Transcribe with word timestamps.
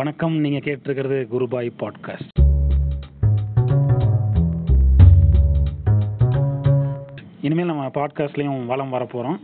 வணக்கம். 0.00 0.34
நீங்கள் 0.42 0.62
கேட்டிருக்கிறது 0.66 1.16
குருபாய் 1.30 1.68
பாட்காஸ்ட். 1.80 2.30
இனிமேல் 7.40 7.70
நம்ம 7.70 7.84
பாட்காஸ்ட்லேயும் 7.98 8.62
வளம் 8.66 8.94
வர 8.94 9.04
போகிறோம் 9.04 9.38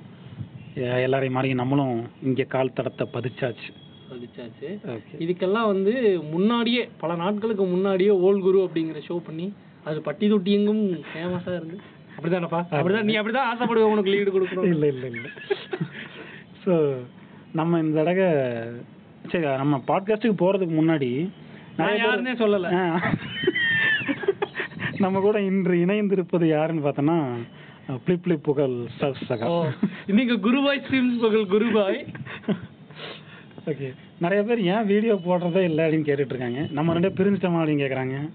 எல்லாரையும் 0.75 1.37
மாதிரி 1.39 1.55
நம்மளும் 1.55 1.99
இங்கே 2.23 2.47
கால் 2.55 2.73
தடத்தை 2.79 3.07
பதிச்சாச்சு. 3.17 3.69
பதிச்சாச்சு. 4.13 4.71
ஓகே. 4.95 5.15
இதுக்கெல்லாம் 5.19 5.71
வந்து 5.73 5.95
முன்னாடியே 6.33 6.89
பல 7.03 7.15
நாட்களுக்கு 7.15 7.67
முன்னாடியே 7.75 8.11
ஓல் 8.11 8.43
குரு 8.43 8.63
அப்படிங்கிற 8.67 9.03
ஷோ 9.09 9.19
பண்ணி 9.19 9.53
அது 9.85 10.01
பட்டி 10.01 10.29
தொட்டி 10.29 10.53
எங்கும் 10.53 10.85
ஃபேமஸாக 11.13 11.59
இருந்து. 11.61 11.79
அப்படிதானப்பா? 12.17 12.63
அப்படிதான் 12.79 13.09
நீ 13.11 13.17
அப்படிதான் 13.21 13.51
ஆசைப்படுவ 13.53 13.95
உனக்கு 13.95 14.15
லீடு 14.17 14.37
கொடுக்குறோம் 14.37 14.73
இல்லை 14.75 14.89
இல்லை 14.89 15.11
இல்லை. 15.11 15.31
ஸோ 16.67 16.75
நம்ம 17.53 17.79
இந்த 17.79 18.03
தடவை 18.03 18.29
சரி 19.29 19.45
நம்ம 19.57 19.83
பாட்காஸ்ட்டுக்கு 19.87 20.39
போகிறதுக்கு 20.39 20.77
முன்னாடி 20.81 21.29
நான் 21.77 21.93
யாருன்னே 21.93 22.39
சொல்லல. 22.39 22.99
நம்ம 24.99 25.21
கூட 25.21 25.43
இன்று 25.43 25.75
இணைந்திருப்பது 25.75 26.45
யாருன்னு 26.45 26.89
பார்த்தோன்னா 26.89 27.35
பிளிப் 28.07 28.21
பிளிப் 28.25 28.43
புகழ் 28.43 28.87
சப் 28.99 29.17
சகா. 29.29 29.71
இன்னைக்கு 30.07 30.35
குருபாய் 30.35 30.79
ஸ்ட்ரீம்ஸ் 30.79 31.21
பகல் 31.21 31.47
குருபாய். 31.47 32.07
ஓகே. 33.67 33.95
நிறைய 34.21 34.45
பேர் 34.45 34.61
ஏன் 34.61 34.87
வீடியோ 34.87 35.15
போடுறதே 35.15 35.57
இல்லை 35.57 35.85
அப்படின்னு 35.85 36.07
கேட்டுட்டு 36.07 36.35
இருக்காங்க 36.35 36.67
நம்ம 36.71 36.95
ரெண்டே 36.95 37.03
பிரிஞ்சிட்டோமா 37.03 37.61
அப்படின்னு 37.61 37.85
கேட்குறாங்க 37.85 38.31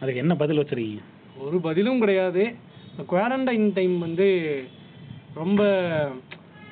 அதுக்கு 0.00 0.20
என்ன 0.20 0.34
பதில் 0.34 0.58
வச்சிருக்கீங்க? 0.58 0.98
ஒரு 1.38 1.60
பதிலும் 1.60 1.98
கிடையாது. 1.98 2.54
குவாரண்டைன் 3.10 3.70
டைம் 3.74 3.98
வந்து 3.98 4.28
ரொம்ப 5.34 5.62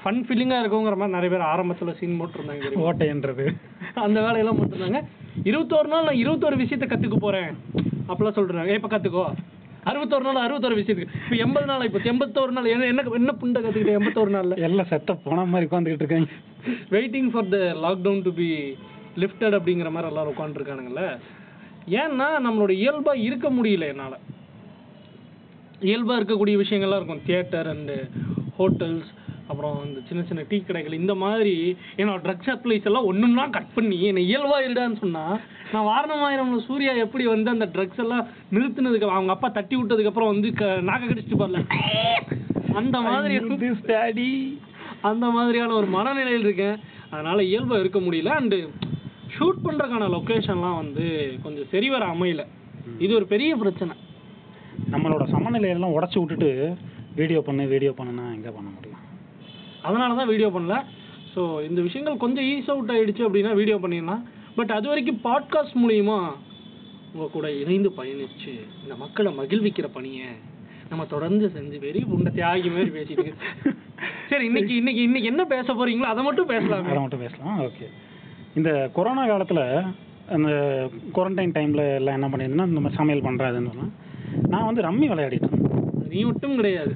ஃபன் 0.03 0.21
ஃபீலிங்காக 0.27 0.63
இருக்குங்கிற 0.63 0.97
மாதிரி 1.01 1.15
நிறைய 1.17 1.31
பேர் 1.33 1.49
ஆரம்பத்தில் 1.53 1.97
சீன் 2.01 2.19
போட்டிருந்தாங்க? 2.21 2.69
ஓட்டைன்றது. 2.87 3.45
அந்த 4.07 4.19
வேலையெல்லாம் 4.27 4.59
போட்டிருந்தாங்க. 4.61 5.01
இருபத்தோரு 5.51 5.89
நாள் 5.93 6.07
நான் 6.09 6.21
இருபத்தோரு 6.23 6.57
விஷயத்த 6.63 6.87
கற்றுக்க 6.93 7.17
போகிறேன் 7.25 7.51
அப்படிலாம் 8.09 8.37
சொல்கிறாங்க 8.39 8.75
இப்போ 8.79 8.91
கற்றுக்கோ 8.95 9.25
அறுபத்தோரு 9.91 10.25
நாள் 10.27 10.45
அறுபத்தோரு 10.47 10.79
விஷயத்துக்கு. 10.79 11.13
இப்போ 11.25 11.37
எண்பது 11.45 11.67
நாள் 11.71 11.85
இப்போ 11.89 12.01
எண்பத்தோரு 12.13 12.55
நாள். 12.57 12.71
என்ன 12.75 12.89
என்ன 12.93 13.05
என்ன 13.21 13.35
புண்டை 13.43 13.61
கற்றுக்கிட்டேன் 13.67 13.99
எண்பத்தோரு 14.01 14.33
நாளில்? 14.37 14.57
எல்லாம் 14.69 14.91
செட்டப் 14.93 15.23
போன 15.27 15.45
மாதிரி 15.53 15.69
உட்காந்துக்கிட்டு 15.71 16.05
இருக்காங்க. 16.05 16.31
Waiting 16.95 17.31
for 17.35 17.53
the 17.55 17.61
lockdown 17.85 18.25
to 18.27 18.33
be 18.41 18.49
lifted 19.23 19.57
அப்படிங்கிற 19.59 19.91
மாதிரி 19.95 20.11
எல்லாரும் 20.13 20.35
உட்காந்துருக்கானுங்களே 20.37 21.09
ஏன்னா 22.01 22.27
நம்மளோட 22.47 22.73
இயல்பாக 22.83 23.25
இருக்க 23.29 23.47
முடியல 23.59 23.87
என்னால். 23.93 24.19
இயல்பாக 25.89 26.19
இருக்கக்கூடிய 26.21 26.57
விஷயங்கள்லாம் 26.65 27.01
இருக்கும். 27.01 27.25
தியேட்டர் 27.29 27.71
அண்டு 27.75 27.97
ஹோட்டல்ஸ் 28.59 29.11
அப்புறம் 29.51 29.77
இந்த 29.87 30.01
சின்ன 30.09 30.21
சின்ன 30.29 30.43
டீ 30.51 30.59
கடைகள் 30.67 31.01
இந்த 31.01 31.15
மாதிரி 31.23 31.55
என்னோட 32.01 32.19
ட்ரக் 32.27 32.49
சப்ளைஸ் 32.49 32.89
எல்லாம் 32.91 33.09
ஒன்றுன்னா 33.11 33.45
கட் 33.57 33.73
பண்ணி 33.77 33.99
என்னை 34.11 34.23
இயல்பாக 34.31 34.67
இருடான்னு 34.67 35.01
சொன்னால் 35.03 35.37
நான் 35.73 35.89
வாரணமாயிரம் 35.91 36.53
சூர்யா 36.69 36.93
எப்படி 37.05 37.25
வந்து 37.33 37.55
அந்த 37.55 37.67
ட்ரக்ஸ் 37.75 38.03
எல்லாம் 38.05 38.25
நிறுத்தினதுக்கு 38.57 39.15
அவங்க 39.17 39.35
அப்பா 39.37 39.49
தட்டி 39.59 39.77
விட்டதுக்கப்புறம் 39.77 40.33
வந்து 40.33 40.51
க 40.61 40.67
நாக்க 40.89 41.11
கடிச்சிட்டு 41.11 41.41
பாருல. 41.43 41.63
அந்த 42.81 42.97
மாதிரி 43.07 43.37
ஸ்டாடி 43.81 44.31
அந்த 45.11 45.27
மாதிரியான 45.37 45.75
ஒரு 45.81 45.89
மனநிலையில் 45.97 46.47
இருக்கேன். 46.47 46.79
அதனால 47.13 47.39
இயல்பா 47.51 47.77
இருக்க 47.83 47.99
முடியல. 48.07 48.33
அண்டு 48.41 48.59
ஷூட் 49.37 49.65
பண்றதுக்கான 49.67 50.09
லொக்கேஷன்லாம் 50.17 50.79
வந்து 50.83 51.05
கொஞ்சம் 51.45 51.71
சரிவர 51.73 52.05
அமையல. 52.15 52.45
இது 53.05 53.13
ஒரு 53.19 53.27
பெரிய 53.33 53.51
பிரச்சனை. 53.63 53.95
நம்மளோட 54.95 55.25
சமநிலையெல்லாம் 55.35 55.97
உடச்சி 55.97 56.19
விட்டுட்டு 56.21 56.51
வீடியோ 57.19 57.41
பண்ணு 57.47 57.63
வீடியோ 57.73 57.93
பண்ணுனா 57.99 58.25
எங்கே 58.37 58.51
பண்ண 58.57 58.69
முடியும்? 58.75 58.90
அதனால 59.87 60.15
தான் 60.21 60.31
வீடியோ 60.33 60.49
பண்ணல. 60.57 60.77
ஸோ 61.35 61.41
இந்த 61.69 61.81
விஷயங்கள் 61.87 62.23
கொஞ்சம் 62.25 62.47
ஈஸ் 62.53 62.71
அவுட் 62.73 62.93
ஆயிடுச்சு 62.95 63.27
அப்படின்னா 63.27 63.53
வீடியோ 63.61 63.77
பண்ணிடலாம். 63.83 64.23
பட் 64.59 64.73
அது 64.77 64.87
வரைக்கும் 64.89 65.21
பாட்காஸ்ட் 65.27 65.81
மூலியமா 65.83 66.19
உங்க 67.13 67.27
கூட 67.37 67.47
இணைந்து 67.63 67.91
பயணிச்சு 67.99 68.53
இந்த 68.83 68.95
மக்களை 69.03 69.31
மகிழ்விக்கிற 69.39 69.87
பணியை 69.97 70.29
நம்ம 70.91 71.05
தொடர்ந்து 71.07 71.47
செஞ்சு 71.55 71.79
பெரிய 71.87 72.05
புண்ட 72.11 72.31
தியாகி 72.37 72.71
மாதிரி 72.77 72.91
பேசிட்டு. 72.99 73.31
சரி 74.31 74.45
இன்னைக்கு 74.51 74.73
இன்னைக்கு 74.81 75.03
இன்னைக்கு 75.09 75.31
என்ன 75.33 75.43
பேச 75.55 75.67
போறீங்களோ 75.73 76.09
அதை 76.13 76.23
மட்டும் 76.25 76.51
பேசலாமே. 76.53 76.91
அதை 76.93 77.01
மட்டும் 77.03 77.25
பேசலாம். 77.25 77.59
ஓகே. 77.67 77.89
இந்த 78.59 78.71
கொரோனா 78.97 79.25
காலத்தில் 79.27 79.65
அந்த 80.37 80.51
குவாரண்டைன் 81.15 81.55
டைமில் 81.57 81.85
எல்லாம் 81.99 82.17
என்ன 82.19 82.29
பண்ணியிருந்தேன்னா 82.29 82.69
இந்த 82.71 82.83
மாதிரி 82.85 82.99
சமையல் 83.01 83.27
பண்ணுறாதுன்னு 83.27 83.71
சொன்னால் 83.73 83.93
நான் 84.53 84.67
வந்து 84.69 84.83
ரம்மி 84.89 85.07
விளையாடிட்டு 85.13 85.49
இருந்தேன். 85.49 86.09
நீ 86.13 86.21
மட்டும் 86.31 86.57
கிடையாது. 86.57 86.93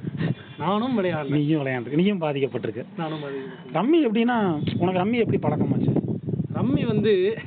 நானும் 0.57 1.03
விளையாடல. 1.03 1.29
நீயும் 1.29 1.65
விளையாண்டுருக்கு. 1.65 1.95
நீயும் 1.95 2.21
பாதிக்கப்பட்டிருக்கு. 2.21 2.85
நானும் 2.97 3.23
அது 3.23 3.45
ரம்மி 3.73 4.01
எப்படின்னா 4.01 4.63
உனக்கு 4.77 5.05
ரம்மி 5.05 5.13
எப்படி 5.13 5.37
பழக்கமாச்சு? 5.37 5.93
ரம்மி 6.55 6.85
வந்து 6.85 7.37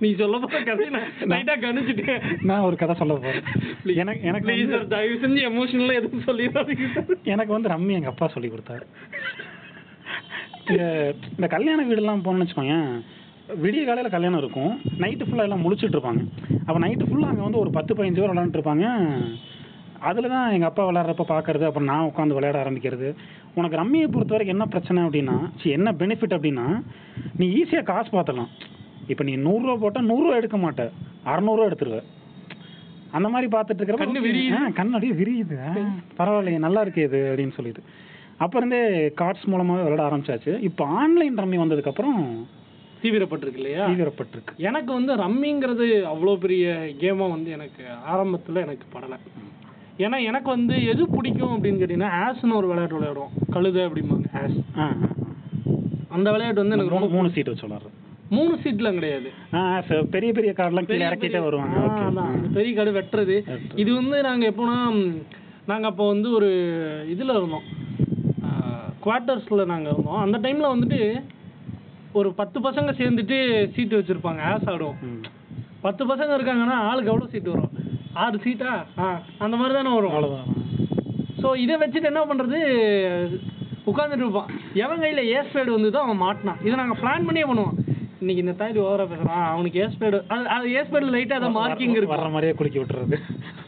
நீ 0.00 0.14
சொல்ல 0.14 0.38
போற 0.38 0.62
கதை 0.62 0.88
லைட்டா 1.20 1.58
கணிச்சிட்டேன். 1.60 2.42
நான் 2.42 2.60
ஒரு 2.60 2.76
கதை 2.76 2.94
சொல்ல 2.94 3.12
போகிறேன் 3.12 3.42
எனக்கு 3.84 4.20
எனக்கு 4.22 4.50
ப்ளீஸ் 4.50 4.54
வந்து- 4.54 4.70
சார் 4.70 4.86
தயவு 4.86 5.14
செஞ்சு 5.14 5.40
எமோஷனலாக 5.40 5.94
எதுவும் 5.94 6.20
சொல்லிடாதீங்க 6.20 6.92
சார் 6.94 7.16
எனக்கு 7.22 7.52
வந்து 7.52 7.68
ரம்மி 7.68 7.92
எங்கள் 7.92 8.10
அப்பா 8.10 8.28
சொல்லி 8.28 8.48
கொடுத்தாரு. 8.48 8.82
இந்த 10.68 11.14
இந்த 11.30 11.46
கல்யாண 11.46 11.84
வீடெல்லாம் 11.84 12.18
போனோம்னு 12.18 12.46
வச்சுக்கோங்க 12.46 13.00
விடிய 13.62 13.84
காலையில் 13.84 14.10
கல்யாணம் 14.10 14.38
இருக்கும். 14.38 14.80
நைட்டு 14.98 15.24
ஃபுல்லாக 15.30 15.42
எல்லாம் 15.42 15.64
முழிச்சிட்டு 15.64 15.96
இருப்பாங்க. 15.96 16.28
அப்போ 16.66 16.86
நைட்டு 16.86 17.04
ஃபுல்லாக 17.04 17.28
அங்கே 17.28 17.42
வந்து 17.42 17.58
ஒரு 17.58 17.70
பத்து 17.70 17.94
பதினஞ்சு 17.94 18.14
பேர் 18.14 18.30
விளாண்டுட்டு 18.30 18.60
இருப்பாங்க. 18.60 19.08
அதில் 20.02 20.28
தான் 20.28 20.52
எங்கள் 20.52 20.68
அப்பா 20.68 20.84
விளையாடுறப்ப 20.84 21.24
பார்க்கறது 21.28 21.64
அப்புறம் 21.64 21.88
நான் 21.88 22.08
உட்காந்து 22.08 22.34
விளையாட 22.34 22.64
ஆரம்பிக்கிறது. 22.64 23.08
உனக்கு 23.54 23.76
ரம்மியை 23.76 24.06
பொறுத்த 24.06 24.34
வரைக்கும் 24.34 24.56
என்ன 24.56 24.66
பிரச்சனை 24.66 25.02
அப்படின்னா 25.04 25.36
சரி 25.56 25.70
என்ன 25.70 25.92
பெனிஃபிட் 25.92 26.36
அப்படின்னா 26.36 26.66
நீ 27.36 27.46
ஈஸியாக 27.56 27.82
காசு 27.82 28.10
பார்த்துடலாம் 28.10 28.52
இப்போ 29.08 29.24
நீ 29.24 29.36
நூறுரூவா 29.38 29.76
போட்டால் 29.76 30.08
நூறுரூவா 30.08 30.36
எடுக்க 30.36 30.56
மாட்ட. 30.56 30.84
அறநூறுவா 31.24 31.68
எடுத்துருவ. 31.68 31.98
அந்த 33.12 33.28
மாதிரி 33.28 33.48
பார்த்துட்டு. 33.52 33.84
ஆ, 34.58 34.70
கண்ணு 34.72 34.94
அப்படியே 34.94 35.14
விரியுது. 35.14 35.56
பரவாயில்லையே 36.18 36.58
நல்லா 36.58 36.80
இருக்கு 36.80 37.02
இது 37.02 37.20
அப்படின்னு 37.30 37.50
சொல்லிட்டு. 37.50 37.82
அப்போ 38.38 38.58
இருந்தே 38.58 38.80
கார்ட்ஸ் 39.20 39.46
மூலமாக 39.46 39.82
விளையாட 39.82 40.02
ஆரம்பிச்சாச்சு. 40.08 40.52
இப்போ 40.60 40.84
ஆன்லைன் 40.96 41.38
ரம்மி 41.38 41.56
வந்ததுக்கப்புறம் 41.56 42.18
தீவிரப்பட்டிருக்கு 43.02 43.60
இல்லையா? 43.62 43.84
தீவிரப்பட்டிருக்கு. 43.90 44.52
எனக்கு 44.60 44.92
வந்து 44.92 45.12
ரம்மிங்கிறது 45.16 45.86
அவ்வளோ 46.12 46.38
பெரிய 46.38 46.66
கேமாக 47.00 47.30
வந்து 47.30 47.50
எனக்கு 47.50 47.82
ஆரம்பத்தில் 48.06 48.56
எனக்கு 48.56 48.86
படலை. 48.94 49.18
ஏன்னா 49.98 50.24
எனக்கு 50.24 50.48
வந்து 50.50 50.84
எது 50.84 51.08
பிடிக்கும் 51.08 51.52
அப்படின்னு 51.56 51.76
கேட்டிங்கன்னா 51.76 52.10
ஆஸ்னு 52.24 52.54
ஒரு 52.54 52.66
விளையாட்டு 52.66 52.98
விளையாடுவோம். 53.00 53.52
கழுதை 53.52 53.84
அப்படிம்பாங்க. 53.86 54.24
ஆஸ் 54.34 54.58
அந்த 56.08 56.30
விளையாட்டு 56.30 56.60
வந்து. 56.60 56.76
எனக்கு 56.76 56.98
ரொம்ப 56.98 57.14
மூணு 57.16 57.30
சீட் 57.30 57.46
வச்சு 57.46 57.68
மூணு 58.30 58.58
சீட்லாம் 58.62 58.92
கிடையாது. 58.92 59.30
பெரிய 60.10 60.32
பெரிய 60.32 60.52
கார்டெலாம் 60.56 60.84
கீழே 60.84 61.06
இறக்கிட்டே 61.06 61.42
வருவாங்க. 61.42 61.76
அதான். 61.78 62.52
பெரிய 62.52 62.74
கடை 62.74 62.92
வெட்டுறது. 62.92 63.36
இது 63.74 63.94
வந்து 63.94 64.22
நாங்க 64.22 64.48
எப்போனா 64.50 64.78
நாங்க 65.66 65.86
அப்போ 65.86 66.06
வந்து 66.06 66.30
ஒரு 66.32 66.48
இதுல 67.10 67.34
இருந்தோம். 67.36 67.66
குவார்ட்டர்ஸ்ல 69.04 69.66
நாங்க 69.66 69.90
இருந்தோம். 69.90 70.20
அந்த 70.24 70.38
டைம்ல 70.38 70.66
வந்துட்டு 70.74 71.22
ஒரு 72.12 72.32
பத்து 72.32 72.60
பசங்க 72.60 72.90
சேர்ந்துட்டு 73.00 73.38
சீட்டு 73.74 73.98
வச்சிருப்பாங்க. 73.98 74.40
ஆஸ் 74.52 74.68
ஆடுவோம். 74.72 74.98
பத்து 75.80 76.04
பசங்க 76.06 76.34
இருக்காங்கன்னா 76.36 76.76
ஆளுக்கு 76.90 77.10
எவ்வளோ 77.10 77.30
சீட்டு 77.30 77.50
வரும்? 77.50 77.75
ஆறு 78.22 78.36
சீட்டா 78.44 78.72
ஆ? 78.98 79.08
அந்த 79.44 79.54
மாதிரி 79.60 79.74
தானே 79.78 79.92
வரும். 79.96 80.14
அவ்வளோதான் 80.16 80.48
ஸோ 81.42 81.48
இதை 81.64 81.74
வச்சுட்டு 81.82 82.10
என்ன 82.12 82.22
பண்ணுறது 82.28 82.58
உட்காந்துட்டு 83.90 84.24
இருப்பான். 84.24 84.48
எவன் 84.84 85.02
கையில் 85.02 85.28
ஏஸ் 85.34 85.52
பேடு 85.54 85.76
வந்ததோ 85.76 85.98
அவன் 86.04 86.22
மாட்டினான். 86.22 86.60
இதை 86.66 86.74
நாங்கள் 86.80 87.00
பிளான் 87.02 87.26
பண்ணியே 87.28 87.46
பண்ணுவோம். 87.50 87.74
இன்னைக்கு 88.20 88.42
இந்த 88.42 88.54
தாய் 88.60 88.78
ஓவராக 88.84 89.06
பேசுகிறான் 89.10 89.44
அவனுக்கு 89.52 89.80
ஏஸ் 89.84 89.98
பேடு 90.00 90.18
அது 90.34 90.44
அது 90.54 90.66
ஏஸ் 90.78 90.92
பேடில் 90.92 91.14
லைட்டாக 91.16 91.40
அதை 91.40 91.50
மார்க்கிங் 91.58 91.92
வர்ற 91.92 92.00
இருக்கும் 92.02 92.36
மாதிரியே 92.36 92.54
குலுக்கி 92.60 92.80
விட்டுறது. 92.80 93.16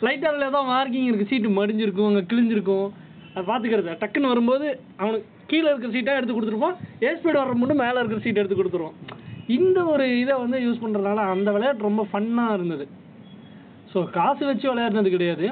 லைட்டாக 0.06 0.30
அதில் 0.32 0.48
ஏதோ 0.48 0.60
மார்க்கிங் 0.70 1.08
இருக்குது 1.08 1.30
சீட்டு 1.32 1.50
மடிஞ்சிருக்கும் 1.58 2.08
அங்கே 2.10 2.22
கிழிஞ்சிருக்கும். 2.30 2.86
அது 3.34 3.44
பார்த்துக்கிறது 3.50 3.98
டக்குன்னு 4.02 4.32
வரும்போது 4.32 4.66
அவனுக்கு 5.02 5.26
கீழே 5.50 5.68
இருக்கிற 5.70 5.90
சீட்டாக 5.96 6.18
எடுத்து 6.20 6.36
கொடுத்துருப்பான். 6.36 6.76
ஏஸ் 7.08 7.22
பேடு 7.24 7.38
வர 7.42 7.56
மட்டும் 7.62 7.82
மேலே 7.84 7.98
இருக்கிற 8.00 8.20
சீட் 8.24 8.40
எடுத்து 8.42 8.58
கொடுத்துருவோம் 8.60 8.96
இந்த 9.56 9.78
ஒரு 9.92 10.06
இதை 10.22 10.34
வந்து 10.44 10.58
யூஸ் 10.64 10.82
பண்ணுறதுனால 10.84 11.20
அந்த 11.34 11.48
விளையாட்டு 11.56 11.88
ரொம்ப 11.88 12.02
ஃபன்னாக 12.10 12.56
இருந்தது. 12.58 12.86
ஸோ 13.98 14.02
காசு 14.16 14.42
வச்சு 14.48 14.66
விளையாடுனது 14.70 15.10
கிடையாது. 15.14 15.46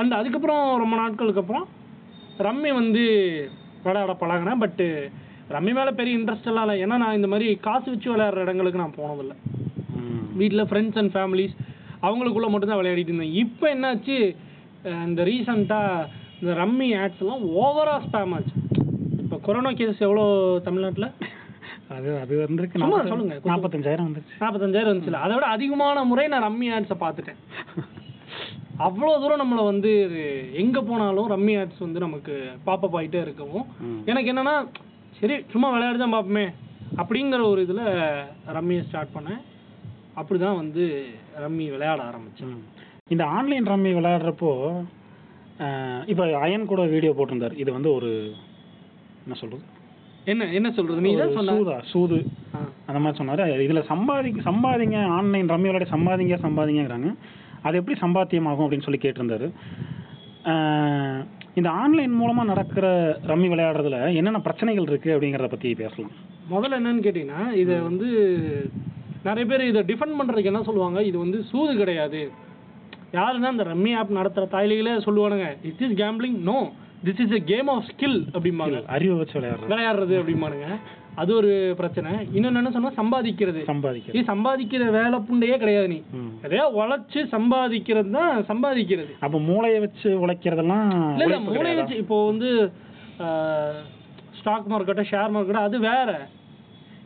அண்ட் 0.00 0.14
அதுக்கப்புறம் 0.18 0.62
ரொம்ப 0.82 0.94
நாட்களுக்கு 1.00 1.42
அப்புறம் 1.42 1.66
ரம்மி 2.46 2.70
வந்து 2.78 3.02
விளையாட 3.84 4.12
பழகினேன். 4.22 4.60
பட்டு 4.62 4.86
ரம்மி 5.54 5.72
மேலே 5.76 5.92
பெரிய 5.98 6.18
இன்ட்ரெஸ்ட் 6.18 6.48
எல்லாம் 6.50 6.64
இல்லை. 6.66 6.76
ஏன்னா 6.84 6.96
நான் 7.02 7.16
இந்த 7.18 7.28
மாதிரி 7.32 7.48
காசு 7.66 7.86
வச்சு 7.92 8.08
விளையாடுற 8.12 8.44
இடங்களுக்கு 8.46 8.82
நான் 8.82 8.96
போனதில்லை. 8.98 9.36
வீட்டில் 10.40 10.68
ஃப்ரெண்ட்ஸ் 10.70 10.98
அண்ட் 11.02 11.14
ஃபேமிலிஸ் 11.16 11.54
அவங்களுக்குள்ள 12.06 12.48
மட்டும்தான் 12.52 12.80
விளையாடிட்டு 12.80 13.12
இருந்தேன். 13.12 13.36
இப்போ 13.44 13.66
என்னாச்சு? 13.74 14.18
இந்த 15.06 15.20
ரீசண்டாக 15.30 16.08
இந்த 16.40 16.52
ரம்மி 16.62 16.90
ஆட்ஸ் 17.02 17.22
எல்லாம் 17.24 17.44
ஓவராக 17.62 18.00
ஸ்பேம் 18.08 18.34
ஆச்சு. 18.38 18.56
இப்போ 19.22 19.38
கொரோனா 19.46 19.72
கேஸ் 19.82 20.04
எவ்வளோ 20.08 20.26
தமிழ்நாட்டில்? 20.68 21.10
அது 21.94 22.08
அது 22.22 22.34
வந்திருக்கு. 22.44 22.80
சும்மா 22.82 23.00
சொல்லுங்க. 23.10 23.34
நாற்பத்தஞ்சாயிரம் 23.50 24.06
வந்துருச்சு. 24.08 24.36
நாற்பத்தஞ்சாயிரம் 24.42 24.92
வந்துச்சுல. 24.92 25.20
அதை 25.24 25.32
விட 25.36 25.46
அதிகமான 25.56 26.04
முறை 26.10 26.24
நான் 26.32 26.46
ரம்மி 26.46 26.68
ஆட்ஸை 26.76 26.96
பார்த்துட்டேன். 27.02 27.40
அவ்வளோ 28.86 29.12
தூரம் 29.22 29.40
நம்மளை 29.42 29.62
வந்து 29.70 29.90
எங்கே 30.62 30.80
போனாலும் 30.88 31.28
ரம்மி 31.34 31.54
ஆட்ஸ் 31.60 31.84
வந்து 31.84 32.00
நமக்கு 32.06 32.34
பாப்பப் 32.66 32.96
ஆகிட்டே 33.00 33.20
இருக்கவும். 33.26 33.66
எனக்கு 34.12 34.32
என்னன்னா 34.32 34.56
சரி 35.18 35.36
சும்மா 35.52 35.68
விளையாடி 35.74 35.98
தான் 36.02 36.16
பார்ப்போமே 36.16 36.46
அப்படிங்கிற 37.00 37.44
ஒரு 37.52 37.60
இதில் 37.66 37.84
ரம்மியை 38.56 38.82
ஸ்டார்ட் 38.88 39.14
பண்ணேன். 39.14 39.40
அப்படி 40.20 40.38
தான் 40.46 40.60
வந்து 40.62 40.84
ரம்மி 41.44 41.68
விளையாட 41.74 42.00
ஆரம்பித்தேன். 42.10 42.58
இந்த 43.14 43.24
ஆன்லைன் 43.36 43.70
ரம்மி 43.72 43.92
விளையாடுறப்போ 44.00 44.52
இப்போ 46.12 46.24
அயன் 46.44 46.70
கூட 46.72 46.82
வீடியோ 46.94 47.12
போட்டிருந்தார். 47.18 47.58
இது 47.62 47.70
வந்து 47.78 47.90
ஒரு 47.98 48.10
என்ன 49.24 49.36
சொல்றது? 49.42 49.64
என்ன 50.32 50.44
என்ன 50.58 50.68
சொல்கிறது 50.76 51.04
நீ 51.06 51.10
தான் 51.20 51.34
சொன்ன 51.36 51.80
சூதா. 51.92 52.18
அந்த 52.88 52.98
மாதிரி 53.02 53.18
சொன்னார். 53.20 53.42
இதில் 53.66 53.88
சம்பாதி 53.90 54.30
சம்பாதிங்க 54.48 54.98
ஆன்லைன் 55.16 55.50
ரம்மி 55.54 55.68
விளையாடி 55.70 55.88
சம்பாதிங்க 55.94 56.36
சம்பாதிங்கிறாங்க 56.46 57.10
அது 57.66 57.78
எப்படி 57.80 57.96
சம்பாத்தியமாகும் 58.04 58.64
அப்படின்னு 58.64 58.86
சொல்லி 58.86 59.00
கேட்டிருந்தாரு. 59.02 59.48
இந்த 61.58 61.68
ஆன்லைன் 61.82 62.16
மூலமாக 62.20 62.50
நடக்கிற 62.52 62.86
ரம்மி 63.30 63.48
விளையாடுறதுல 63.52 63.98
என்னென்ன 64.18 64.40
பிரச்சனைகள் 64.46 64.88
இருக்குது 64.90 65.14
அப்படிங்கிறத 65.14 65.48
பற்றி 65.52 65.68
பேசலாம். 65.82 66.14
முதல்ல 66.54 66.78
என்னன்னு 66.80 67.04
கேட்டிங்கன்னா 67.06 67.44
இதை 67.62 67.76
வந்து 67.88 68.08
நிறைய 69.28 69.44
பேர் 69.50 69.70
இதை 69.70 69.82
டிஃபெண்ட் 69.90 70.18
பண்ணுறதுக்கு 70.18 70.50
என்ன 70.52 70.64
சொல்லுவாங்க? 70.68 70.98
இது 71.10 71.16
வந்து 71.24 71.38
சூது 71.52 71.72
கிடையாது. 71.82 72.20
யாருன்னா 73.18 73.52
இந்த 73.54 73.64
ரம்மி 73.70 73.92
ஆப் 74.00 74.18
நடத்துகிற 74.18 74.46
தாய்லிகளே 74.56 74.96
சொல்லுவானுங்க 75.06 75.48
it 75.70 75.82
is 75.86 75.96
gambling 76.02 76.38
no 76.50 76.58
this 77.06 77.20
is 77.24 77.34
a 77.38 77.40
game 77.50 77.68
of 77.68 77.88
skill 77.88 78.18
அப்படிம்பாங்க. 78.36 78.78
அறிவை 78.86 79.16
வச்சு 79.18 79.34
விளையாடுறது. 79.38 79.70
விளையாடுறது 79.72 80.14
அப்படிம்பானுங்க. 80.20 80.68
அது 81.14 81.30
ஒரு 81.34 81.50
பிரச்சனை. 81.78 82.10
இன்னொன்று 82.36 82.60
என்ன 82.60 82.70
சொன்னா 82.70 82.90
சம்பாதிக்கிறது. 83.00 83.60
சம்பாதிக்கிறது. 83.72 84.24
சம்பாதிக்கிற 84.30 84.90
வேலை 84.90 85.18
புண்டையே 85.28 85.56
கிடையாது 85.58 85.88
நீ. 85.88 85.98
ம். 86.12 86.32
எதையோ 86.42 86.64
உழைச்சு 86.80 87.20
சம்பாதிக்கிறது 87.34 88.10
தான் 88.10 88.44
சம்பாதிக்கிறது. 88.50 89.12
அப்போ 89.20 89.38
மூளையை 89.40 89.78
வச்சு 89.80 90.08
உழைக்கிறதெல்லாம் 90.24 90.88
இல்ல 90.90 91.24
இல்ல 91.24 91.26
உழைப்பு 91.26 91.50
மூளை 91.50 91.60
கிடையாதா? 91.60 91.82
வச்சு 91.82 91.96
இப்போ 91.96 92.26
வந்து 92.26 92.50
ஸ்டாக் 94.40 94.70
மார்க்கெட்டோ 94.72 95.06
ஷேர் 95.12 95.34
மார்க்கெட்டோ 95.36 95.62
அது 95.68 95.78
வேற. 95.90 96.10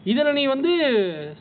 இதில் 0.05 0.33
நீ 0.33 0.47
வந்து 0.47 0.73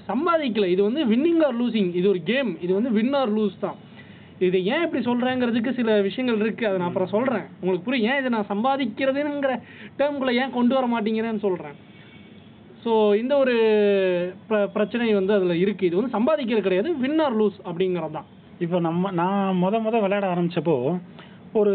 சம்பாதிக்கல. 0.07 0.65
இது 0.65 0.81
வந்து 0.83 1.05
வின்னிங் 1.05 1.43
ஆர் 1.47 1.59
லூசிங் 1.61 1.91
இது 1.93 2.09
ஒரு 2.09 2.23
கேம் 2.23 2.51
இது 2.61 2.73
வந்து 2.73 2.91
வின் 2.91 3.13
ஆர் 3.13 3.33
லூஸ் 3.37 3.57
தான். 3.59 3.77
இது 4.47 4.57
ஏன் 4.73 4.83
இப்படி 4.85 5.01
சொல்கிறேங்கிறதுக்கு 5.09 5.71
சில 5.79 5.95
விஷயங்கள் 6.07 6.43
இருக்குது 6.43 6.67
அதை 6.69 6.77
நான் 6.79 6.89
அப்புறம் 6.89 7.13
சொல்கிறேன் 7.13 7.45
உங்களுக்கு 7.59 7.85
புரியும். 7.87 8.07
ஏன் 8.09 8.19
இதை 8.21 8.29
நான் 8.35 8.51
சம்பாதிக்கிறதுங்கிற 8.53 9.53
டேர்ம்குள்ளே 9.99 10.33
ஏன் 10.41 10.55
கொண்டு 10.57 10.75
வர 10.77 10.87
மாட்டேங்கிறேன்னு 10.93 11.45
சொல்கிறேன் 11.45 11.77
ஸோ 12.83 12.91
இந்த 13.21 13.33
ஒரு 13.43 13.53
பிர 14.49 14.59
பிரச்சனை 14.75 15.07
வந்து 15.17 15.33
அதில் 15.37 15.61
இருக்குது 15.63 15.87
இது 15.87 15.97
வந்து 15.99 16.15
சம்பாதிக்கிறது 16.17 16.67
கிடையாது 16.67 16.89
வின் 17.01 17.21
ஆர் 17.25 17.35
லூஸ் 17.39 17.57
அப்படிங்கிறது 17.69 18.15
தான். 18.17 18.29
இப்போ 18.65 18.77
நம்ம 18.85 19.11
நான் 19.21 19.59
முத 19.63 19.75
முத 19.87 19.95
விளையாட 20.05 20.25
ஆரம்பித்தப்போ 20.33 20.75
ஒரு 21.59 21.73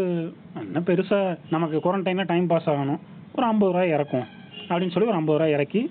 என்ன 0.63 0.81
பெருசாக 0.89 1.37
நமக்கு 1.53 1.77
குவாரண்டைனில் 1.83 2.29
டைம் 2.31 2.49
பாஸ் 2.53 2.69
ஆகணும். 2.73 2.99
ஒரு 3.35 3.45
ஐம்பது 3.51 3.71
ரூபாய் 3.73 3.93
இறக்கும். 3.95 4.27
அப்படின்னு 4.69 4.93
சொல்லி 4.95 5.11
ஒரு 5.11 5.19
ஐம்பது 5.21 5.37
ரூபாய் 5.37 5.55
இறக்கி 5.57 5.81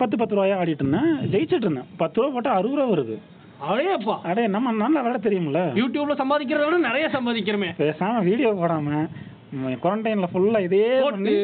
பத்து 0.00 0.14
பத்து 0.20 0.36
ரூபாயா 0.36 0.56
ஆடிட்டு 0.62 0.84
இருந்தேன். 0.84 1.10
ஜெயிச்சிட்டு 1.32 1.66
இருந்தேன். 1.66 1.88
பத்து 2.02 2.18
ரூபா 2.20 2.32
போட்டால் 2.36 2.58
அறுபது 2.58 2.78
ரூபா 2.78 2.88
வருது. 2.94 3.16
அடையப்பா. 3.72 4.16
அடே 4.30 4.44
நம்ம 4.54 4.72
நல்லா 4.84 5.02
விளையாட 5.04 5.20
தெரியும்ல? 5.26 5.60
யூடியூப்ல 5.80 6.14
சம்பாதிக்கிறத 6.22 6.66
விட 6.68 6.78
நிறைய 6.88 7.06
சம்பாதிக்கிறோமே. 7.16 7.70
பேசாமல் 7.82 8.26
வீடியோ 8.30 8.50
போடாமல் 8.60 9.06
குவாரண்டைனில் 9.82 10.30
ஃபுல்லாக 10.32 10.66
இதே 10.68 10.84
போட்டு 11.04 11.34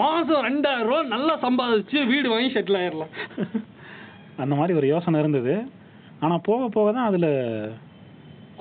மாசம் 0.00 0.44
ரெண்டாயிரம் 0.48 0.88
ரூபா 0.88 1.00
நல்லா 1.14 1.34
சம்பாதிச்சு 1.46 1.98
வீடு 2.12 2.28
வாங்கி 2.32 2.50
செட்டில் 2.54 2.78
ஆயிடலாம் 2.80 3.12
அந்த 4.42 4.54
மாதிரி 4.58 4.76
ஒரு 4.80 4.86
யோசனை 4.92 5.22
இருந்தது. 5.22 5.54
ஆனால் 6.24 6.44
போக 6.48 6.68
போக 6.76 6.88
தான் 6.96 7.08
அதில் 7.10 7.30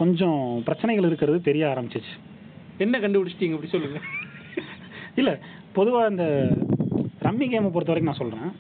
கொஞ்சம் 0.02 0.42
பிரச்சனைகள் 0.68 1.08
இருக்கிறது 1.10 1.40
தெரிய 1.48 1.64
ஆரம்பிச்சிச்சு. 1.72 2.14
என்ன 2.86 3.00
கண்டுபிடிச்சிட்டீங்க? 3.04 3.56
அப்படி 3.58 3.74
சொல்லுங்க. 3.76 4.00
இல்லை 5.22 5.34
பொதுவாக 5.78 6.12
இந்த 6.14 6.26
ரம்மி 7.26 7.48
கேமை 7.52 7.70
பொறுத்த 7.74 7.94
வரைக்கும் 7.94 8.12
நான் 8.12 8.22
சொல்கிறேன் 8.22 8.52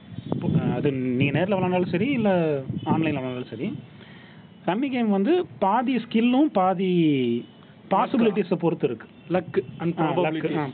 அது 0.77 0.89
நீங்கள் 1.19 1.35
நேரில் 1.37 1.57
விளாண்டாலும் 1.57 1.93
சரி 1.93 2.07
இல்லை 2.17 2.33
ஆன்லைனில் 2.93 3.19
விளாண்டாலும் 3.21 3.51
சரி. 3.53 3.67
ரம்மி 4.67 4.87
கேம் 4.89 5.09
வந்து 5.09 5.33
பாதி 5.59 5.93
ஸ்கில்லும் 5.97 6.49
பாதி 6.53 6.91
பாசிபிலிட்டிஸை 7.91 8.57
பொறுத்து 8.57 8.85
இருக்கு 8.87 9.07
லக் 9.29 9.57
அண்ட் 9.77 9.95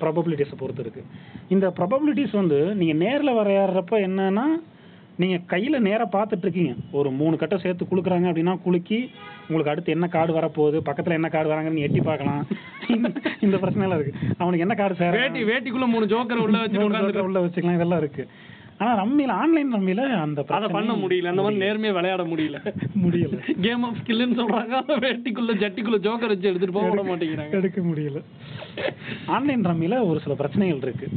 ப்ராபபிலிட்டிஸை 0.01 0.57
பொறுத்து 0.57 0.81
இருக்கு 0.81 1.04
இந்த 1.48 1.68
ப்ராபபிலிட்டிஸ் 1.78 2.36
வந்து 2.36 2.60
நீங்கள் 2.75 3.01
நேரில் 3.06 3.38
விளையாடுறப்ப 3.38 4.00
என்னன்னா 4.07 4.48
நீங்கள் 5.16 5.45
கையில் 5.45 5.78
நேராக 5.80 6.13
பார்த்துட்டு 6.18 6.45
இருக்கீங்க 6.45 6.74
ஒரு 6.92 7.10
மூணு 7.12 7.36
கட்டை 7.38 7.57
சேர்த்து 7.57 7.86
குலுக்குறாங்க 7.86 8.28
அப்படின்னா 8.30 8.54
குலுக்கி 8.62 9.00
உங்களுக்கு 9.48 9.72
அடுத்து 9.72 9.92
என்ன 9.92 10.07
கார்டு 10.07 10.31
வரப்போகுது 10.34 10.78
பக்கத்தில் 10.80 11.13
என்ன 11.13 11.30
கார்டு 11.30 11.51
வராங்கன்னு 11.54 11.86
எட்டி 11.88 12.01
பார்க்கலாம். 12.01 12.44
இந்த 13.45 13.57
பிரச்சனைலாம் 13.57 14.00
இருக்கு. 14.00 14.19
அவனுக்கு 14.38 14.66
என்ன 14.66 14.75
கார்டு 14.75 14.95
சேர 14.95 15.18
வேட்டி 15.18 15.42
வேட்டிக்குள்ள 15.44 15.88
மூணு 15.88 16.06
ஜோக்கர் 16.06 16.44
உள்ள 16.44 16.57
உட்கார்ந்துட்டு 16.84 17.28
உள்ள 17.30 17.39
வச்சுக்கலாம். 17.39 17.80
இதெல்லாம் 17.80 18.00
இருக்கு. 18.00 18.25
ஆனா 18.77 19.06
ரம்மியில 19.06 19.27
ஆன்லைன் 19.27 19.74
ரம்மியில 19.74 20.00
அந்த 20.21 20.44
அதை 20.47 20.68
பண்ண 20.68 20.94
முடியல. 20.94 21.25
அந்த 21.25 21.41
மாதிரி 21.41 21.65
நேர்மையா 21.65 21.94
விளையாட 21.94 22.24
முடியல. 22.24 22.74
முடியல. 23.03 23.59
கேம் 23.59 23.83
ஆஃப் 23.83 23.95
ஸ்கில்னு 24.06 24.39
சொல்றாங்க. 24.39 24.83
வேட்டிக்குள்ள 24.88 25.53
ஜட்டிக்குள்ள 25.53 25.97
ஜோக்கர் 26.00 26.27
வச்சு 26.27 26.47
எடுத்துட்டு 26.47 26.71
போக 26.71 26.89
விட 26.89 27.03
மாட்டேங்கிறாங்க. 27.03 27.50
எடுக்க 27.50 27.81
முடியல. 27.81 28.24
ஆன்லைன் 29.25 29.62
ரம்மியில 29.62 30.06
ஒரு 30.07 30.19
சில 30.19 30.35
பிரச்சனைகள் 30.35 30.77
இருக்கு. 30.77 31.07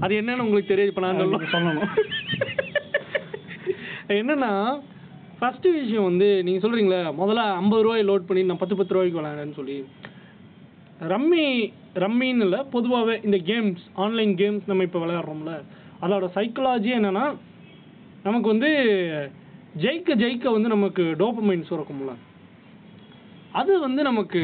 அது 0.00 0.20
என்னன்னு 0.20 0.38
உங்களுக்கு 0.38 0.76
தெரியும். 0.76 0.94
இப்ப 0.96 1.00
நான் 1.00 1.48
சொல்லணும். 1.50 1.88
என்னன்னா 4.08 4.80
ஃபர்ஸ்ட் 5.38 5.64
விஷயம் 5.64 6.02
வந்து 6.02 6.42
நீங்க 6.42 6.68
சொல்றீங்களே 6.68 7.14
முதல்ல 7.20 7.52
ஐம்பது 7.54 7.82
ரூபாய் 7.82 8.04
லோட் 8.04 8.26
பண்ணி 8.26 8.44
நான் 8.44 8.58
பத்து 8.58 8.76
பத்து 8.76 8.94
ரூபாய்க்கு 8.94 9.20
விளையாடுறேன்னு 9.20 9.52
சொல்லி. 9.52 9.84
ரம்மி 11.08 11.72
ரம்மின்னு 11.94 12.40
இல்லை 12.40 12.62
பொதுவாகவே 12.70 13.20
இந்த 13.24 13.36
கேம்ஸ் 13.36 13.76
ஆன்லைன் 13.92 14.34
கேம்ஸ் 14.34 14.60
நம்ம 14.66 14.82
இப்போ 14.82 15.06
விளையாடுறோம்ல. 15.06 15.62
அதோட 16.04 16.26
சைக்காலஜி 16.36 16.90
என்னன்னா 16.98 17.24
நமக்கு 18.26 18.48
வந்து 18.52 18.70
ஜெயிக்க 19.82 20.14
ஜெயிக்க 20.22 20.52
வந்து 20.56 20.74
நமக்கு 20.74 21.02
டோப்பமைன் 21.22 21.68
சுரக்கும்ல. 21.70 22.12
அது 23.60 23.72
வந்து 23.86 24.02
நமக்கு 24.10 24.40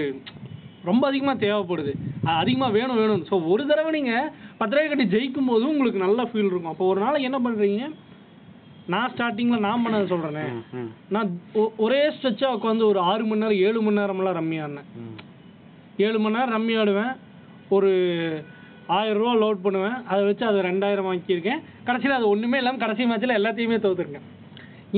ரொம்ப 0.88 1.02
அதிகமாக 1.10 1.42
தேவைப்படுது. 1.44 1.92
அது 2.26 2.36
அதிகமாக 2.42 2.74
வேணும் 2.78 2.98
வேணும். 3.02 3.22
ஸோ 3.30 3.34
ஒரு 3.52 3.62
தடவை 3.70 3.90
நீங்கள் 3.98 4.28
பத்து 4.58 4.74
ரூபாய் 4.74 4.90
கட்டி 4.90 5.06
ஜெயிக்கும் 5.14 5.50
போது 5.52 5.64
உங்களுக்கு 5.72 6.04
நல்ல 6.06 6.20
ஃபீல் 6.30 6.50
இருக்கும். 6.50 6.72
அப்போ 6.72 6.86
ஒரு 6.92 7.00
நாளைக்கு 7.04 7.28
என்ன 7.30 7.40
பண்ணுறீங்க 7.46 7.84
நான் 8.92 9.12
ஸ்டார்டிங்கில் 9.12 9.64
நான் 9.66 9.84
பண்ணதை 9.84 10.06
சொல்கிறேனே 10.10 10.44
நான் 11.14 11.30
ஒரே 11.84 12.00
ஸ்ட்ரெச்சாக 12.16 12.56
உட்காந்து 12.56 12.84
ஒரு 12.90 13.00
ஆறு 13.10 13.24
மணி 13.28 13.42
நேரம் 13.44 13.62
ஏழு 13.68 13.80
மணி 13.86 14.00
நேரம்லாம் 14.00 14.38
ரம்மி 14.40 14.58
ஆடினேன். 14.64 14.90
ஏழு 16.06 16.18
மணி 16.24 16.36
நேரம் 16.36 16.54
ரம்மி 16.56 16.76
ஆடுவேன். 16.82 17.14
ஒரு 17.76 17.90
ஆயிரம் 18.96 19.20
ரூபா 19.20 19.34
லோட் 19.42 19.64
பண்ணுவேன். 19.66 19.98
அதை 20.12 20.22
வச்சு 20.28 20.44
அதை 20.48 20.60
ரெண்டாயிரம் 20.70 21.10
ஆக்கியிருக்கேன் 21.12 21.60
கடைசியில் 21.88 22.18
அது 22.18 22.26
ஒன்றுமே 22.32 22.58
இல்லாமல் 22.62 22.82
கடைசி 22.84 23.08
மேட்ச்சில் 23.10 23.38
எல்லாத்தையுமே 23.40 23.78
தோத்துருக்கேன் 23.84 24.26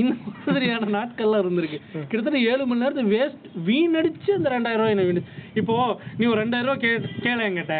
இந்த 0.01 0.13
மாதிரியான 0.25 0.89
நாட்கள்லாம் 0.95 1.41
இருந்திருக்கு. 1.43 1.79
கிட்டத்தட்ட 2.09 2.39
ஏழு 2.51 2.63
மணி 2.69 2.83
நேரத்தை 2.83 3.03
வேஸ்ட் 3.13 3.45
வீணடிச்சு 3.69 4.31
அந்த 4.37 4.49
ரெண்டாயிரம் 4.55 4.81
ரூபாய் 4.81 4.95
எனக்கு 4.95 5.11
வீணு 5.11 5.23
இப்போ 5.61 5.75
நீ 6.19 6.25
ஒரு 6.31 6.39
ரெண்டாயிரம் 6.43 6.69
ரூபா 6.69 6.79
கே 6.83 6.91
கேள 7.25 7.39
என்கிட்ட. 7.47 7.77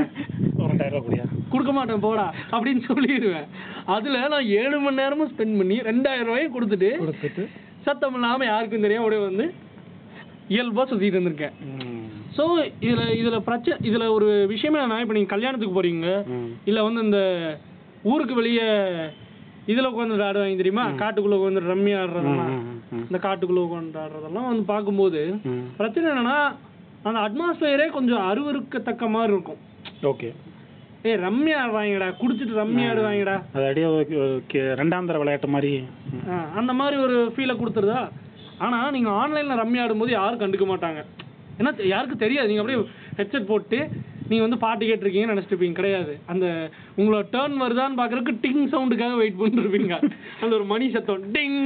ஒரு 0.59 0.69
ரெண்டாயிரம் 0.71 1.05
கூடியா? 1.07 1.25
கொடுக்க 1.53 1.71
மாட்டேன் 1.77 2.03
போடா 2.07 2.25
அப்படின்னு 2.55 2.81
சொல்லிடுவேன். 2.89 3.47
அதில் 3.95 4.19
நான் 4.33 4.51
ஏழு 4.61 4.77
மணி 4.85 5.01
நேரமும் 5.01 5.31
ஸ்பெண்ட் 5.33 5.59
பண்ணி 5.61 5.77
ரெண்டாயிரம் 5.89 6.29
ரூபாயும் 6.31 6.55
கொடுத்துட்டு 6.57 6.91
சத்தம் 7.87 8.17
இல்லாமல் 8.19 8.51
யாருக்கும் 8.51 8.85
தெரியாம 8.87 9.05
அப்படியே 9.05 9.23
வந்து 9.29 9.47
இயல்பாக 10.55 10.85
சுற்றிட்டு 10.91 11.17
இருந்திருக்கேன். 11.17 11.55
ஸோ 12.37 12.71
இதில் 12.79 13.17
இதில் 13.17 13.41
பிரச்சனை 13.41 13.89
இதில் 13.89 14.07
ஒரு 14.07 14.45
விஷயமே 14.47 14.85
நான் 14.85 14.99
இப்போ 14.99 15.13
நீங்கள் 15.13 15.39
கல்யாணத்துக்கு 15.39 15.83
போகிறீங்க. 15.83 16.23
இல்லை 16.65 16.83
வந்து 16.83 17.01
இந்த 17.01 17.19
ஊருக்கு 18.03 18.33
வெளியே 18.33 18.85
இதில் 19.65 19.87
உட்காந்து 19.87 20.25
ஆடுவாங்க 20.25 20.55
தெரியுமா? 20.55 20.87
காட்டுக்குள்ளே 20.87 21.39
உட்காந்து 21.39 21.61
ரம்மி 21.69 21.93
ஆடுறதெல்லாம். 21.93 22.49
இந்த 22.91 23.17
காட்டுக்குள்ளே 23.17 23.63
உட்காந்து 23.63 23.99
ஆடுறதெல்லாம் 23.99 24.47
வந்து 24.47 24.63
பார்க்கும்போது. 24.63 25.35
பிரச்சனை 25.77 26.11
என்னன்னா 26.11 26.55
அந்த 27.03 27.19
அட்மாஸ்பியரே 27.19 27.89
கொஞ்சம் 27.91 28.21
அருவருக்கத்தக்க 28.21 29.09
மாதிரி 29.09 29.33
இருக்கும். 29.33 29.57
ஓகே. 30.01 30.33
ஏய் 31.03 31.13
ரம்மி 31.13 31.53
ஆடுவாங்கடா 31.65 32.13
குடிச்சிட்டு 32.19 32.55
ரம்மி 32.55 32.83
ஆடுவாங்கடா. 32.83 33.41
அது 33.53 34.45
கே- 34.51 34.75
ரெண்டாம் 34.75 35.05
தர 35.05 35.17
விளையாட்டு 35.17 35.47
மாதிரி. 35.47 35.83
அந்த 36.55 36.73
மாதிரி 36.73 37.01
ஒரு 37.01 37.33
ஃபீலை 37.35 37.55
கொடுத்துருதா? 37.55 38.09
ஆனால் 38.57 38.91
நீங்கள் 38.91 39.11
ஆன்லைனில் 39.11 39.57
ரம்மி 39.57 39.81
ஆடும்போது 39.81 40.11
யாரும் 40.11 40.39
கண்டுக்க 40.39 40.65
மாட்டாங்க. 40.65 41.05
ஏன்னா 41.59 41.71
யாருக்கும் 41.93 42.23
தெரியாது. 42.25 42.49
நீங்கள் 42.51 42.63
அப்படியே 42.63 42.79
ஹெட்செட் 43.19 43.51
போட்டு 43.51 43.79
நீங்கள் 44.29 44.45
வந்து 44.45 44.59
பாட்டு 44.63 44.87
கேட்டிருக்கீங்கன்னு 44.87 45.33
நினச்சிட்டு 45.33 45.53
இருப்பீங்க 45.55 45.77
கிடையாது. 45.79 46.13
அந்த 46.31 46.45
உங்களோட 46.99 47.23
டேர்ன் 47.35 47.55
வருதான்னு 47.63 47.99
பார்க்குறதுக்கு 47.99 48.41
டிங் 48.43 48.65
சவுண்டுக்காக 48.73 49.15
வெயிட் 49.21 49.39
பண்ணிருப்பீங்க. 49.39 49.95
அந்த 50.41 50.51
ஒரு 50.57 50.65
மணி 50.73 50.87
சத்தம். 50.95 51.23
டிங் 51.35 51.61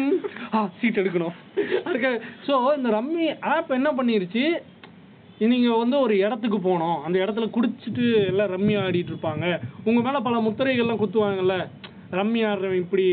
ஆ 0.58 0.62
சீட் 0.80 1.02
எடுக்கணும். 1.02 1.36
அதுக்காக 1.88 2.16
ஸோ 2.48 2.54
இந்த 2.78 2.92
ரம்மி 2.98 3.28
ஆப் 3.56 3.76
என்ன 3.80 3.92
பண்ணிருச்சு? 4.00 4.46
நீங்கள் 5.52 5.80
வந்து 5.82 5.98
ஒரு 6.06 6.16
இடத்துக்கு 6.26 6.60
போனோம் 6.68 6.98
அந்த 7.06 7.18
இடத்துல 7.24 7.46
குடிச்சிட்டு 7.56 8.06
எல்லாம் 8.32 8.52
ரம்மி 8.56 8.76
ஆடிட்டு 8.84 9.12
இருப்பாங்க. 9.14 9.46
உங்கள் 9.88 10.06
மேலே 10.08 10.22
பல 10.28 10.38
முத்திரைகள்லாம் 10.48 11.02
குத்துவாங்கல்ல. 11.04 11.58
ரம்மி 12.20 12.42
ஆடுறவன் 12.52 12.82
இப்படி. 12.84 13.08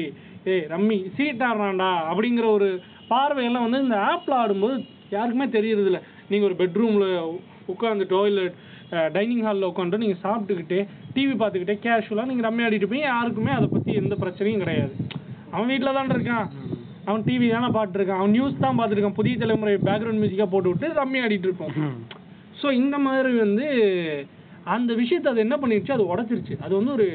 ஏய் 0.52 0.64
ரம்மி 0.74 0.98
சீட் 1.16 1.44
ஆடுறான்டா 1.48 1.90
அப்படிங்கிற 2.10 2.46
ஒரு 2.58 2.68
பார்வையெல்லாம் 3.12 3.66
வந்து 3.66 3.84
இந்த 3.86 3.96
ஆப்பில் 4.12 4.40
ஆடும்போது 4.42 4.76
யாருக்குமே 5.16 5.46
தெரியறதில்ல. 5.56 6.00
நீங்கள் 6.30 6.48
ஒரு 6.50 6.56
பெட்ரூமில் 6.62 7.08
உட்காந்துட்டோ 7.74 8.20
இல்லை 8.30 8.44
டைனிங் 9.14 9.44
ஹாலில் 9.46 9.68
உட்காந்துட்டோ 9.70 10.02
நீங்கள் 10.04 10.22
சாப்பிட்டுக்கிட்டே 10.24 10.80
டிவி 11.14 11.34
பார்த்துக்கிட்டே 11.40 11.76
கேஷுவலாக 11.84 12.30
நீங்கள் 12.30 12.46
ரம்மி 12.48 12.64
ஆடிட்டு 12.66 12.84
இருப்பீங்க. 12.84 13.08
யாருக்குமே 13.12 13.52
அதை 13.58 13.66
பற்றி 13.74 13.92
எந்த 14.00 14.14
பிரச்சனையும் 14.22 14.62
கிடையாது. 14.64 14.92
அவன் 15.54 15.70
வீட்டில் 15.72 15.96
தான் 15.98 16.14
இருக்கான். 16.16 16.48
அவன் 17.08 17.22
டிவி 17.28 17.46
தானே 17.52 17.68
பார்த்துருக்கான். 17.76 18.20
அவன் 18.20 18.34
நியூஸ் 18.36 18.64
தான் 18.64 18.78
பார்த்துருக்கான். 18.80 19.18
புதிய 19.20 19.36
தலைமுறை 19.42 19.74
பேக்ரவுண்ட் 19.88 20.22
மியூசிக்காக 20.22 20.50
போட்டு 20.54 20.72
விட்டு 20.72 20.88
ரம்மி 21.00 21.20
ஆடிட்டு 21.24 21.48
இருப்போம் 21.48 21.72
ம். 21.84 21.96
ஸோ 22.60 22.68
இந்த 22.80 22.96
மாதிரி 23.06 23.32
வந்து 23.44 23.66
அந்த 24.74 24.90
விஷயத்தை 24.94 25.28
அது 25.32 25.44
என்ன 25.46 25.56
பண்ணிருச்சு? 25.62 25.94
அது 25.96 26.04
உடச்சிருச்சு. 26.12 26.56
அது 26.64 26.72
வந்து 26.78 26.92
ஒரு 26.96 27.08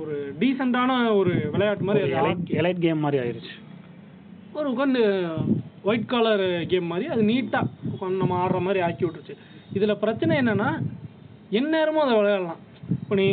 ஒரு 0.00 0.14
டீசெண்டான 0.40 0.90
ஒரு 1.20 1.32
விளையாட்டு 1.54 1.86
மாதிரி 1.88 2.02
எலைட் 2.60 2.84
கேம் 2.84 3.02
மாதிரி 3.04 3.20
ஆயிருச்சு. 3.22 3.54
ஒரு 4.58 4.66
உட்காந்து 4.72 5.02
ஒயிட் 5.84 6.06
காலர் 6.06 6.42
கேம் 6.66 6.86
மாதிரி 6.86 7.08
அது 7.08 7.22
நீட்டாக 7.22 7.66
நம்ம 8.16 8.44
ஆடுற 8.44 8.60
மாதிரி 8.60 8.80
ஆக்கி 8.80 9.04
விட்டுருச்சு. 9.04 9.34
இதில் 9.72 9.96
பிரச்சனை 9.96 10.38
என்னன்னா 10.38 10.68
எந்நேரமும் 11.50 12.02
அதை 12.02 12.16
விளையாடலாம். 12.16 12.60
இப்போ 12.94 13.14
நீ 13.14 13.26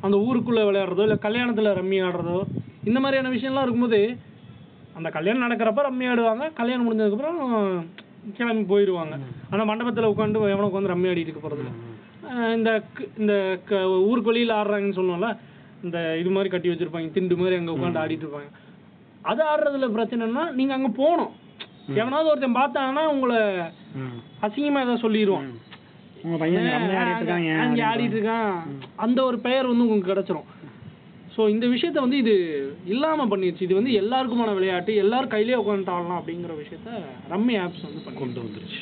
அந்த 0.00 0.16
ஊருக்குள்ளே 0.18 0.62
விளையாடுறதோ 0.62 1.02
இல்லை 1.02 1.18
கல்யாணத்தில் 1.18 1.76
ரம்மி 1.78 1.98
ஆடுறதோ 2.04 2.38
இந்த 2.84 3.00
மாதிரியான 3.00 3.28
விஷயம்லாம் 3.28 3.62
இருக்கும்போது 3.62 4.00
அந்த 4.94 5.10
கல்யாணம் 5.10 5.44
நடக்கிறப்ப 5.46 5.82
ரம்மி 5.82 6.06
ஆடுவாங்க 6.10 6.52
கல்யாணம் 6.52 6.86
முடிஞ்சதுக்கப்புறம் 6.86 7.38
கிளம்பி 8.36 8.74
போயிடுவாங்க 8.74 9.14
அந்த 9.50 9.64
மண்டபத்தில் 9.64 10.04
உட்காந்து 10.04 10.40
எவனை 10.46 10.68
உட்காந்து 10.68 10.92
ரம்மி 10.92 11.08
ஆடிட்டு 11.08 11.30
இருக்க 11.30 11.40
போகிறது 11.40 11.70
இந்த 12.54 12.70
இந்த 13.18 13.34
க- 13.64 13.78
ஊருக்கு 14.02 14.30
வெளியில் 14.30 14.54
ஆடுறாங்கன்னு 14.54 14.98
சொல்லுவோம்ல 14.98 15.30
இந்த 15.82 16.18
இது 16.18 16.30
மாதிரி 16.30 16.48
கட்டி 16.48 16.68
வச்சிருப்பாங்க 16.68 17.10
திண்டு 17.10 17.36
மாதிரி 17.36 17.56
அங்கே 17.56 17.72
உட்காந்து 17.72 18.02
ஆடிட்டு 18.02 18.24
இருப்பாங்க. 18.26 18.50
அது 19.22 19.42
ஆடுறதுல 19.44 19.86
பிரச்சனைன்னா 19.88 20.50
நீங்க 20.50 20.74
அங்க 20.74 20.88
போகணும். 20.96 21.32
எவனாவது 21.98 22.30
ஒருத்தன் 22.30 22.60
பார்த்தாங்கன்னா 22.60 23.04
உங்களை. 23.14 23.40
அசிங்கமா 24.46 24.82
ஏதாவது 24.84 25.04
சொல்லிடுவான். 25.04 25.48
உங்க 26.24 26.36
பையன் 26.42 26.70
அங்க 27.64 27.82
ஆடிட்டு 27.90 28.16
இருக்கான். 28.16 28.54
அந்த 29.04 29.18
ஒரு 29.28 29.38
பெயர் 29.46 29.70
வந்து 29.70 29.84
உங்களுக்கு 29.86 30.12
கிடைச்சிரும். 30.12 30.48
ஸோ 31.34 31.40
இந்த 31.54 31.66
விஷயத்த 31.74 31.98
வந்து 32.04 32.18
இது 32.22 32.34
இல்லாம 32.92 33.26
பண்ணிருச்சு. 33.32 33.66
இது 33.66 33.78
வந்து 33.78 33.92
எல்லாருக்குமான 34.00 34.54
விளையாட்டு. 34.56 34.94
எல்லாரும் 35.02 35.32
கையிலேயே 35.34 35.60
உட்காந்துட்டு 35.60 35.94
ஆடலாம் 35.96 36.20
அப்படிங்கிற 36.20 36.54
விஷயத்த 36.62 36.90
ரம்மி 37.32 37.56
ஆப்ஸ் 37.64 37.86
வந்து 37.88 38.18
கொண்டு 38.22 38.38
வந்துருச்சு. 38.44 38.80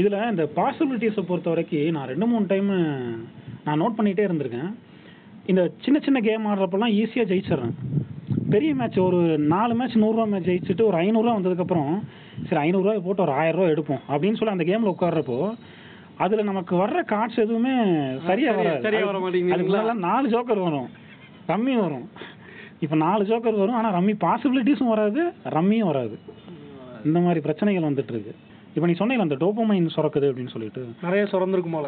இதில் 0.00 0.18
இந்த 0.32 0.46
பாசிபிலிட்டிஸை 0.58 1.24
பொறுத்த 1.28 1.48
வரைக்கும் 1.52 1.96
நான் 1.96 2.10
ரெண்டு 2.12 2.26
மூணு 2.32 2.46
டைமு 2.52 2.76
நான் 3.66 3.80
நோட் 3.82 3.98
பண்ணிகிட்டே 3.98 4.26
இருந்திருக்கேன். 4.28 4.72
இந்த 5.52 5.62
சின்ன 5.84 5.98
சின்ன 6.06 6.20
கேம் 6.28 6.48
ஆடுறப்பெல்லாம் 6.50 6.94
ஈஸியாக 7.00 7.30
ஜெயிச்சிடுறேன். 7.30 7.74
பெரிய 8.50 8.74
மேட்ச் 8.74 8.98
ஒரு 8.98 9.38
நாலு 9.38 9.74
மேட்ச் 9.74 9.96
நூறுரூவா 9.96 10.28
மேட்ச் 10.28 10.48
ஜெயிச்சுட்டு 10.48 10.84
ஒரு 10.84 10.98
ஐநூறுரூவா 10.98 11.36
வந்ததுக்கப்புறம் 11.38 12.00
சரி 12.46 12.70
ஐநூறுரூவா 12.70 13.00
போட்டு 13.00 13.22
ஒரு 13.22 13.32
ஆயிரம் 13.32 13.60
ரூபா 13.60 13.70
எடுப்போம் 13.72 14.16
அப்படின்னு 14.16 14.36
சொல்லி 14.36 14.48
அந்த 14.48 14.64
கேமில் 14.64 14.94
உட்கார்றப்போ 15.00 15.54
அதில் 16.18 16.44
நமக்கு 16.44 16.76
வர்ற 16.76 17.04
கார்ட்ஸ் 17.06 17.38
எதுவுமே 17.38 17.70
சரியா 18.26 18.52
சரியா- 18.52 18.56
வராது. 18.56 18.80
சரியா 18.80 19.04
வர 19.04 19.18
மாட்டேங்குது 19.18 19.94
நாலு 19.94 20.28
ஜோக்கர் 20.28 20.62
வரும். 20.62 20.88
ரம்மி 21.48 21.80
வரும். 21.80 22.10
இப்போ 22.80 22.96
நாலு 22.96 23.24
ஜோக்கர் 23.24 23.58
வரும் 23.58 23.74
ஆனால் 23.74 23.92
ரம்மி 23.92 24.16
பாசிபிலிட்டிஸும் 24.20 24.88
வராது 24.88 25.32
ரம்மியும் 25.44 25.86
வராது. 25.86 26.18
இந்த 27.04 27.20
மாதிரி 27.20 27.40
பிரச்சனைகள் 27.40 27.90
வந்துட்டு 27.90 28.08
இருக்கு. 28.08 28.34
இப்போ 28.74 28.86
நீ 28.86 28.92
சொன்னீங்க 28.92 29.22
அந்த 29.22 29.34
டோப்பமைன் 29.34 29.88
சுரக்குது 29.96 30.32
அப்படின்னு 30.32 30.48
சொல்லிட்டு. 30.48 30.88
நிறைய 31.02 31.24
சுரந்திருக்கும் 31.24 31.72
போல. 31.72 31.86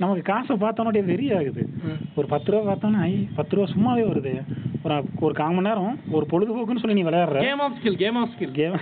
நமக்கு 0.00 0.22
காசை 0.22 0.54
பார்த்தோன்னே 0.56 1.02
வெறி 1.10 1.26
ஆகுது 1.36 1.62
ஒரு 2.18 2.26
பத்து 2.32 2.52
ரூபா 2.52 2.62
பார்த்தோன்னா 2.68 3.00
ஐ 3.08 3.12
பத்து 3.38 3.56
ரூபா 3.56 3.66
சும்மாவே 3.72 4.02
வருது. 4.10 4.32
ஒரு 4.84 4.96
ஒரு 5.26 5.34
கால் 5.38 5.54
மணி 5.56 5.68
நேரம் 5.68 5.96
ஒரு 6.16 6.24
பொழுதுபோக்குன்னு 6.32 6.82
சொல்லி 6.82 6.98
நீ 6.98 7.04
விளையாடுற. 7.08 7.38
Game 7.46 7.62
of 7.66 7.76
skill 7.78 7.98
game 8.02 8.18
of 8.22 8.32
skill 8.34 8.54
game 8.58 8.76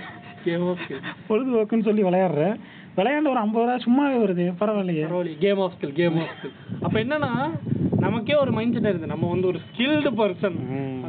game 0.45 0.65
of 0.71 0.81
skill 0.83 1.01
பொழுதுபோக்குன்னு 1.29 1.87
சொல்லி 1.89 2.03
விளையாடுற. 2.09 2.43
விளையாண்டு 2.97 3.31
ஒரு 3.33 3.41
ஐம்பது 3.45 3.63
ரூபா 3.63 3.77
சும்மாவே 3.85 4.17
வருது 4.23 4.45
பரவாயில்லையே. 4.61 5.05
பரவாயில்லையே. 5.09 5.39
Game 5.45 5.61
of 5.65 5.75
skill 5.77 5.95
game 5.99 6.17
of 6.21 6.35
skill 6.37 6.55
அப்போ 6.85 6.97
என்னன்னா 7.03 7.31
நமக்கே 8.05 8.35
ஒரு 8.43 8.51
மைண்ட் 8.57 8.75
செட் 8.77 8.89
இருக்குது. 8.91 9.13
நம்ம 9.13 9.29
வந்து 9.33 9.47
ஒரு 9.47 9.59
ஸ்கில்டு 9.67 10.11
பர்சன். 10.21 10.57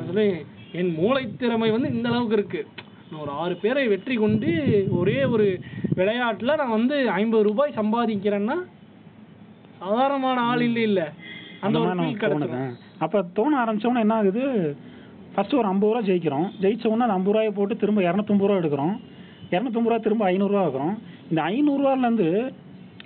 அதுல 0.00 0.22
என் 0.80 0.92
மூளை 1.00 1.22
திறமை 1.42 1.70
வந்து 1.76 1.88
இந்த 1.94 2.08
அளவுக்கு 2.08 2.36
இருக்கு. 2.38 2.62
நான் 3.10 3.20
ஒரு 3.20 3.32
ஆறு 3.42 3.54
பேரை 3.62 3.84
வெற்றி 3.88 4.16
கொண்டு 4.16 4.48
ஒரே 5.00 5.18
ஒரு 5.34 5.46
விளையாட்டுல 5.98 6.56
நான் 6.56 6.76
வந்து 6.78 6.96
ஐம்பது 7.20 7.46
ரூபாய் 7.48 7.78
சம்பாதிக்கிறேன்னா 7.78 8.56
சாதாரணமான 9.80 10.40
ஆள் 10.50 10.60
இல்லை 10.60 10.82
இல்ல 10.82 11.00
அந்த 11.60 11.78
மாதிரி 11.78 12.06
அப்போ 13.04 13.18
தோண 13.36 13.52
ஆரம்பிச்சோன்னே 13.64 14.04
என்ன 14.04 14.14
ஆகுது? 14.14 14.42
ஃபர்ஸ்ட் 15.34 15.54
ஒரு 15.54 15.68
ஐம்பது 15.68 15.90
ரூபா 15.92 16.00
ஜெயிக்கிறோம். 16.06 16.46
ஜெயிச்ச 16.62 16.84
உடனே 16.86 17.04
அந்த 17.06 17.16
ஐம்பது 17.18 17.34
ரூபாயை 17.34 17.52
போட்டு 17.58 17.74
திரும்ப 17.76 18.00
இரநூத்தம்பது 18.02 18.48
ரூபா 18.48 18.60
எடுக்கிறோம். 18.60 18.94
இரநூத்தம்பது 19.54 19.90
ரூபா 19.90 19.98
திரும்ப 20.06 20.24
ஐநூறுரூவா 20.32 20.62
ஆகுறோம் 20.68 20.94
இந்த 21.30 21.40
ஐநூறுரூவாலேருந்து 21.52 22.28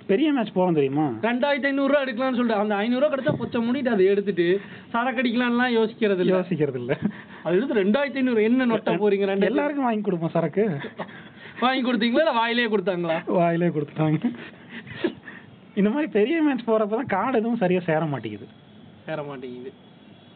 பெரிய 0.07 0.31
மேட்ச் 0.33 0.53
போகிறோம் 0.55 0.77
தெரியுமா? 0.77 1.05
ரெண்டாயிரத்தி 1.27 1.67
ஐநூறுரூவா 1.71 1.99
எடுக்கலாம்னு 2.05 2.37
சொல்லிட்டு 2.39 2.61
அந்த 2.61 2.75
ஐநூறுரூவா 2.75 3.11
கிடைச்சா 3.13 3.33
பொச்ச 3.41 3.61
மூடிட்டு 3.65 3.93
அதை 3.95 4.05
எடுத்துட்டு 4.05 4.47
சரக்கு 4.93 5.21
அடிக்கலாம்லாம் 5.21 5.75
யோசிக்கிறது 5.77 6.23
இல்ல. 6.25 6.33
யோசிக்கிறது 6.37 6.79
இல்லை. 6.81 6.95
அது 7.43 7.57
எடுத்து 7.57 7.79
ரெண்டாயிரத்தி 7.83 8.21
ஐநூறு 8.23 8.43
என்ன 8.43 8.65
நொட்டா 8.65 8.93
போறீங்க 9.03 9.25
ரெண்டு 9.25 9.49
எல்லாருக்கும் 9.51 9.87
வாங்கி 9.89 10.01
கொடுப்போம் 10.01 10.35
சரக்கு. 10.37 10.65
வாங்கி 11.61 11.83
கொடுத்தீங்களா 11.89 12.23
இல்ல 12.25 12.35
வாயிலே 12.41 12.67
கொடுத்தாங்களா? 12.75 13.17
வாயிலே 13.39 13.67
கொடுத்துட்டாங்க. 13.67 14.31
இந்த 15.79 15.89
மாதிரி 15.93 16.07
பெரிய 16.17 16.37
மேட்ச் 16.45 16.67
போகிறப்ப 16.67 16.97
தான் 16.99 17.11
கார்டு 17.15 17.39
எதுவும் 17.41 17.61
சரியாக 17.63 17.83
சேர 17.89 18.05
மாட்டேங்குது. 18.13 18.47
சேர 19.07 19.19
மாட்டேங்குது. 19.29 19.71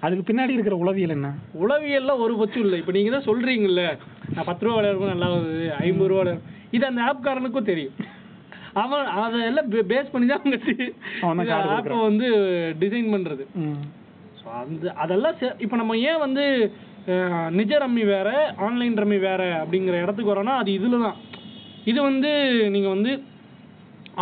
அதுக்கு 0.05 0.23
பின்னாடி 0.29 0.55
இருக்கிற 0.55 0.75
உளவியல் 0.83 1.15
என்ன? 1.17 1.29
உளவியல்ல 1.63 2.13
ஒரு 2.23 2.33
பட்சம் 2.39 2.63
இல்லை. 2.65 2.77
இப்போ 2.81 2.93
நீங்க 2.97 3.11
தான் 3.15 3.27
சொல்றீங்கல்ல. 3.29 3.83
நான் 4.33 4.47
பத்து 4.49 4.65
ரூபா 4.65 4.75
விளையாடுறது 4.77 5.13
நல்லா 5.13 5.29
வருது 5.35 5.67
ஐம்பது 5.87 6.09
ரூபா 6.11 6.33
இது 6.77 6.83
அந்த 6.89 7.01
ஆப்காரனுக்கும் 7.09 7.69
தெரியும். 7.71 7.95
அவன் 8.81 9.07
அதெல்லாம் 9.21 9.69
பேஸ் 9.91 10.11
பண்ணி 10.13 10.27
தான் 10.31 10.43
அவங்க 11.27 11.53
ஆப்பை 11.77 11.99
வந்து 12.09 12.27
டிசைன் 12.81 13.13
பண்றது. 13.13 13.43
ம். 13.63 13.79
ஸோ 14.39 14.45
அந்த 14.61 14.93
அதெல்லாம் 15.03 15.37
இப்போ 15.65 15.75
நம்ம 15.81 15.95
ஏன் 16.09 16.23
வந்து 16.25 16.43
நிஜ 17.59 17.73
ரம்மி 17.83 18.03
வேற 18.13 18.29
ஆன்லைன் 18.65 18.99
ரம்மி 19.01 19.17
வேற 19.27 19.41
அப்படிங்கிற 19.61 19.97
இடத்துக்கு 20.03 20.33
வரோம்னா 20.33 20.55
அது 20.61 20.71
இதில் 20.77 21.03
தான் 21.05 21.17
இது 21.91 21.99
வந்து 22.09 22.31
நீங்கள் 22.73 22.95
வந்து 22.95 23.11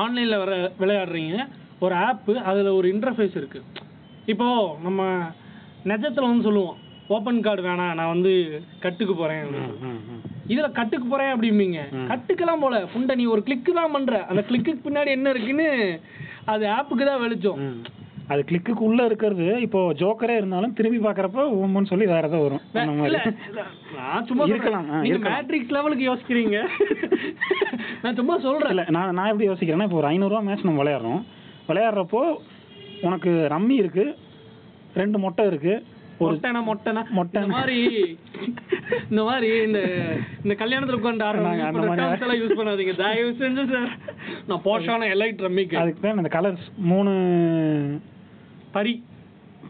ஆன்லைனில் 0.03 0.41
வர 0.43 0.53
விளையாடுறீங்க. 0.81 1.35
ஒரு 1.85 1.95
ஆப்பு 2.07 2.33
அதில் 2.49 2.77
ஒரு 2.79 2.87
இன்டர்ஃபேஸ் 2.93 3.37
இருக்கு. 3.41 3.59
இப்போ 4.33 4.47
நம்ம 4.85 5.01
நிஜத்தில் 5.91 6.29
வந்து 6.29 6.47
சொல்லுவோம் 6.47 6.77
ஓப்பன் 7.15 7.41
கார்டு 7.45 7.61
வேணாம் 7.65 7.97
நான் 7.97 8.13
வந்து 8.13 8.31
கட்டுக்கு 8.83 9.13
போகிறேன். 9.15 9.43
இதுல 10.53 10.67
கட்டுக்கு 10.79 11.07
போறேன் 11.09 11.33
அப்படிம்பீங்க. 11.33 11.79
கட்டுக்கெல்லாம் 12.11 12.63
போல. 12.63 12.77
புண்டை 12.93 13.13
நீ 13.19 13.25
ஒரு 13.33 13.41
கிளிக்கு 13.47 13.71
தான் 13.79 13.93
பண்ற. 13.95 14.15
அந்த 14.31 14.41
கிளிக்குக்கு 14.49 14.85
பின்னாடி 14.87 15.11
என்ன 15.17 15.33
இருக்குன்னு 15.33 15.67
அது 16.53 16.65
ஆப்புக்கு 16.77 17.05
தான் 17.11 17.23
வெளிச்சம். 17.25 17.61
அது 18.27 18.43
கிளிக்குக்கு 18.49 18.79
உள்ள 18.79 19.05
இருக்கிறது. 19.05 19.61
இப்போ 19.61 19.93
ஜோக்கரே 19.93 20.29
இருந்தாலும் 20.29 20.73
திரும்பி 20.73 21.07
பார்க்கறப்ப 21.07 21.37
ஓமன்னு 21.37 21.85
சொல்லி 21.85 22.05
வேற 22.05 22.27
ஏதோ 22.27 22.37
வரும். 22.37 22.61
அந்த 22.73 23.33
நான் 23.95 24.25
சும்மா 24.25 24.43
இருக்கலாம். 24.43 25.03
மேட்ரிக்ஸ் 25.03 25.69
லெவலுக்கு 25.69 26.13
யோசிக்கிறீங்க. 26.13 26.65
நான் 28.01 28.15
சும்மா 28.15 28.39
சொல்றேன். 28.39 28.69
இல்ல 28.69 28.85
நான் 28.89 29.13
நான் 29.13 29.31
எப்படி 29.31 29.49
யோசிக்கிறேன்னா 29.49 29.83
இப்போ 29.83 29.95
ஒரு 29.95 30.09
ஐநூறுரூவா 30.09 30.43
மேட்ச் 30.43 30.63
நம்ம 30.63 30.83
விளையாடுறோம். 30.83 31.23
விளையாடுறப்போ 31.67 32.35
உனக்கு 33.01 33.47
ரம்மி 33.51 33.69
இருக்கு 33.69 34.15
ரெண்டு 34.95 35.19
மொட்டை 35.19 35.45
இருக்கு 35.47 35.83
மொட்டைனா 36.19 36.63
மொட்டைனா 36.67 37.09
மொட்டை. 37.09 37.43
இந்த 37.43 37.55
மாதிரி 37.55 37.83
இந்த 39.09 39.23
மாதிரி 39.23 39.57
இந்த 39.57 39.79
இந்த 40.43 40.65
கல்யாணத்துல 40.65 40.91
உட்கார்ந்து 40.91 41.41
நாங்க 41.41 41.63
அந்த 41.63 41.79
மாதிரி- 41.79 42.39
யூஸ் 42.39 42.59
பண்ணாதீங்க. 42.59 42.95
தயவு 42.95 43.35
செஞ்சு 43.39 43.71
சார். 43.71 43.97
நான் 44.47 44.61
போஷான 44.65 45.05
எலைட் 45.05 45.41
ரம்மிக்கு. 45.41 45.75
அதுக்கு 45.75 45.99
தான் 46.01 46.17
இந்த 46.17 46.39
கலர்ஸ் 46.39 46.65
மூணு 46.77 47.11
பரி 48.75 48.93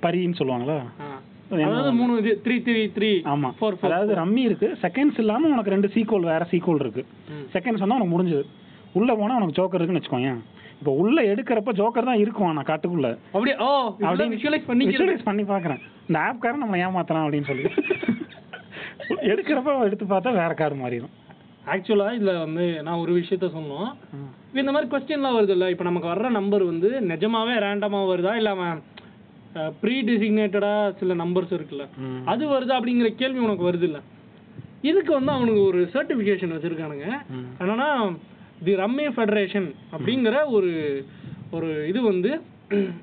பரின்னு 0.04 0.40
சொல்லுவாங்களா. 0.40 0.78
அதாவது 1.66 1.90
மூணு 2.00 2.14
இது 2.22 2.32
த்ரீ 2.46 2.56
த்ரீ 2.68 2.82
த்ரீ 2.96 3.10
ஆமா. 3.34 3.50
ஃபோர் 3.58 3.76
அதாவது 3.88 4.14
ரம்மி 4.22 4.44
இருக்கு. 4.50 4.68
செகண்ட்ஸ் 4.84 5.20
இல்லாம 5.24 5.50
உனக்கு 5.56 5.74
ரெண்டு 5.76 5.90
சீக்வல் 5.96 6.30
வேற 6.32 6.44
சீக்வல் 6.54 6.82
இருக்கு. 6.84 7.04
செகண்ட்ஸ் 7.56 7.84
வந்தா 7.84 7.98
உனக்கு 8.00 8.16
முடிஞ்சது. 8.16 8.46
உள்ள 9.00 9.12
போனா 9.20 9.38
உனக்கு 9.40 9.58
ஜோக்கர் 9.60 9.80
இருக்குன்னு 9.80 10.02
வச்சுக்கோயேன். 10.02 10.40
இப்போ 10.80 10.92
உள்ள 11.02 11.18
எடுக்கிறப்ப 11.32 11.74
ஜோக்கர் 11.82 12.10
தான் 12.10 12.22
இருக்கும் 12.24 12.50
ஆனா 12.52 12.64
காட்டுக்குள்ள. 12.70 13.10
அப்படியே 13.34 13.56
ஓ 13.66 13.70
அப்படியே 14.08 14.30
விஷுவலைஸ் 14.36 14.70
பண்ணிக்கிறது 14.70 15.04
visualize 15.04 15.28
பண்ணி 15.30 15.44
பார்க்கறேன் 15.52 15.82
இந்த 16.08 16.18
ஆப்காரன் 16.30 16.64
நம்மளை 16.64 16.80
ஏமாத்தலாம் 16.88 17.26
அப்படின்னு 17.26 17.50
சொல்லி. 17.52 17.66
எடுக்கிறப்ப 19.32 19.78
எடுத்து 19.88 20.06
பார்த்தா 20.12 20.32
வேற 20.42 20.52
கார் 20.62 20.76
மாறிடும். 20.82 21.14
ஆக்சுவலா 21.74 22.08
இதுல 22.18 22.34
வந்து 22.46 22.66
நான் 22.88 23.02
ஒரு 23.04 23.12
விஷயத்த 23.20 23.48
சொன்னோம். 23.56 23.88
இந்த 24.62 24.72
மாதிரி 24.74 24.88
கொஸ்டின்லாம் 24.92 25.38
வருது 25.38 25.54
இல்ல 25.58 25.66
இப்போ 25.74 25.86
நமக்கு 25.90 26.12
வர்ற 26.12 26.28
நம்பர் 26.40 26.64
வந்து 26.72 26.90
நிஜமாவே 27.12 27.56
ரேண்டமா 27.66 28.02
வருதா? 28.12 28.34
இல்ல 28.42 28.50
அவன் 28.56 28.82
ப்ரீ 29.82 30.02
டிசிக்னேட்டடா 30.02 30.98
சில 31.00 31.14
நம்பர்ஸ் 31.14 31.54
இருக்குல்ல. 31.58 31.86
அது 32.26 32.44
வருதா 32.48 32.78
அப்படிங்கிற 32.80 33.16
கேள்வி 33.16 33.40
உனக்கு 33.40 33.70
வருது 33.70 33.82
இல்ல 33.82 34.00
இதுக்கு 34.82 35.14
வந்து 35.14 35.32
அவனுக்கு 35.32 35.62
ஒரு 35.64 35.90
சர்டிஃபிகேஷன் 35.94 36.56
வச்சிருக்கானுங்க. 36.56 37.08
என்னன்னா 37.60 37.88
தி 38.64 38.74
ரம்மி 38.76 39.06
ஃபெடரேஷன் 39.16 39.70
அப்படிங்கிற 39.96 40.36
ஒரு 40.48 40.72
ஒரு 41.52 41.88
இது 41.88 42.02
வந்து 42.02 42.32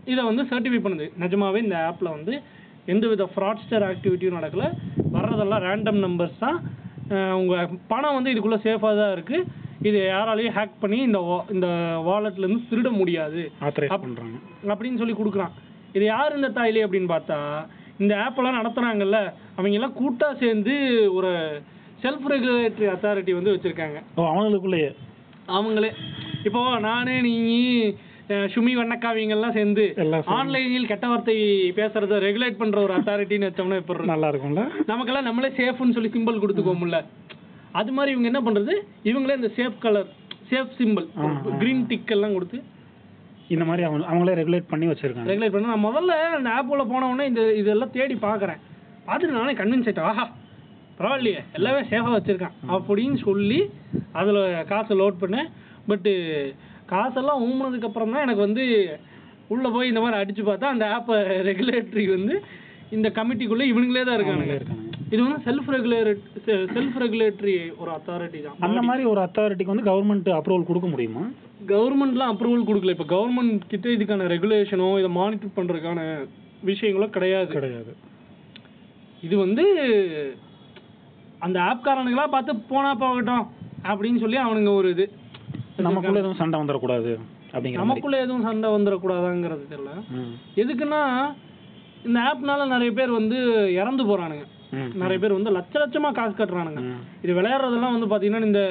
இதை 0.04 0.25
வந்து 0.25 0.42
சர்டிஃபை 0.42 0.80
பண்ணுது. 0.85 1.11
நிஜமாவே 1.21 1.56
இந்த 1.56 1.76
ஆப்ல 1.88 2.09
வந்து 2.11 2.35
எந்த 2.87 3.09
வித 3.09 3.25
ஃப்ராட்ஸ்டர் 3.35 3.85
ஆக்டிவிட்டியும் 3.90 4.38
நடக்கல. 4.38 4.64
வர்றதெல்லாம் 5.16 5.64
ரேண்டம் 5.66 6.00
நம்பர்ஸ் 6.06 6.38
தான். 6.38 6.56
அஹ் 7.11 7.35
உங்க 7.40 7.54
பணம் 7.88 8.14
வந்து 8.14 8.32
இதுக்குள்ள 8.32 8.59
சேஃபாக 8.66 8.97
தான் 9.00 9.12
இருக்கு. 9.12 9.38
இது 9.80 9.99
யாராலையும் 10.12 10.56
ஹேக் 10.56 10.80
பண்ணி 10.80 10.99
இந்த 11.09 11.18
இந்த 11.50 11.68
வாலெட்ல 12.09 12.47
இருந்து 12.47 12.68
திருட 12.71 12.90
முடியாது. 12.90 13.42
அப்படின்னு 14.73 15.00
சொல்லி 15.02 15.14
கொடுக்குறான். 15.14 15.54
இது 15.94 16.04
யார் 16.06 16.37
இந்த 16.37 16.50
தாய்லி 16.56 16.80
அப்படின்னு 16.84 17.11
பார்த்தா 17.11 17.38
இந்த 17.99 18.14
ஆப்பெல்லாம் 18.22 18.58
நடத்துனாங்கல்ல 18.58 19.18
அவங்க 19.56 19.76
எல்லாம் 19.78 19.99
கூட்டா 19.99 20.28
சேர்ந்து 20.40 20.75
ஒரு 21.16 21.30
செல்ஃப் 22.02 22.30
ரெகுலேட்டரி 22.32 22.87
அத்தாரிட்டி 22.92 23.32
வந்து 23.34 23.54
வச்சிருக்காங்க 23.54 23.99
ஓ 24.16 24.22
அவங்களுக்குள்ளேயே 24.30 24.90
அவங்களே 25.50 25.90
இப்போ 26.44 26.61
நானே 26.87 27.14
நீ 27.20 27.34
சுமி 28.52 28.72
வண்ணக்காவிங்கெல்லாம் 28.76 29.54
சேர்ந்து. 29.56 29.84
ஆன்லைனில் 30.34 30.88
கெட்ட 30.90 31.06
வார்த்தை 31.08 31.34
பேசுறத 31.76 32.18
ரெகுலேட் 32.25 32.61
பண்ற 32.61 32.78
ஒரு 32.80 32.92
அத்தாரிட்டின்னு 32.96 33.49
வச்சோம்னா 33.49 33.78
இருக்கும்? 33.78 34.12
நல்லா 34.12 34.28
இருக்கும்ல 34.32 34.62
நமக்கெல்லாம் 34.87 35.26
நம்மளே 35.28 35.50
சேஃப்னு 35.58 35.96
சொல்லி 35.96 36.11
சிம்பிள் 36.14 36.42
கொடுத்துக்கோம்ல 36.42 37.00
அது 37.72 37.92
மாதிரி 37.92 38.12
இவங்க 38.14 38.30
என்ன 38.30 38.42
பண்றது 38.42 38.75
இவங்களே 39.11 39.37
இந்த 39.40 39.50
safe 39.58 39.76
colour 39.78 40.08
safe 40.50 40.72
simple. 40.78 41.06
Green 41.61 41.84
tick 41.87 42.11
எல்லாம் 42.11 42.34
கொடுத்து 42.34 42.58
இந்த 43.54 43.64
மாதிரி 43.68 43.82
அவங்க 43.87 44.04
அவங்களே 44.11 44.35
ரெகுலேட் 44.40 44.71
பண்ணி 44.73 44.87
வச்சிருக்காங்க. 44.90 45.30
ரெகுலேட் 45.32 45.54
பண்ண 45.54 45.73
நான் 45.73 45.87
முதல்ல 45.88 46.12
அந்த 46.38 46.50
ஆப்புக்குள்ள 46.56 46.85
போன 46.92 47.09
உடனே 47.12 47.26
இந்த 47.30 47.42
இதெல்லாம் 47.61 47.94
தேடி 47.97 48.16
பார்க்குறேன். 48.28 48.61
பார்த்துட்டு 49.06 49.38
நானே 49.38 49.54
கன்வின்ஸ் 49.61 49.88
ஆயிட்டேன். 49.88 50.09
ஆஹா 50.11 50.26
பரவாயில்லையே 50.99 51.40
எல்லாமே 51.59 51.80
சேஃபாக 51.90 52.14
வச்சுருக்கான் 52.16 52.56
அப்படின்னு 52.76 53.18
சொல்லி 53.28 53.61
அதில் 54.21 54.40
காசை 54.71 54.97
லோட் 55.00 55.23
பண்ணேன். 55.23 55.49
பட்டு 55.88 56.12
காசெல்லாம் 56.92 57.42
ஊமுனதுக்கு 57.47 57.88
அப்புறம் 57.88 58.12
தான் 58.14 58.25
எனக்கு 58.26 58.47
வந்து 58.47 58.64
உள்ளே 59.54 59.68
போய் 59.75 59.90
இந்த 59.92 60.00
மாதிரி 60.02 60.21
அடிச்சு 60.21 60.42
பார்த்தா 60.49 60.73
அந்த 60.75 60.85
ஆப்பை 60.97 61.16
ரெகுலேட்டரி 61.49 62.04
வந்து 62.16 62.35
இந்த 62.97 63.09
கமிட்டிக்குள்ளே 63.18 63.66
இவனுங்களே 63.73 64.04
தான் 64.09 64.18
இருக்கானுங்க. 64.18 64.56
இருக்காங்க. 64.61 64.81
இது 65.12 65.21
வந்து 65.25 65.40
செல்ஃப் 65.47 65.71
ரெகுலேட் 65.75 66.21
செல்ஃப் 66.76 66.99
ரெகுலேட்டரி 67.02 67.54
ஒரு 67.81 67.90
அத்தாரிட்டி 67.97 68.38
தான். 68.45 68.54
அந்த 68.66 68.81
மாதிரி 68.88 69.02
ஒரு 69.12 69.21
அத்தாரிட்டிக்கு 69.25 69.73
வந்து 69.73 69.88
கவர்மெண்ட் 69.88 70.31
அப்ரூவல் 70.37 70.69
கொடுக்க 70.69 70.88
முடியுமா? 70.92 71.25
கவர்மெண்ட்லாம் 71.73 72.33
அப்ரூவல் 72.33 72.69
கொடுக்கல. 72.69 72.95
இப்போ 72.97 73.07
கவர்மெண்ட் 73.14 73.66
கிட்ட 73.73 73.88
இதுக்கான 73.97 74.28
ரெகுலேஷனோ 74.35 74.88
இதை 75.00 75.11
மானிட்டர் 75.19 75.57
பண்ணுறதுக்கான 75.59 76.00
விஷயங்களோ 76.71 77.09
கிடையாது. 77.16 77.50
கிடையாது. 77.57 77.92
இது 79.26 79.35
வந்து 79.45 79.64
அந்த 81.47 81.59
ஆப்காரனுங்களா 81.71 82.25
பார்த்து 82.37 82.52
போனா 82.73 82.90
போகட்டும் 83.04 83.45
அப்படின்னு 83.90 84.23
சொல்லி 84.25 84.38
அவனுங்க 84.47 84.73
ஒரு 84.81 84.88
இது. 84.95 85.07
நமக்குள்ள 85.88 86.19
எதுவும் 86.23 86.40
சண்டை 86.40 86.57
வந்துடக்கூடாது 86.62 87.12
அப்படிங்கிற 87.52 87.83
நமக்குள்ள 87.83 88.16
எதுவும் 88.25 88.47
சண்டை 88.49 88.69
வந்துடக்கூடாதாங்கிறது 88.76 89.64
தெரியல. 89.73 89.92
எதுக்குன்னா 90.62 91.02
இந்த 92.09 92.19
ஆப்னால 92.31 92.66
நிறைய 92.75 92.90
பேர் 92.99 93.19
வந்து 93.21 93.38
இறந்து 93.81 94.04
போறானுங்க. 94.11 94.47
நிறைய 95.02 95.19
பேர் 95.23 95.37
வந்து 95.37 95.50
லட்ச 95.50 95.75
லட்சமா 95.83 96.11
காசு 96.12 96.35
கட்டுறானுங்க. 96.38 96.83
இது 97.25 97.33
விளையாடுறதெல்லாம் 97.41 97.95
வந்து 97.97 98.11
பாத்தீங்கன்னா 98.12 98.49
இந்த 98.50 98.62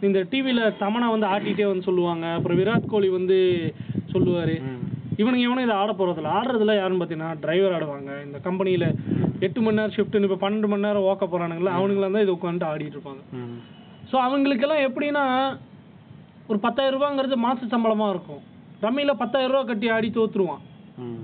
இந்த 0.00 0.20
டிவில 0.32 0.72
தமனா 0.80 1.06
வந்து 1.12 1.26
ஆட்டிட்டே 1.26 1.66
வந்து 1.68 1.88
சொல்லுவாங்க. 1.88 2.26
அப்புறம் 2.32 2.58
விராட் 2.60 2.90
கோலி 2.90 3.08
வந்து 3.08 3.36
சொல்லுவாரு. 4.12 4.56
இவனுங்க 5.20 5.44
எவனும் 5.46 5.66
இதை 5.66 5.74
ஆட 5.74 5.92
போறதில்ல. 5.92 6.32
ஆடுறதுல 6.38 6.74
யாருன்னு 6.76 7.00
பார்த்தீங்கன்னா 7.00 7.38
டிரைவர் 7.44 7.76
ஆடுவாங்க. 7.76 8.10
இந்த 8.26 8.38
கம்பெனியில் 8.38 8.86
எட்டு 9.40 9.60
மணி 9.60 9.78
நேரம் 9.78 9.94
ஷிஃப்ட்னு 9.96 10.28
இப்போ 10.28 10.38
பன்னெண்டு 10.42 10.68
மணி 10.72 10.86
நேரம் 10.86 11.06
ஓக்க 11.10 11.24
போகிறானுங்களா 11.26 11.76
அவனுங்களாம் 11.78 12.16
தான் 12.16 12.26
இதை 12.26 12.34
உட்காந்துட்டு 12.36 12.70
ஆடிட்டு 12.72 12.96
இருப்பாங்க. 12.98 13.22
ஸோ 14.10 14.16
அவங்களுக்கெல்லாம் 14.26 14.84
எப்படின்னா 14.88 15.24
ஒரு 16.48 16.58
பத்தாயிரம் 16.66 16.96
ரூபாங்கிறது 16.96 17.36
மாச 17.46 17.66
சம்பளமாக 17.74 18.14
இருக்கும். 18.14 18.42
ரம்மியில் 18.84 19.20
பத்தாயிரம் 19.22 19.54
ரூபா 19.54 19.64
கட்டி 19.64 19.88
ஆடி 19.88 20.08
தோத்துருவான். 20.18 20.62
ம். 20.98 21.16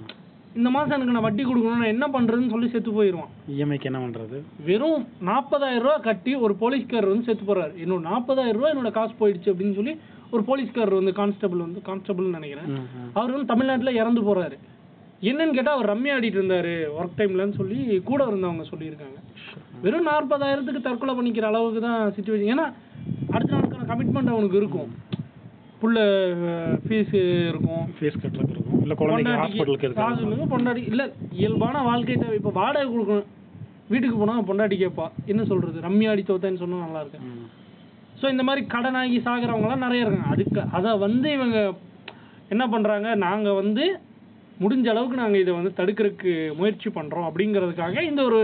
இந்த 0.59 0.69
மாதம் 0.73 0.95
எனக்கு 0.97 1.15
நான் 1.17 1.27
வட்டி 1.27 1.43
கொடுக்கணும் 1.49 1.83
நான் 1.83 1.95
என்ன 1.95 2.07
பண்ணுறதுன்னு 2.15 2.53
சொல்லி 2.55 2.69
செத்து 2.73 2.91
போயிடுவான் 2.97 3.31
இஎம்ஐக்கு 3.53 3.89
என்ன 3.91 4.01
பண்றது? 4.05 4.39
வெறும் 4.67 5.05
நாற்பதாயிரம் 5.29 5.85
ரூபா 5.87 5.97
கட்டி 6.09 6.33
ஒரு 6.45 6.55
போலீஸ்காரர் 6.63 7.13
வந்து 7.13 7.29
செத்து 7.29 7.45
போறாரு. 7.51 7.73
என்னோட 7.85 8.03
நாற்பதாயிரம் 8.11 8.59
ரூபா 8.59 8.73
என்னோட 8.73 8.91
காசு 8.99 9.15
போயிடுச்சு 9.21 9.53
அப்படின்னு 9.53 9.79
சொல்லி 9.79 9.95
ஒரு 10.35 10.43
போலீஸ்காரர் 10.51 11.01
வந்து 11.01 11.15
கான்ஸ்டபிள் 11.21 11.65
வந்து 11.67 11.81
கான்ஸ்டபிள்னு 11.89 12.37
நினைக்கிறேன். 12.39 12.69
அவர் 13.17 13.35
வந்து 13.35 13.51
தமிழ்நாட்டில் 13.53 13.99
இறந்து 14.01 14.23
போறாரு. 14.29 14.59
என்னன்னு 15.31 15.57
கேட்டால் 15.57 15.77
அவர் 15.77 15.91
ரம்மி 15.93 16.11
ஆடிட்டு 16.17 16.39
இருந்தாரு 16.41 16.75
ஒர்க் 16.99 17.19
டைம்லன்னு 17.19 17.59
சொல்லி 17.61 17.79
கூட 18.11 18.21
இருந்தவங்க 18.31 18.65
சொல்லியிருக்காங்க. 18.73 19.19
வெறும் 19.85 20.09
நாற்பதாயிரத்துக்கு 20.11 20.87
தற்கொலை 20.87 21.15
பண்ணிக்கிற 21.19 21.47
அளவுக்கு 21.51 21.83
தான் 21.89 22.01
சுச்சுவேஷன் 22.17 22.53
ஏன்னா 22.55 22.67
அடுத்த 23.35 23.53
நாளுக்கான 23.55 23.89
கமிட்மெண்ட் 23.93 24.35
அவனுக்கு 24.35 24.61
இருக்கும். 24.63 24.91
புள்ள 25.83 25.99
ஃபீஸ் 26.85 27.15
இருக்கும். 27.53 27.85
ஃபீஸ் 27.97 28.21
கட்டுறதுக்கு 28.23 28.57
இருக்கும். 28.57 28.72
இல்லை 28.85 28.97
குழந்தைக்கு 29.01 29.41
ஹாஸ்பிட்டலுக்கு 29.43 29.89
காசு 30.01 30.17
இருக்கு 30.17 30.29
இல்லைங்க 30.29 30.49
பொண்டாட்டி 30.55 30.83
இல்லை 30.93 31.07
இயல்பான 31.41 31.83
வாழ்க்கை 31.89 32.15
இப்போ 32.41 32.53
வாடகை 32.61 32.87
கொடுக்கணும். 32.93 33.29
வீட்டுக்கு 33.93 34.17
போனால் 34.21 34.47
பொண்டாட்டி 34.51 34.77
கேட்பா. 34.83 35.07
என்ன 35.33 35.43
சொல்றது? 35.51 35.79
ரம்மி 35.87 36.05
ஆடி 36.11 36.23
தோத்தேன்னு 36.31 36.63
சொன்னா 36.63 36.85
நல்லா 36.87 37.03
இருக்கு. 37.05 37.21
ஸோ 38.21 38.29
இந்த 38.35 38.43
மாதிரி 38.49 38.63
கடனாகி 38.75 39.19
சாகிறவங்கலாம் 39.27 39.85
நிறைய 39.87 40.05
இருக்காங்க. 40.05 40.33
அதுக்கு 40.35 40.63
அதை 40.79 40.91
வந்து 41.07 41.29
இவங்க 41.39 41.59
என்ன 42.55 42.65
பண்ணுறாங்க 42.73 43.09
நாங்கள் 43.27 43.59
வந்து 43.61 43.85
முடிஞ்ச 44.63 44.87
அளவுக்கு 44.93 45.23
நாங்கள் 45.23 45.43
இதை 45.43 45.53
வந்து 45.59 45.71
தடுக்கிறதுக்கு 45.79 46.33
முயற்சி 46.59 46.89
பண்ணுறோம் 46.99 47.27
அப்படிங்கிறதுக்காக 47.29 48.03
இந்த 48.11 48.21
ஒரு 48.31 48.41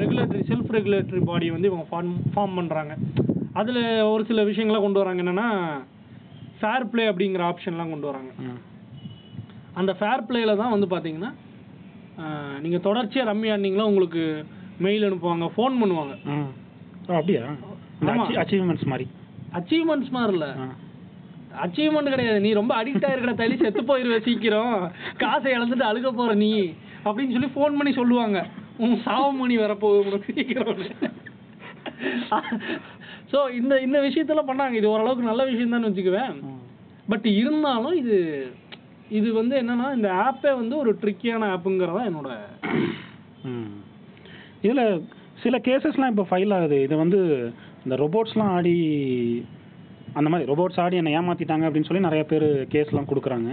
ரெகுலேட்டரி 0.00 0.42
செல்ஃப் 0.50 0.72
ரெகுலேட்டரி 0.76 1.20
பாடி 1.30 1.46
வந்து 1.54 1.70
இவங்க 1.70 1.86
ஃபார்ம் 1.90 2.16
ஃபார்ம் 2.34 2.56
பண்ணுறாங்க 2.58 2.94
அதில் 3.60 3.82
ஒரு 4.12 4.22
சில 4.30 4.42
விஷயங்களை 4.50 4.80
கொண்டு 4.82 5.00
வராங்க. 5.02 5.22
என்னென்னா 5.24 5.48
ஃபேர் 6.58 6.90
ப்ளே 6.92 7.04
அப்படிங்கிற 7.10 7.42
ஆப்ஷன்லாம் 7.50 7.92
கொண்டு 7.94 8.10
வராங்க. 8.10 8.30
அந்த 9.80 9.92
ஃபேர் 9.98 10.26
பிளேல 10.28 10.56
தான் 10.62 10.74
வந்து 10.74 10.88
பார்த்தீங்கன்னா 10.94 11.30
நீங்கள் 12.64 12.84
தொடர்ச்சியாக 12.86 13.28
ரம்மி 13.30 13.48
ஆடினீங்களா 13.54 13.88
உங்களுக்கு 13.90 14.22
மெயில் 14.84 15.06
அனுப்புவாங்க 15.08 15.46
ஃபோன் 15.54 15.78
பண்ணுவாங்க. 15.80 16.14
அப்படியா. 17.18 17.42
அச்சீவ்மெண்ட்ஸ் 18.42 18.88
மாதிரி. 18.92 19.06
அச்சீவ்மெண்ட்ஸ் 19.58 20.12
மாதிரி 20.16 20.34
இல்லை. 20.36 20.50
அச்சீவ்மெண்ட் 21.64 22.12
கிடையாது. 22.14 22.40
நீ 22.46 22.50
ரொம்ப 22.60 22.72
அடிக்ட் 22.80 23.06
ஆயிருக்கிற 23.08 23.34
தள்ளி 23.40 23.56
செத்து 23.62 23.82
போயிருவ 23.90 24.18
சீக்கிரம். 24.26 24.74
காசை 25.22 25.52
இழந்துட்டு 25.56 25.88
அழுக 25.90 26.10
போற 26.18 26.34
நீ 26.44 26.52
அப்படின்னு 27.06 27.34
சொல்லி 27.36 27.50
ஃபோன் 27.54 27.78
பண்ணி 27.78 27.92
சொல்லுவாங்க. 28.00 28.38
உன் 28.84 28.96
சாவு 29.06 29.30
மணி 29.40 29.54
வரப்போகுது 29.64 30.18
சீக்கிரம் 30.28 30.84
ஸோ 33.32 33.38
இந்த 33.60 33.74
இந்த 33.86 33.98
விஷயத்தெல்லாம் 34.06 34.50
பண்ணாங்க. 34.50 34.76
இது 34.80 34.92
ஓரளவுக்கு 34.94 35.30
நல்ல 35.30 35.42
விஷயம் 35.50 35.74
தான் 35.74 35.86
வச்சுக்குவேன். 35.88 36.34
பட் 37.12 37.26
இருந்தாலும் 37.40 37.96
இது 38.02 38.16
இது 39.10 39.28
வந்து 39.36 39.54
என்னன்னா 39.60 39.86
இந்த 39.94 40.08
ஆப்பே 40.22 40.52
வந்து 40.56 40.74
ஒரு 40.78 40.90
ட்ரிக்கியான 41.00 41.48
ஆப்புங்கிறதா 41.52 42.02
என்னோட. 42.08 42.30
இதுல 44.62 44.82
சில 45.42 45.56
கேசஸ்லாம் 45.64 46.12
இப்போ 46.12 46.26
ஃபைல் 46.28 46.54
ஆகுது 46.54 46.78
இது 46.82 46.94
வந்து 46.96 47.20
இந்த 47.84 47.96
ரொபோட்ஸ்லாம் 48.00 48.52
ஆடி 48.54 48.74
அந்த 50.16 50.28
மாதிரி 50.30 50.48
ரொபோட்ஸ் 50.50 50.80
ஆடி 50.82 50.96
என்னை 50.96 51.12
ஏமாத்திட்டாங்க 51.16 51.66
அப்படின்னு 51.66 51.88
சொல்லி 51.88 52.06
நிறைய 52.06 52.22
பேர் 52.26 52.44
கேஸ்லாம் 52.72 53.10
கொடுக்குறாங்க 53.10 53.48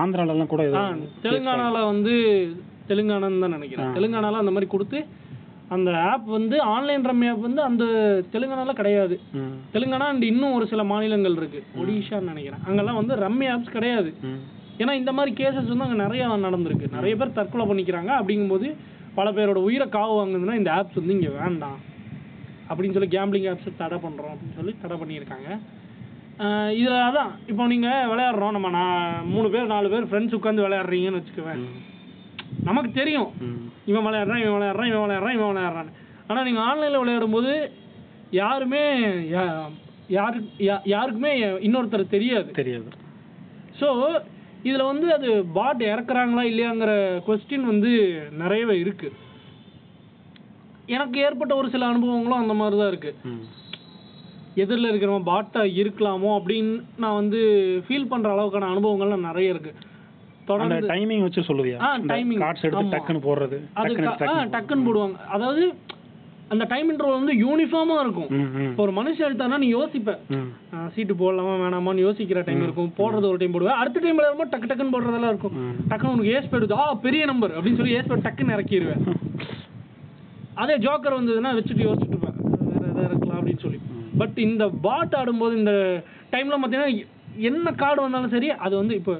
ஆந்திராலலாம் 0.00 0.52
கூட 0.52 0.62
ஆ, 0.74 0.84
தெலுங்கானால 1.24 1.76
வந்து 1.86 2.14
தெலுங்கானான்னு 2.88 3.42
தான் 3.44 3.56
நினைக்கிறேன் 3.56 3.88
ஆ. 3.88 3.96
தெலுங்கானால 3.96 4.40
அந்த 4.42 4.52
மாதிரி 4.52 4.68
கொடுத்து 4.68 5.00
அந்த 5.70 5.90
ஆப் 6.06 6.28
வந்து 6.34 6.56
ஆன்லைன் 6.70 7.04
ரம்மி 7.04 7.26
ஆப் 7.28 7.44
வந்து 7.46 7.62
அந்த 7.62 7.84
தெலுங்கானால 8.32 8.72
கிடையாது. 8.74 9.16
தெலுங்கானா 9.74 10.06
அண்ட் 10.12 10.24
இன்னும் 10.26 10.56
ஒரு 10.56 10.66
சில 10.66 10.82
மாநிலங்கள் 10.88 11.36
இருக்கு 11.36 11.60
ஒடிஷான்னு 11.80 12.32
நினைக்கிறேன் 12.32 12.64
அங்கெல்லாம் 12.66 13.00
வந்து 13.00 13.16
ரம்மி 13.22 13.46
ஆப்ஸ் 13.52 13.76
கிடையாது. 13.76 14.10
ஏன்னா 14.80 14.92
இந்த 14.92 15.12
மாதிரி 15.12 15.44
கேசஸ் 15.44 15.76
வந்து 15.76 15.84
அங்கே 15.84 16.02
நிறைய 16.02 16.26
நடந்திருக்கு. 16.26 16.92
நிறைய 16.92 17.16
பேர் 17.16 17.32
தற்கொலை 17.32 17.64
பண்ணிக்கிறாங்க. 17.66 18.10
அப்படிங்கும்போது 18.20 18.74
பல 19.14 19.32
பேரோட 19.32 19.60
உயிரை 19.68 19.86
காவு 19.86 20.16
வாங்குதுன்னா 20.18 20.54
இந்த 20.54 20.70
ஆப்ஸ் 20.72 20.98
வந்து 21.00 21.12
இங்கே 21.12 21.30
வேண்டாம். 21.40 21.78
அப்படின்னு 22.68 22.96
சொல்லி 22.96 23.10
கேம்பிளிங் 23.16 23.50
ஆப்ஸ் 23.50 23.76
தடை 23.76 23.98
பண்ணுறோம் 23.98 24.32
அப்படின்னு 24.32 24.56
சொல்லி 24.56 24.74
தடை 24.82 24.96
பண்ணியிருக்காங்க. 24.96 25.50
இதில் 26.70 27.00
அதான் 27.08 27.32
இப்போ 27.46 27.66
நீங்கள் 27.66 28.06
விளையாடுறோம். 28.10 28.50
நம்ம 28.50 28.70
நான் 28.70 29.26
மூணு 29.26 29.50
பேர் 29.50 29.66
நாலு 29.66 29.90
பேர் 29.90 30.04
ஃப்ரெண்ட்ஸ் 30.04 30.38
உட்காந்து 30.38 30.64
விளையாடுறீங்கன்னு 30.66 31.22
வச்சுக்குவேன். 31.22 31.64
நமக்கு 32.64 32.90
தெரியும். 32.90 33.32
இவன் 33.86 34.04
விளையாடுறான் 34.04 34.46
இவன் 34.46 34.60
விளையாடுறான் 34.60 34.86
இவன் 34.86 35.10
விளையாடுறான் 35.10 35.32
இவன் 35.32 35.56
விளையாடுறான் 35.56 35.90
ஆனால் 36.26 36.44
நீங்கள் 36.44 36.62
ஆன்லைனில் 36.62 36.98
விளையாடும்போது 36.98 37.70
யாருமே 38.30 38.96
யா- 39.06 39.70
யாரு 40.08 40.48
யா- 40.58 40.82
யாருக்குமே 40.84 41.42
இன்னொருத்தர் 41.42 42.08
தெரியாது. 42.08 42.50
தெரியாது. 42.50 42.88
ஸோ 43.80 43.86
இதில் 44.64 44.88
வந்து 44.88 45.06
அது 45.14 45.28
பாட் 45.54 45.82
இறக்குறாங்களா 45.88 46.42
இல்லையாங்கிற 46.48 46.92
கொஸ்டின் 47.26 47.66
வந்து 47.66 47.90
நிறையவே 48.40 48.76
இருக்கு 48.80 49.08
எனக்கு 50.88 51.18
ஏற்பட்ட 51.24 51.52
ஒரு 51.56 51.68
சில 51.70 51.84
அனுபவங்களும் 51.90 52.42
அந்த 52.42 52.54
மாதிரி 52.56 52.76
தான் 52.78 52.90
இருக்கு. 52.92 53.10
எதிரில் 54.56 54.88
இருக்கிறவன் 54.88 55.28
பாட்டா 55.28 55.60
இருக்கலாமோ 55.78 56.30
அப்படின்னு 56.38 56.72
நான் 56.98 57.18
வந்து 57.18 57.40
ஃபீல் 57.84 58.08
பண்ற 58.08 58.28
அளவுக்கான 58.32 58.70
அனுபவங்கள்லாம் 58.72 59.28
நிறைய 59.28 59.54
இருக்கு 59.54 59.72
தொடர்ந்து 60.48 60.88
டைமிங் 60.90 61.24
வச்சு 61.24 61.42
சொல்லுவியா 61.48 61.76
ஆ, 61.80 61.88
timing. 62.10 62.38
கார்ட்ஸ் 62.42 62.64
எடுத்து 62.64 62.82
ஆமா. 62.82 62.92
டக்குன்னு 62.94 63.22
போடுறது 63.26 63.58
அது 63.76 63.94
டக்குன்னு 64.54 64.86
போடுவாங்க 64.88 65.18
அதாவது 65.30 65.64
அந்த 66.50 66.64
டைம் 66.66 66.88
இன்டர்வல் 66.90 67.18
வந்து 67.18 67.34
யூனிஃபார்மா 67.40 67.96
இருக்கும். 68.00 68.30
இப்போ 68.64 68.82
ஒரு 68.82 68.94
மனுஷன் 68.94 69.26
எடுத்தானா 69.26 69.56
நீ 69.58 69.68
யோசிப்ப. 69.72 70.12
சீட்டு 70.94 71.14
போடலாமா 71.14 71.52
வேணாமான்னு 71.60 72.04
யோசிக்கிற 72.04 72.40
டைம் 72.44 72.62
இருக்கும். 72.62 72.90
போடுறது 72.96 73.28
ஒரு 73.28 73.38
டைம் 73.38 73.54
போடுவேன். 73.54 73.78
அடுத்த 73.80 74.00
டைம் 74.00 74.18
விளையாடும்போது 74.18 74.52
டக்கு 74.52 74.68
டக்குன்னு 74.70 74.94
போடுறதெல்லாம் 74.94 75.32
இருக்கும். 75.32 75.54
டக்குன்னு 75.88 76.14
உனக்கு 76.14 76.32
ஏஸ் 76.32 76.50
போயிடுது 76.50 76.78
ஆ 76.78 76.86
பெரிய 77.04 77.24
நம்பர் 77.26 77.54
அப்படின்னு 77.56 77.80
சொல்லி 77.80 77.96
ஏஸ் 77.98 78.10
போய் 78.10 78.24
டக்குன்னு 78.26 78.56
இறக்கிடுவேன் 78.56 79.04
அதே 80.56 80.76
ஜோக்கர் 80.80 81.18
வந்ததுன்னா 81.18 81.52
வச்சுட்டு 81.56 81.86
யோசிச்சுட்டு 81.86 82.16
இருப்பேன். 82.16 82.36
வேற 82.70 82.82
எதாவது 82.84 83.08
இருக்கலாம் 83.08 83.38
அப்படின்னு 83.40 83.62
சொல்லி. 83.62 83.80
பட் 84.18 84.38
இந்த 84.46 84.64
பாட் 84.82 85.14
ஆடும்போது 85.14 85.54
இந்த 85.58 85.74
டைம்ல 86.32 86.56
பார்த்தீங்கன்னா 86.56 86.90
என்ன 87.48 87.72
கார்டு 87.78 88.00
வந்தாலும் 88.02 88.34
சரி 88.34 88.50
அது 88.60 88.74
வந்து 88.76 88.94
இப்போ 88.96 89.12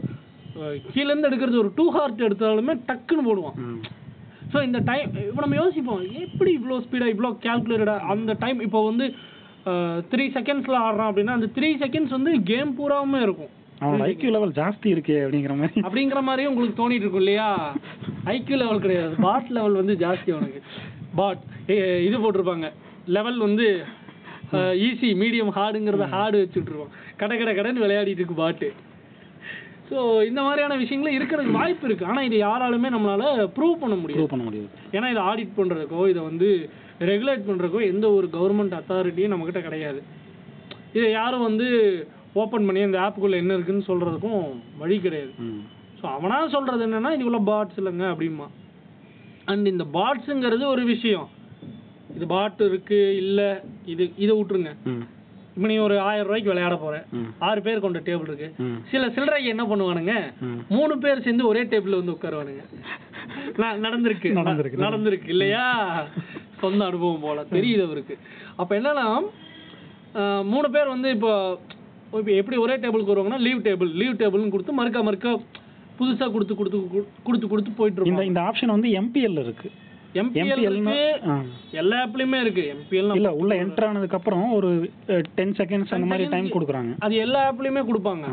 அஹ், 0.61 0.77
கீழ 0.89 1.07
இருந்து 1.07 1.29
எடுக்கிறது 1.29 1.59
ஒரு 1.59 1.73
டூ 1.77 1.85
ஹார்ட் 1.91 2.27
எடுத்தாலுமே 2.27 2.75
டக்குன்னு 2.89 3.27
போடுவான். 3.27 3.57
ஸோ 4.53 4.59
இந்த 4.69 4.79
டைம் 4.91 5.09
இப்போ 5.29 5.43
நம்ம 5.45 5.57
யோசிப்போம் 5.63 6.03
எப்படி 6.25 6.51
இவ்வளோ 6.59 6.79
ஸ்பீடாக 6.87 7.13
இவ்வளோ 7.15 7.31
கேல்குலேட்டடாக 7.47 8.07
அந்த 8.15 8.33
டைம் 8.43 8.61
இப்போ 8.67 8.81
வந்து 8.91 9.07
த்ரீ 10.13 10.25
செகண்ட்ஸில் 10.37 10.83
ஆடுறான் 10.85 11.11
அப்படின்னா 11.11 11.35
அந்த 11.39 11.49
த்ரீ 11.57 11.69
செகண்ட்ஸ் 11.83 12.15
வந்து 12.17 12.33
கேம் 12.51 12.71
பூராவுமே 12.79 13.21
இருக்கும். 13.27 13.53
அவனோட 13.83 14.07
ஐக்கியூ 14.13 14.31
லெவல் 14.37 14.55
ஜாஸ்தி 14.61 14.89
இருக்கே 14.95 15.19
அப்படிங்கிற 15.25 15.55
மாதிரி. 15.61 15.83
அப்படிங்கிற 15.87 16.21
மாதிரியே 16.29 16.49
உங்களுக்கு 16.51 16.79
தோணிட்டு 16.81 17.05
இருக்கும் 17.07 17.25
இல்லையா? 17.25 17.49
ஐக்யூ 18.35 18.57
லெவல் 18.63 18.83
கிடையாது. 18.85 19.15
பாட் 19.27 19.51
லெவல் 19.59 19.79
வந்து 19.81 19.95
ஜாஸ்தி 20.05 20.31
அவனுக்கு. 20.37 20.61
பாட் 21.21 21.43
இது 22.09 22.17
போட்டிருப்பாங்க. 22.25 22.69
லெவல் 23.17 23.39
வந்து 23.47 23.67
ஈஸி 24.87 25.09
மீடியம் 25.23 25.53
ஹார்டுங்கிறத 25.59 26.07
ஹார்டு 26.15 26.39
வச்சுட்டு 26.43 26.71
இருப்பான். 26.73 26.95
கடை 27.23 27.37
கடை 27.41 27.53
கடைன்னு 27.59 27.85
விளையாடிட்டு 27.85 28.23
இருக்கு 28.23 28.43
பாட்டு 28.45 28.69
ஸோ 29.91 30.01
இந்த 30.29 30.41
மாதிரியான 30.47 30.77
விஷயங்களும் 30.83 31.17
இருக்கிறதுக்கு 31.19 31.59
வாய்ப்பு 31.61 31.87
இருக்கு. 31.89 32.05
ஆனால் 32.11 32.27
இது 32.29 32.37
யாராலுமே 32.47 32.89
நம்மளால 32.95 33.25
ப்ரூவ் 33.57 33.81
பண்ண 33.83 33.95
முடியாது. 34.01 34.19
ப்ரூவ் 34.19 34.33
பண்ண 34.35 34.45
முடியாது. 34.49 34.69
ஏன்னா 34.97 35.09
இதை 35.15 35.23
ஆடிட் 35.31 35.57
பண்ணுறதுக்கோ 35.59 36.03
இதை 36.13 36.23
வந்து 36.29 36.49
ரெகுலேட் 37.11 37.47
பண்ணுறதுக்கோ 37.49 37.83
எந்த 37.93 38.07
ஒரு 38.19 38.27
கவர்மெண்ட் 38.37 38.79
அத்தாரிட்டியும் 38.81 39.33
நம்மக்கிட்ட 39.35 39.63
கிடையாது. 39.69 40.01
இதை 40.99 41.09
யாரும் 41.19 41.47
வந்து 41.49 41.67
ஓப்பன் 42.43 42.67
பண்ணி 42.67 42.81
இந்த 42.89 42.99
ஆப்புக்குள்ளே 43.05 43.43
என்ன 43.43 43.55
இருக்குன்னு 43.57 43.89
சொல்கிறதுக்கும் 43.91 44.43
வழி 44.83 44.97
கிடையாது. 45.07 45.33
ஸோ 46.01 46.07
அவனா 46.17 46.37
சொல்கிறது 46.57 46.85
என்னன்னா 46.89 47.13
இதுக்குள்ள 47.17 47.41
பாட்ஸ் 47.51 47.79
இல்லைங்க 47.81 48.07
அப்படிமா 48.15 48.49
அண்ட் 49.53 49.67
இந்த 49.75 49.85
பாட்ஸுங்கிறது 49.97 50.65
ஒரு 50.75 50.83
விஷயம். 50.95 51.29
இது 52.17 52.27
பாட் 52.35 52.63
இருக்கு 52.69 53.01
இல்லை 53.23 53.49
இது 53.93 54.05
இதை 54.25 54.33
விட்டுருங்க. 54.37 54.73
ம் 55.61 55.63
இப்போ 55.63 55.71
நீ 55.71 55.79
ஒரு 55.79 55.97
ஆயிரம் 56.01 56.27
ரூபாய்க்கு 56.27 56.51
விளையாட 56.51 56.75
போற 56.77 56.95
ம். 57.13 57.27
ஆறு 57.47 57.61
பேர் 57.61 57.83
கொண்ட 57.83 57.99
டேபிள் 58.07 58.29
இருக்கு. 58.29 58.49
சில 58.91 59.03
சில்லறைக்கு 59.09 59.49
என்ன 59.49 59.65
பண்ணுவானுங்க? 59.65 60.13
மூணு 60.71 60.95
பேர் 60.99 61.23
சேர்ந்து 61.23 61.45
ஒரே 61.47 61.63
டேபிள்ல 61.65 61.99
வந்து 61.99 62.15
உட்காருவானுங்க. 62.15 62.63
நடந்திருக்கு. 63.83 64.29
நடந்திருக்கு. 64.41 64.81
நடந்திருக்கு 64.85 65.29
இல்லையா? 65.29 65.65
சொந்த 66.63 66.81
அனுபவம் 66.85 67.21
போல. 67.21 67.45
தெரியுது 67.53 67.83
அவருக்கு. 67.83 68.17
அப்ப 68.57 68.71
என்னன்னா 68.79 69.07
மூணு 70.47 70.69
பேர் 70.71 70.89
வந்து 70.89 71.11
இப்போ 71.11 71.33
இப்போ 72.13 72.31
எப்படி 72.39 72.57
ஒரே 72.57 72.77
டேபிளுக்கு 72.77 73.13
வருவாங்கன்னா 73.13 73.43
லீவ் 73.43 73.61
டேபிள் 73.67 73.91
லீவ் 73.95 74.17
டேபிள்னு 74.17 74.51
கொடுத்து 74.51 74.73
மறுக்க 74.73 75.03
மறுக்க 75.03 75.29
புதுசா 75.99 76.27
கொடுத்து 76.33 76.55
கொடுத்து 76.55 76.79
கொடுத்து 77.23 77.47
கொடுத்து 77.49 77.73
போயிட்டு 77.73 78.11
இந்த 78.11 78.25
இந்த 78.25 78.41
ஆப்ஷன் 78.49 78.75
வந்து 78.75 78.89
எம்பிஎல் 79.01 79.39
இருக்கு. 79.39 79.69
எம்பிஎல் 80.15 80.51
MPL 80.51 80.57
னா- 80.57 80.93
இருக்கு 80.93 81.31
ஆ. 81.31 81.43
எல்லா 81.71 82.07
ஆப்லயுமே 82.07 82.41
இருக்கு. 82.41 82.75
எம்பிஎல் 82.75 83.15
இல்ல 83.15 83.33
உள்ள 83.33 83.65
என்டர் 83.65 83.85
ஆனதுக்கு 83.85 84.17
அப்புறம் 84.17 84.53
ஒரு 84.53 84.91
டென் 85.07 85.53
செகண்ட்ஸ் 85.53 85.91
அந்த 85.91 86.07
மாதிரி 86.07 86.29
டைம் 86.29 86.47
கொடுக்குறாங்க. 86.47 86.95
அது 86.99 87.15
எல்லா 87.15 87.53
ஆப்லயுமே 87.53 87.83
கொடுப்பாங்க. 87.83 88.25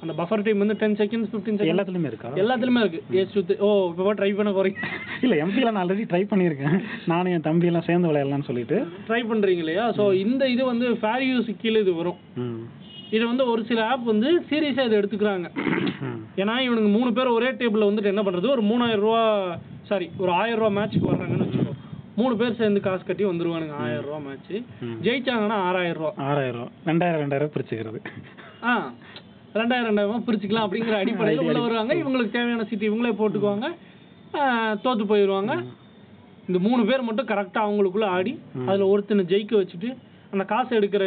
அந்த 0.00 0.12
பஃபர் 0.18 0.42
டைம் 0.42 0.58
வந்து 0.58 0.76
டென் 0.76 0.94
செகண்ட்ஸ் 0.94 1.30
ஃபிஃப்டீன் 1.32 1.58
செகண்ட் 1.58 1.72
எல்லாத்துலயுமே 1.74 2.06
இருக்கா? 2.06 2.28
எல்லாத்துலயுமே 2.28 2.80
இருக்கு. 2.80 3.02
ஏஸ் 3.10 3.38
சுத்து. 3.38 3.58
ஓ 3.58 3.88
இப்போ 3.88 4.14
ட்ரை 4.14 4.34
பண்ண 4.34 4.50
குறைங்க 4.50 4.76
இல்ல 5.20 5.44
எம்பிஎல் 5.44 5.70
நான் 5.70 5.86
ஆல்ரெடி 5.86 6.04
ட்ரை 6.10 6.22
பண்ணியிருக்கேன். 6.30 6.78
நானும் 7.06 7.32
என் 7.32 7.40
தம்பி 7.40 7.66
எல்லாம் 7.66 7.82
சேர்ந்து 7.82 8.12
விளையாடலாம்னு 8.12 8.42
சொல்லிட்டு. 8.42 8.86
ட்ரை 9.08 9.22
பண்றீங்க 9.24 9.62
இல்லையா 9.64 9.92
ஸோ 9.92 10.12
இந்த 10.14 10.48
இது 10.48 10.64
வந்து 10.64 10.96
ஃபேர் 10.96 11.22
யூஸ் 11.22 11.56
கீழே 11.60 11.80
இது 11.80 11.94
வரும். 11.94 12.20
இது 13.10 13.26
வந்து 13.26 13.50
ஒரு 13.50 13.64
சில 13.64 13.86
ஆப் 13.86 14.04
வந்து 14.04 14.42
சீரியஸாக 14.50 14.84
இதை 14.84 14.98
எடுத்துக்கிறாங்க. 14.98 15.46
ஏன்னா 16.36 16.54
இவனுங்க 16.66 16.90
மூணு 16.90 17.12
பேர் 17.12 17.26
ஒரே 17.26 17.50
டேபிளில் 17.50 17.88
வந்துட்டு 17.88 18.04
என்ன 18.04 18.22
பண்ணுறது 18.22 18.50
ஒரு 18.50 18.62
மூணாயிரம் 18.62 18.96
ரூபா 18.96 19.22
சாரி 19.88 20.06
ஒரு 20.22 20.30
ஆயிரம் 20.40 20.60
ரூபா 20.60 20.70
மேட்ச்க்கு 20.78 21.10
வர்றாங்கன்னு 21.10 21.46
வச்சுக்கோ. 21.46 21.72
மூணு 22.18 22.34
பேர் 22.40 22.58
சேர்ந்து 22.60 22.80
காசு 22.86 23.02
கட்டி 23.06 23.24
வந்துருவானுங்க 23.28 23.76
ஆயிரம் 23.84 24.06
ரூபா 24.08 24.18
மேட்ச். 24.26 24.52
ஜெயிச்சாங்கன்னா 25.06 25.58
ஆறாயிரம் 25.68 26.00
ரூபா. 26.00 26.12
ஆறாயிரம் 26.28 26.60
ரூபா. 26.60 26.70
ரெண்டாயிரம் 26.90 27.22
ரெண்டாயிரம் 27.24 27.52
பிரிச்சுக்கிறது. 27.56 28.00
ஆ 28.68 28.74
ரெண்டாயிரம் 29.60 29.88
ரெண்டாயிரம் 29.90 30.26
பிரிச்சுக்கலாம் 30.28 30.66
அப்படிங்கிற 30.66 30.96
அடிப்படையில் 31.02 31.42
உள்ள 31.46 31.58
வருவாங்க. 31.66 31.94
இவங்களுக்கு 32.02 32.36
தேவையான 32.36 32.66
சீட்டு 32.70 32.88
இவங்களே 32.90 33.14
போட்டுக்குவாங்க. 33.20 33.68
தோத்து 34.84 35.04
போயிடுவாங்க 35.10 35.54
இந்த 36.48 36.58
மூணு 36.66 36.82
பேர் 36.88 37.06
மட்டும் 37.08 37.28
கரெக்டாக 37.32 37.66
அவங்களுக்குள்ள 37.66 38.06
ஆடி 38.16 38.32
அதில் 38.68 38.90
ஒருத்தனை 38.92 39.22
ஜெயிக்க 39.32 39.54
வச்சுட்டு 39.60 39.90
அந்த 40.32 40.44
காசு 40.52 40.70
எடுக்கிற 40.78 41.04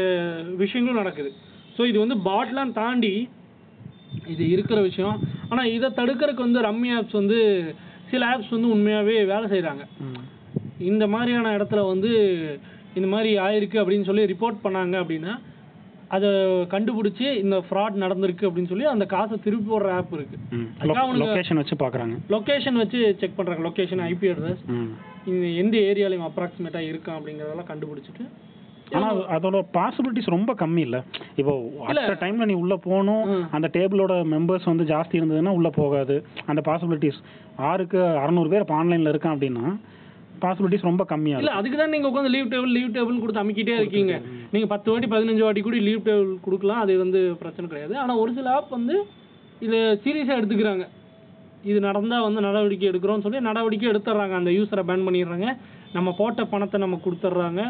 விஷயங்களும் 0.61 1.01
நடக்குது. 1.01 1.31
ஸோ 1.75 1.81
இது 1.89 1.97
வந்து 2.03 2.17
பாட்லாம் 2.29 2.71
தாண்டி 2.79 3.11
இது 4.33 4.43
இருக்கிற 4.53 4.79
விஷயம். 4.87 5.17
ஆனால் 5.49 5.69
இதை 5.75 5.89
தடுக்கிறதுக்கு 5.99 6.47
வந்து 6.47 6.63
ரம்மி 6.67 6.89
ஆப்ஸ் 6.97 7.19
வந்து 7.21 7.39
சில 8.11 8.25
ஆப்ஸ் 8.33 8.55
வந்து 8.55 8.69
உண்மையாகவே 8.69 9.17
வேலை 9.33 9.45
செய்கிறாங்க 9.53 9.83
இந்த 10.91 11.07
மாதிரியான 11.07 11.53
இடத்துல 11.57 11.87
வந்து 11.87 12.09
இந்த 12.95 13.07
மாதிரி 13.07 13.29
ஆயிருக்கு 13.39 13.81
அப்படின்னு 13.81 14.07
சொல்லி 14.09 14.31
ரிப்போர்ட் 14.33 14.63
பண்ணாங்க 14.63 14.95
அப்படின்னா 15.03 15.33
அதை 16.15 16.29
கண்டுபிடிச்சி 16.73 17.25
இந்த 17.43 17.55
ஃப்ராட் 17.67 17.95
நடந்திருக்கு 18.03 18.47
அப்படின்னு 18.47 18.71
சொல்லி 18.71 18.85
அந்த 18.91 19.05
காசை 19.05 19.37
திருப்பி 19.43 19.67
போடுற 19.71 19.89
ஆப் 19.91 20.13
இருக்கு. 20.13 20.37
லொக்கேஷன் 21.21 21.59
வச்சு 21.61 21.75
பார்க்குறாங்க. 21.81 22.15
லொகேஷன் 22.35 22.79
வச்சு 22.81 22.99
செக் 23.21 23.35
பண்றாங்க. 23.37 23.63
லொகேஷன் 23.67 24.03
ஐபி 24.11 24.27
அட்ரஸ் 24.33 24.61
எந்த 25.63 25.75
ஏரியாலையும் 25.89 26.27
அப்ராக்சிமேட்டா 26.29 26.81
இருக்கான் 26.91 27.17
அப்படிங்கறதெல்லாம் 27.19 27.69
கண்டுபிடிச்சிட்டு 27.71 28.25
ஆனா 28.91 29.13
அது- 29.13 29.17
அதோட 29.17 29.65
பாசிபிலிட்டிஸ் 29.73 30.29
ரொம்ப 30.29 30.53
கம்மி 30.53 30.77
இல்ல. 30.77 31.03
இப்போ. 31.35 31.71
அட் 31.85 32.17
டைம்ல 32.19 32.45
நீ 32.45 32.53
உள்ள 32.53 32.75
போகணும். 32.75 33.23
அந்த 33.51 33.69
டேபிளோட 33.73 34.25
மெம்பர்ஸ் 34.25 34.65
வந்து 34.65 34.83
ஜாஸ்தி 34.83 35.11
இருந்ததுன்னா 35.11 35.49
உள்ள 35.49 35.69
போகாது. 35.69 36.25
அந்த 36.45 36.61
பாசிபிலிட்டிஸ் 36.65 37.23
ஆறுக்கு 37.55 37.97
அறநூறு 37.97 38.49
பேர் 38.49 38.59
இப்போ 38.59 38.83
ஆன்லைன்ல 38.83 39.13
இருக்கான் 39.13 39.37
அப்படின்னா 39.37 39.79
பாசிபிலிட்டிஸ் 40.41 40.81
ரொம்ப 40.81 41.03
கம்மியா 41.03 41.37
இல்ல 41.37 41.51
அதுக்கு 41.51 41.77
தான் 41.77 41.89
நீங்க 41.89 42.07
உட்காந்து 42.07 42.29
லீவ் 42.29 42.47
டேபிள் 42.47 42.67
லீவ் 42.67 42.91
டேபிள் 42.91 43.19
கொடுத்து 43.19 43.43
அமைக்கிட்டே 43.43 43.79
இருக்கீங்க. 43.79 44.21
நீங்க 44.51 44.67
பத்து 44.67 44.91
வாட்டி 44.91 45.07
பதினஞ்சு 45.07 45.39
வாட்டி 45.39 45.61
கூட 45.61 45.75
லீவ் 45.75 45.99
டேபிள் 45.99 46.39
கொடுக்கலாம். 46.41 46.81
அது 46.81 46.97
வந்து 46.97 47.35
பிரச்சனை 47.35 47.69
கிடையாது. 47.69 47.97
ஆனா 47.97 48.17
ஒரு 48.17 48.33
சில 48.33 48.51
ஆப் 48.53 48.69
வந்து 48.69 49.05
இதை 49.59 49.79
சீரியஸா 49.79 50.37
எடுத்துக்கிறாங்க. 50.37 50.87
இது 51.63 51.79
நடந்தா 51.79 52.21
வந்து 52.21 52.41
நடவடிக்கை 52.41 52.89
எடுக்கிறோம்னு 52.89 53.21
சொல்லி 53.21 53.39
நடவடிக்கை 53.39 53.89
எடுத்துடுறாங்க. 53.89 54.33
அந்த 54.33 54.51
யூஸரை 54.51 54.85
பேன் 54.87 55.11
பண்ணிடுறாங்க. 55.11 55.57
நம்ம 55.93 56.15
போட்ட 56.17 56.45
பணத்தை 56.45 56.79
நம்ம 56.79 56.99
கொடுத்துட்றாங்க. 57.05 57.61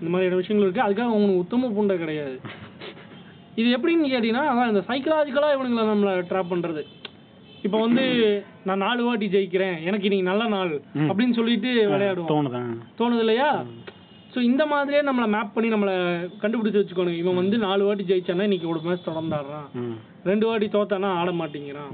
இந்த 0.00 0.10
மாதிரியான 0.10 0.36
விஷயங்கள் 0.36 0.70
இருக்கு. 0.70 0.86
அதுக்காக 0.86 1.12
அவனுக்கு 1.12 1.36
உத்தம 1.36 1.68
பூண்டை 1.68 1.98
கிடையாது. 1.98 2.40
இது 3.56 3.76
எப்படின்னு 3.76 4.10
கேட்டீங்கன்னா 4.12 4.44
அதான் 4.50 4.68
இந்த 4.68 4.84
சைக்கலாஜிக்கலா 4.88 5.50
இவனுங்களை 5.56 5.84
நம்மளை 5.92 6.12
ட்ராப் 6.30 6.52
பண்றது. 6.52 6.82
இப்போ 7.62 7.78
வந்து 7.80 8.04
நான் 8.64 8.78
நாலு 8.78 9.04
வாட்டி 9.04 9.26
ஜெயிக்கிறேன். 9.26 9.82
எனக்கு 9.82 10.04
இன்னைக்கு 10.04 10.30
நல்ல 10.30 10.48
நாள். 10.48 10.80
அப்படின்னு 10.96 11.30
சொல்லிட்டு 11.30 11.88
விளையாடுவோம். 11.90 12.28
தோணுதான் 12.28 12.72
தோணுது 12.98 13.18
இல்லையா 13.18 13.64
ஸோ 14.34 14.40
இந்த 14.40 14.66
மாதிரியே 14.66 15.02
நம்மளை 15.02 15.26
மேப் 15.26 15.54
பண்ணி 15.54 15.74
நம்மளை 15.74 15.92
கண்டுபிடிச்சு 16.42 16.80
வச்சுக்கணும் 16.80 17.16
இவன் 17.16 17.34
வந்து 17.34 17.58
நாலு 17.58 17.84
வாட்டி 17.84 18.04
ஜெயிச்சானா 18.04 18.42
இன்னைக்கு 18.42 18.68
ஒரு 18.68 18.80
மேட்ச் 18.82 19.08
தொடர்ந்தாடுறான். 19.08 19.68
ரெண்டு 20.24 20.46
வாட்டி 20.46 20.66
தோத்தானா 20.66 21.04
ஆட 21.04 21.30
மாட்டேங்கிறான். 21.30 21.92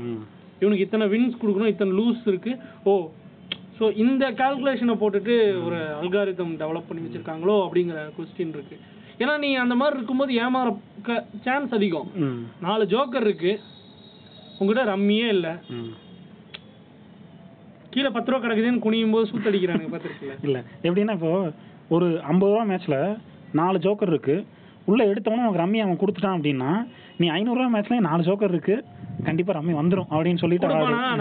இவனுக்கு 0.61 0.85
இத்தனை 0.85 1.07
வின்ஸ் 1.07 1.41
கொடுக்கணும் 1.43 1.67
இத்தனை 1.67 1.93
லூஸ் 1.99 2.29
இருக்கு. 2.29 2.59
ஓ 2.85 3.11
ஸோ 3.81 3.87
இந்த 4.03 4.25
கால்குலேஷனை 4.41 4.95
போட்டுட்டு 5.03 5.35
ஒரு 5.67 5.79
அல்காரிதம் 6.01 6.55
டெவலப் 6.63 6.89
பண்ணி 6.89 7.05
வச்சிருக்காங்களோ 7.05 7.55
அப்படிங்கிற 7.67 8.01
கொஸ்டின் 8.17 8.55
இருக்கு. 8.57 8.77
ஏன்னா 9.23 9.35
நீ 9.45 9.49
அந்த 9.63 9.75
மாதிரி 9.81 9.97
இருக்கும்போது 9.99 10.33
ஏமாற 10.45 10.69
சான்ஸ் 11.47 11.73
அதிகம். 11.79 12.09
நாலு 12.67 12.85
ஜோக்கர் 12.95 13.27
இருக்கு. 13.29 13.53
உங்ககிட்ட 14.61 14.85
ரம்மியே 14.93 15.29
இல்லை. 15.37 15.53
கீழே 17.95 18.11
பத்து 18.15 18.31
ரூபா 18.31 18.41
கிடக்குதுன்னு 18.43 18.85
குனியும் 18.87 19.15
போது 19.15 19.31
சூத்தடிக்கிறானுங்க 19.31 19.91
பார்த்துருக்குல்ல 19.95 20.35
இல்ல. 20.49 20.59
எப்படின்னா 20.87 21.17
இப்போ 21.19 21.33
ஒரு 21.97 22.09
ஐம்பது 22.33 22.53
ரூபா 22.53 22.65
மேட்ச்ல 22.71 22.97
நாலு 23.61 23.79
ஜோக்கர் 23.87 24.13
இருக்கு. 24.15 24.37
உள்ள 24.91 25.03
எடுத்தவனும் 25.11 25.45
உனக்கு 25.45 25.63
ரம்மி 25.65 25.79
அவன் 25.85 26.01
கொடுத்துட்டான் 26.03 26.37
அப்படின்னா 26.37 26.71
நீ 27.21 27.27
ஐநூறுரூவா 27.39 27.71
மேட்ச்ல 27.75 27.99
நாலு 28.09 28.23
ஜோக்கர் 28.29 28.55
இருக்கு. 28.55 28.77
கண்டிப்பா 29.29 29.53
ரம்மி 29.57 29.75
வந்துரும் 29.81 30.11
அப்படின்னு 30.13 30.43
சொல்லிட்டு 30.43 30.69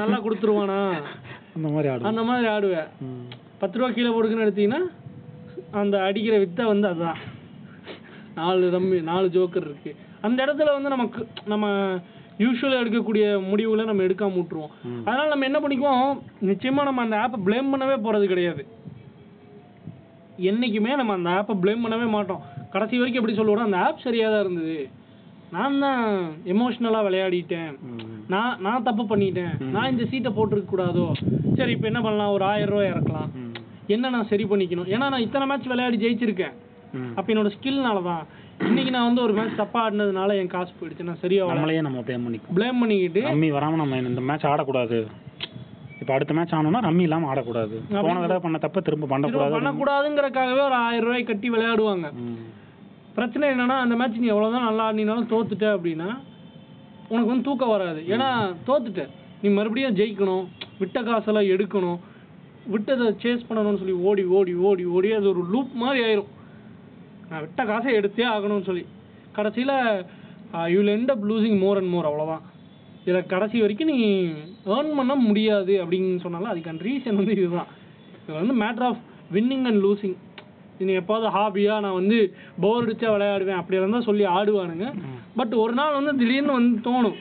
நல்லா 0.02 0.20
கொடுத்துருவானா? 0.28 0.80
அந்த 1.60 1.70
மாதிரி 1.76 1.90
ஆடு 1.94 2.10
அந்த 2.12 2.24
மாதிரி 2.30 2.48
ஆடுவேன் 2.56 2.90
பத்து 3.62 3.78
ரூபா 3.80 3.90
கீழே 3.96 4.12
போடுக்குன்னு 4.16 4.48
எடுத்தீங்கன்னா 4.48 4.82
அந்த 5.82 5.96
அடிக்கிற 6.08 6.36
வித்தை 6.44 6.64
வந்து 6.74 6.88
அதுதான் 6.92 7.20
நாலு 8.38 8.68
ரம்மி 8.76 8.98
நாலு 9.10 9.28
ஜோக்கர் 9.36 9.66
இருக்கு. 9.68 9.92
அந்த 10.28 10.38
இடத்துல 10.46 10.74
வந்து 10.76 10.90
நமக்கு 10.94 11.22
நம்ம 11.52 11.68
யூஸ்வலாக 12.44 12.82
எடுக்கக்கூடிய 12.84 13.26
முடிவுகளை 13.48 13.84
நம்ம 13.90 14.04
எடுக்காம 14.08 14.38
விட்டுருவோம். 14.38 14.74
அதனால 15.06 15.26
நம்ம 15.32 15.48
என்ன 15.50 15.60
பண்ணிக்குவோம்? 15.64 16.12
நிச்சயமா 16.50 16.84
நம்ம 16.90 17.04
அந்த 17.06 17.18
ஆப்பை 17.24 17.40
ப்ளேம் 17.48 17.72
பண்ணவே 17.74 17.98
போறது 18.06 18.28
கிடையாது. 18.32 18.64
என்னைக்குமே 20.52 20.94
நம்ம 21.02 21.18
அந்த 21.20 21.30
ஆப்பை 21.40 21.56
ப்ளேம் 21.64 21.84
பண்ணவே 21.86 22.08
மாட்டோம். 22.16 22.44
கடைசி 22.76 23.02
வரைக்கும் 23.02 23.22
எப்படி 23.22 23.38
சொல்லுவோம் 23.40 23.70
அந்த 23.70 23.82
ஆப் 23.88 24.06
சரியாக 24.08 24.34
தான் 24.34 24.46
இருந்தது. 24.46 24.78
நான் 25.56 25.80
தான் 25.84 26.02
எமோஷ்னலாக 26.54 27.06
விளையாடிட்டேன். 27.08 27.72
நான் 28.34 28.58
நான் 28.66 28.86
தப்பு 28.88 29.04
பண்ணிட்டேன். 29.12 29.54
நான் 29.76 29.92
இந்த 29.92 30.04
சீட்டை 30.12 30.32
போட்டிருக்க 30.38 30.74
கூடாதோ? 30.74 31.06
சரி 31.60 31.72
இப்போ 31.76 31.88
என்ன 31.92 32.02
பண்ணலாம்? 32.06 32.34
ஒரு 32.36 32.46
ஆயிரம் 32.50 32.74
ரூபாய் 32.74 32.92
இறக்கலாம். 32.94 33.30
என்ன 33.96 34.10
நான் 34.16 34.30
சரி 34.32 34.46
பண்ணிக்கணும்? 34.52 34.90
ஏன்னா 34.96 35.06
நான் 35.14 35.26
இத்தனை 35.28 35.46
மேட்ச் 35.52 35.72
விளையாடி 35.72 35.98
ஜெயிச்சிருக்கேன். 36.04 36.56
அப்போ 37.18 37.30
என்னோட 37.34 37.50
ஸ்கில்னால 37.56 38.04
தான் 38.10 38.24
இன்னைக்கு 38.68 38.92
நான் 38.94 39.08
வந்து 39.08 39.22
ஒரு 39.26 39.34
மேட்ச் 39.38 39.60
தப்பா 39.62 39.80
ஆடினதுனால 39.86 40.36
என் 40.42 40.54
காசு 40.54 40.72
போயிடுச்சு. 40.80 41.08
நான் 41.10 41.22
சரியா 41.24 41.50
நம்மளையே 41.52 41.82
நம்ம 41.88 42.00
ப்ளேம் 42.08 42.26
பண்ணிக்குவோம் 42.28 42.58
ப்ளேம் 42.60 42.80
பண்ணிக்கிட்டு 42.84 43.22
ரம்மி 43.32 43.50
வராம 43.58 43.80
நம்ம 43.82 44.00
இந்த 44.12 44.24
மேட்ச் 44.30 44.48
ஆடக்கூடாது. 44.52 45.00
இப்போ 46.02 46.14
அடுத்த 46.16 46.34
மேட்ச் 46.38 46.56
ஆனோம்னா 46.58 46.82
ரம்மி 46.88 47.04
இல்லாம 47.08 47.28
ஆடக்கூடாது. 47.32 47.76
போன 48.06 48.20
தடவை 48.24 48.40
பண்ண 48.46 48.58
தப்ப 48.66 48.82
திரும்ப 48.88 49.10
பண்ணக்கூடாது. 49.14 49.56
பண்ணக்கூடாதுங்கிறக்காகவே 49.58 50.64
ஒரு 50.70 50.78
ஆயிரம் 50.86 51.08
ரூபாய் 51.10 51.30
கட்டி 51.32 51.50
விளையாடுவாங்க. 51.56 52.08
பிரச்சனை 53.20 53.46
என்னன்னா 53.54 53.78
அந்த 53.86 53.96
மேட்ச் 54.00 54.22
நீ 54.24 54.28
எவ்வளவுதான் 54.34 54.68
நல்லா 54.70 54.84
ஆடினாலும் 54.90 55.32
தோத்துட்ட 55.34 55.66
அப்படின்னா 55.76 56.10
உனக்கு 57.12 57.32
வந்து 57.32 57.48
தூக்கம் 57.48 57.74
வராது. 57.76 58.02
ஏன்னா 58.14 58.28
தோத்துட்ட. 58.68 59.04
நீ 59.42 59.50
மறுபடியும் 59.58 59.96
ஜெயிக்கணும் 60.00 60.46
விட்ட 60.80 61.00
காசெல்லாம் 61.08 61.50
எடுக்கணும் 61.54 62.00
விட்டதை 62.74 63.06
சேஸ் 63.24 63.48
பண்ணணும்னு 63.48 63.82
சொல்லி 63.82 63.96
ஓடி 64.10 64.24
ஓடி 64.38 64.54
ஓடி 64.70 64.84
ஓடி 64.96 65.10
அது 65.18 65.28
ஒரு 65.32 65.42
லூப் 65.54 65.72
மாதிரி 65.82 66.00
ஆயிரும். 66.08 66.30
நான் 67.30 67.44
விட்ட 67.46 67.64
காசை 67.70 67.90
எடுத்தே 68.00 68.26
ஆகணும்னு 68.34 68.68
சொல்லி. 68.70 68.84
கடைசியில் 69.38 69.74
you 70.74 70.80
end 70.96 71.12
up 71.14 71.26
losing 71.30 71.58
more 71.64 71.80
and 71.82 71.92
more 71.96 72.10
அவ்வளோதான் 72.10 72.46
இதில் 73.06 73.30
கடைசி 73.34 73.58
வரைக்கும் 73.64 73.92
நீ 73.92 74.00
ஏர்ன் 74.76 74.96
பண்ண 75.00 75.14
முடியாது 75.28 75.74
அப்படின்னு 75.84 76.24
சொன்னாலும் 76.26 76.52
அதுக்கான 76.54 76.84
ரீசன் 76.88 77.20
வந்து 77.20 77.36
இதுதான். 77.38 77.70
இது 78.24 78.40
வந்து 78.40 78.56
matter 78.64 78.86
of 78.90 79.04
winning 79.36 79.68
and 79.70 79.82
losing 79.86 80.18
நீ 80.88 80.94
எப்பாவது 81.00 81.28
ஹாபியாக 81.38 81.84
நான் 81.86 81.98
வந்து 82.00 82.18
போர் 82.64 82.86
அடிச்சா 82.86 83.10
விளையாடுவேன் 83.16 83.60
அப்படி 83.62 83.80
இருந்தால் 83.80 84.08
சொல்லி 84.08 84.26
ஆடுவானுங்க. 84.38 84.88
பட் 85.40 85.54
ஒரு 85.64 85.74
நாள் 85.80 85.98
வந்து 85.98 86.14
திடீர்னு 86.22 86.58
வந்து 86.58 86.78
தோணும். 86.90 87.18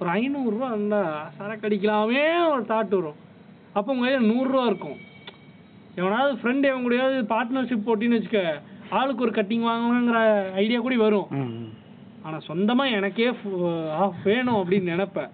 ஒரு 0.00 0.10
ஐநூறுரூவா 0.18 0.68
இருந்தால் 0.74 1.12
சரக்கு 1.36 1.66
அடிக்கலாமே 1.68 2.24
ஒரு 2.52 2.62
தாட் 2.72 2.96
வரும். 2.98 3.18
அப்போ 3.76 3.88
உங்கள் 3.94 4.06
கையில் 4.06 4.28
நூறுரூவா 4.32 4.64
இருக்கும். 4.70 4.98
எவனாவது 6.00 6.32
ஃப்ரெண்ட் 6.40 6.68
எவன் 6.70 6.84
கூடயாவது 6.86 7.20
பார்ட்னர்ஷிப் 7.34 7.86
போட்டின்னு 7.88 8.18
வச்சுக்க 8.18 8.42
ஆளுக்கு 8.98 9.24
ஒரு 9.26 9.32
கட்டிங் 9.36 9.68
வாங்கணுங்கிற 9.68 10.20
ஐடியா 10.62 10.78
கூட 10.86 10.96
வரும். 11.04 11.28
ம் 11.40 11.68
ஆனால் 12.26 12.46
சொந்தமாக 12.48 12.96
எனக்கே 12.96 13.28
ஆஃப் 14.04 14.20
வேணும் 14.28 14.58
அப்படின்னு 14.58 14.92
நினைப்பேன். 14.94 15.30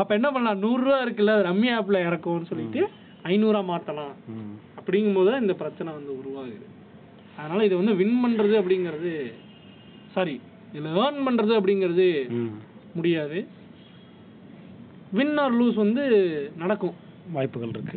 அப்போ 0.00 0.12
என்ன 0.18 0.28
பண்ணலாம்? 0.34 0.60
நூறுரூவா 0.64 0.98
இருக்குல்ல 1.04 1.32
ரம்மி 1.46 1.70
ஆப்பில் 1.76 2.04
இறக்கும்னு 2.08 2.50
சொல்லிட்டு 2.50 2.82
ஐநூறுரூவா 3.30 3.62
மாற்றலாம் 3.70 4.12
அப்படிங்கும்போது 4.82 5.30
தான் 5.32 5.44
இந்த 5.46 5.56
பிரச்சனை 5.62 5.90
வந்து 5.98 6.12
உருவாகுது. 6.20 6.64
அதனால் 7.40 7.66
இது 7.68 7.74
வந்து 7.80 7.94
வின் 8.00 8.18
பண்ணுறது 8.22 8.54
அப்படிங்கிறது 8.60 9.12
சாரி 10.14 10.34
இதில் 10.72 10.98
ஏர்ன் 11.04 11.24
பண்ணுறது 11.26 11.52
அப்படிங்கிறது 11.58 12.08
முடியாது. 12.96 13.38
வின் 15.18 15.38
ஆர் 15.44 15.56
லூஸ் 15.60 15.78
வந்து 15.84 16.02
நடக்கும். 16.62 16.96
வாய்ப்புகள் 17.36 17.72
இருக்கு. 17.74 17.96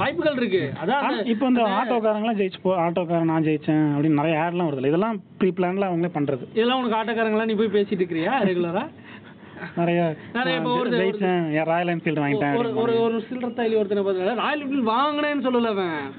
வாய்ப்புகள் 0.00 0.38
இருக்கு. 0.40 0.62
அதான் 0.82 1.16
இப்போ 1.32 1.44
இந்த 1.52 1.62
ஆட்டோக்காரங்களாம் 1.78 2.38
ஜெயிச்சு 2.40 2.60
போ 2.64 2.72
ஆட்டோக்காரன் 2.84 3.30
நான் 3.32 3.46
ஜெயிச்சேன் 3.48 3.86
அப்படின்னு 3.94 4.20
நிறைய 4.20 4.36
ஆட்லாம் 4.42 4.68
வருதுல்ல 4.68 4.90
இதெல்லாம் 4.92 5.16
ப்ரீ 5.38 5.48
பிளான்ல 5.58 5.88
அவங்களே 5.90 6.12
பண்றது. 6.16 6.44
இதெல்லாம் 6.58 6.80
உனக்கு 6.80 6.98
ஆட்டக்காரங்களா 7.00 7.48
நீ 7.50 7.56
போய் 7.60 7.76
பேசிட்டு 7.76 8.00
இருக்கிறியா? 8.02 8.34
ரெகுலரா 8.50 8.84
நிறைய 9.76 10.16
நிறைய 10.32 10.58
இப்போ 10.58 10.84
ஒரு- 10.84 11.64
ராயல் 11.64 11.86
என்ஃபீல்டு 11.86 12.20
வாங்கிட்டேன் 12.20 12.56
ஒரு 12.56 12.74
ஒரு 12.74 13.00
ஒரு 13.00 13.24
சில்லற 13.30 13.46
தாயிலி 13.52 13.76
ஒருத்தனை 13.76 14.02
பார்த்தா 14.02 14.34
ராயல் 14.34 14.68
என்ஃபீல்ட் 14.68 14.88
வாங்கினேன்னு 14.88 15.46
சொல்லல 15.46 15.66
அவன். 15.66 16.12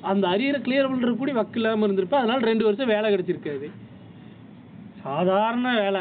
அந்த 0.00 0.28
அரியரை 0.28 0.60
கிளியர் 0.60 0.90
பண்றது 0.90 1.16
கூட 1.16 1.32
வக்கு 1.32 1.54
இல்லாம 1.54 1.86
இருந்திருப்ப. 1.86 2.14
அதனால 2.14 2.38
ரெண்டு 2.38 2.64
வருஷம் 2.64 2.86
வேலை 2.86 3.14
கிடைச்சிருக்காது. 3.14 3.70
சாதாரண 5.02 5.80
வேலை. 5.80 6.00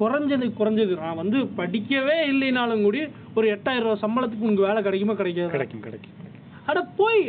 குறைஞ்சது 0.00 0.52
குறைஞ்சது. 0.58 0.98
நான் 0.98 1.16
வந்து 1.16 1.38
படிக்கவே 1.38 2.12
இல்லைனாலும் 2.30 2.82
கூட 2.82 3.08
ஒரு 3.34 3.48
எட்டாயிரம் 3.48 3.82
ரூபாய் 3.82 3.98
சம்பளத்துக்கு 4.02 4.40
உனக்கு 4.40 4.62
வேலை 4.62 4.82
கிடைக்குமா 4.82 5.14
கிடைக்காது? 5.14 5.48
கிடைக்கும் 5.50 5.80
கிடைக்கும். 5.80 6.26
அட 6.68 6.80
போய் 6.96 7.20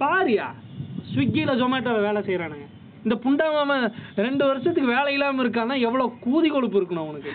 பாரியா? 0.00 0.46
ஸ்விக்கியில் 1.12 1.58
ஜொமேட்டோவில் 1.60 2.06
வேலை 2.08 2.20
செய்கிறானுங்க 2.22 2.66
இந்த 3.04 3.14
புண்டாம 3.24 3.74
ரெண்டு 4.16 4.44
வருஷத்துக்கு 4.46 4.94
வேலை 4.96 5.12
இல்லாமல் 5.12 5.44
இருக்கான்னா 5.44 5.80
எவ்வளோ 5.80 6.12
கூதி 6.24 6.48
கொழுப்பு 6.48 6.78
இருக்கணும் 6.80 7.04
அவனுக்கு 7.06 7.32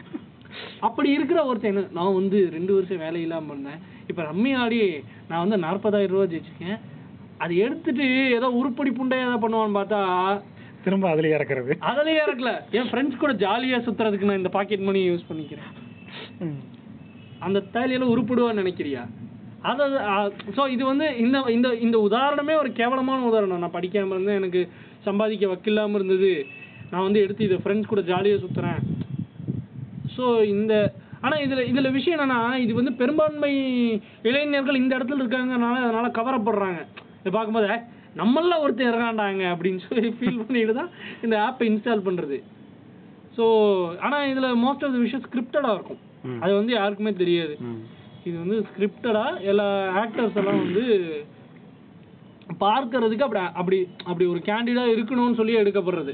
அப்படி 0.79 1.09
இருக்கிற 1.11 1.45
ஒருத்தன் 1.45 1.91
நான் 1.91 2.13
வந்து 2.13 2.49
ரெண்டு 2.49 2.73
வருஷம் 2.73 2.97
வேலை 2.97 3.21
இல்லாமல் 3.21 3.53
இருந்தேன். 3.53 3.81
இப்போ 4.07 4.21
ரம்மி 4.23 4.57
ஆடி 4.57 4.79
நான் 5.27 5.39
வந்து 5.39 5.57
நாற்பதாயிரம் 5.57 6.15
ரூபா 6.15 6.25
ஜெயிச்சிருக்கேன். 6.25 6.79
அதை 7.37 7.57
எடுத்துட்டு 7.57 8.05
ஏதோ 8.37 8.47
உருப்படி 8.51 8.91
புண்டையா 8.91 9.21
ஏதாவது 9.21 9.43
பண்ணுவான்னு 9.45 9.77
பார்த்தா 9.77 9.99
திரும்ப 10.83 11.09
அதுலயே 11.09 11.35
இறக்குறது. 11.37 11.71
அதிலேயே 11.79 12.19
இறக்கல. 12.25 12.51
என் 12.71 12.89
ஃப்ரெண்ட்ஸ் 12.91 13.17
கூட 13.17 13.33
ஜாலியாக 13.33 13.85
சுற்றுறதுக்கு 13.87 14.29
நான் 14.29 14.37
இந்த 14.37 14.49
பாக்கெட் 14.49 14.79
மணி 14.79 15.09
யூஸ் 15.09 15.27
பண்ணிக்கிறேன். 15.29 15.71
ம். 16.39 16.59
அந்த 17.39 17.63
தாலியில 17.73 18.11
உருப்படுவான்னு 18.15 18.61
நினைக்கிறியா? 18.63 19.03
அதாவது 19.62 19.97
ஸோ 20.56 20.62
இது 20.76 20.84
வந்து 20.86 21.08
இந்த 21.24 21.38
இந்த 21.50 21.69
இந்த 21.86 21.97
உதாரணமே 22.08 22.54
ஒரு 22.62 22.69
கேவலமான 22.74 23.26
உதாரணம். 23.30 23.62
நான் 23.63 23.76
படிக்காம 23.76 24.13
இருந்தேன் 24.15 24.39
எனக்கு 24.41 24.62
சம்பாதிக்க 25.06 25.45
வக்கில்லாம 25.47 25.95
இருந்தது. 26.00 26.32
நான் 26.91 27.06
வந்து 27.08 27.21
எடுத்து 27.21 27.47
இதை 27.47 27.58
ஃப்ரெண்ட்ஸ் 27.62 27.91
கூட 27.91 28.02
ஜாலியாக 28.10 28.41
சுத்துறேன். 28.43 28.80
ஸோ 30.15 30.24
இந்த 30.54 30.74
ஆனா 31.24 31.36
இதுல 31.43 31.63
இதுல 31.71 31.89
விஷயம் 31.91 32.15
என்னன்னா 32.17 32.39
இது 32.63 32.74
வந்து 32.74 32.93
பெரும்பான்மை 33.02 33.52
இளைஞர்கள் 34.30 34.82
இந்த 34.82 34.93
இடத்துல 34.97 35.21
இருக்காங்கனால 35.21 35.76
அதனால 35.84 36.08
கவரப்படுறாங்க. 36.17 36.80
இதை 37.19 37.32
பார்க்கும்போது 37.32 37.67
"ஏய், 37.67 37.84
நம்மள 38.15 38.54
ஒருத்தன் 38.63 38.89
இறங்காண்டாங்க 38.89 39.43
அப்படின்னு 39.54 39.82
சொல்லி 39.86 40.10
ஃபீல் 40.15 40.41
பண்ணிட்டு 40.41 40.74
தான் 40.74 40.91
இந்த 41.24 41.36
ஆப்பை 41.45 41.67
இன்ஸ்டால் 41.69 42.06
பண்றது. 42.08 42.38
ஸோ 43.38 43.43
ஆனா 44.02 44.17
இதுல 44.32 44.47
மோஸ்ட் 44.63 44.86
ஆஃப் 44.86 44.95
த 44.95 45.02
விஷயம் 45.06 45.26
ஸ்கிரிப்டடாக 45.28 45.76
இருக்கும். 45.78 46.02
அது 46.41 46.52
வந்து 46.58 46.74
யாருக்குமே 46.74 47.13
தெரியாது. 47.21 47.54
இது 48.25 48.36
வந்து 48.38 48.57
ஸ்கிரிப்டடா 48.69 49.23
எல்லா 49.51 49.67
ஆக்டர்ஸ் 50.01 50.39
எல்லாம் 50.41 50.60
வந்து 50.63 50.84
பார்க்கறதுக்கு 52.65 53.25
அப்படி 53.27 53.41
அப்படி 53.62 53.77
அப்படி 54.03 54.25
ஒரு 54.34 54.39
கேண்டிடா 54.49 54.84
இருக்கணும்னு 54.95 55.39
சொல்லி 55.39 55.53
எடுக்கப்படுறது. 55.62 56.13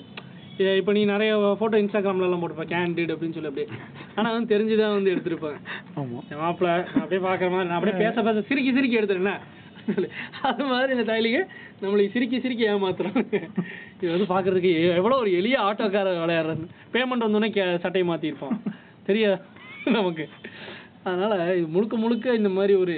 இப்போ 0.80 0.92
நீ 0.98 1.02
நிறைய 1.06 1.32
ஃபோட்டோ 1.60 1.78
இன்ஸ்டாகிராம்ல 1.82 2.28
எல்லாம் 2.28 2.42
போட்டுப்ப 2.44 2.66
கேண்டிட் 2.74 3.12
அப்படின்னு 3.14 3.36
சொல்லி 3.38 3.50
அப்படியே. 3.50 3.68
ஆனா 4.16 4.28
வந்து 4.32 4.52
தெரிஞ்சுதான் 4.54 4.96
வந்து 4.98 5.14
எடுத்திருப்பாங்க. 5.16 5.58
ஆமா. 6.00 6.20
என் 6.32 6.42
மாப்பிள்ள 6.44 6.70
நான் 6.78 7.04
அப்படியே 7.04 7.22
பார்க்குற 7.28 7.50
மாதிரி 7.54 7.70
நான் 7.70 7.78
அப்படியே 7.80 7.98
பேச 8.04 8.22
பேச 8.28 8.42
சிரிக்கி 8.42 8.74
சிரிக்கி 8.78 9.00
எடுத்துறேன் 9.00 9.42
அது 10.50 10.64
மாதிரி 10.72 10.92
இந்த 10.96 11.06
டைலிங்க 11.12 11.42
நம்மளை 11.82 12.06
சிரிக்கி 12.14 12.38
சிரிக்கி 12.46 12.66
ஏமாத்துறாங்க. 12.70 13.42
இது 14.02 14.10
வந்து 14.16 14.30
பார்க்கறதுக்கு 14.34 14.72
எவ்வளோ 14.96 15.18
ஒரு 15.18 15.32
எளிய 15.42 15.60
ஆட்டோக்கார 15.68 16.16
விளையாடுறது 16.24 16.66
பேமெண்ட் 16.96 17.26
வந்தோடனே 17.28 17.50
கே 17.58 17.66
சட்டையை 17.86 18.08
மாற்றிருப்பான் 18.10 18.58
தெரியாது 19.10 19.38
நமக்கு? 19.98 20.26
அதனால 21.12 21.36
முழுக்க 21.76 21.96
முழுக்க 22.04 22.36
இந்த 22.40 22.50
மாதிரி 22.58 22.76
ஒரு 22.84 22.96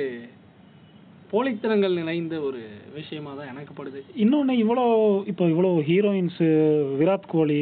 போலித்தனங்கள் 1.32 2.00
நிறைந்த 2.02 2.36
ஒரு 2.48 2.62
விஷயமா 2.98 3.32
தான் 3.39 3.50
எனக்கு 3.52 3.74
படுது. 3.80 4.00
இன்னொன்னு 4.24 4.54
இவ்வளோ 4.63 4.86
இப்போ 5.32 5.43
இவ்வளோ 5.54 5.72
ஹீரோயின்ஸு 5.89 6.48
விராட் 7.02 7.32
கோலி 7.34 7.62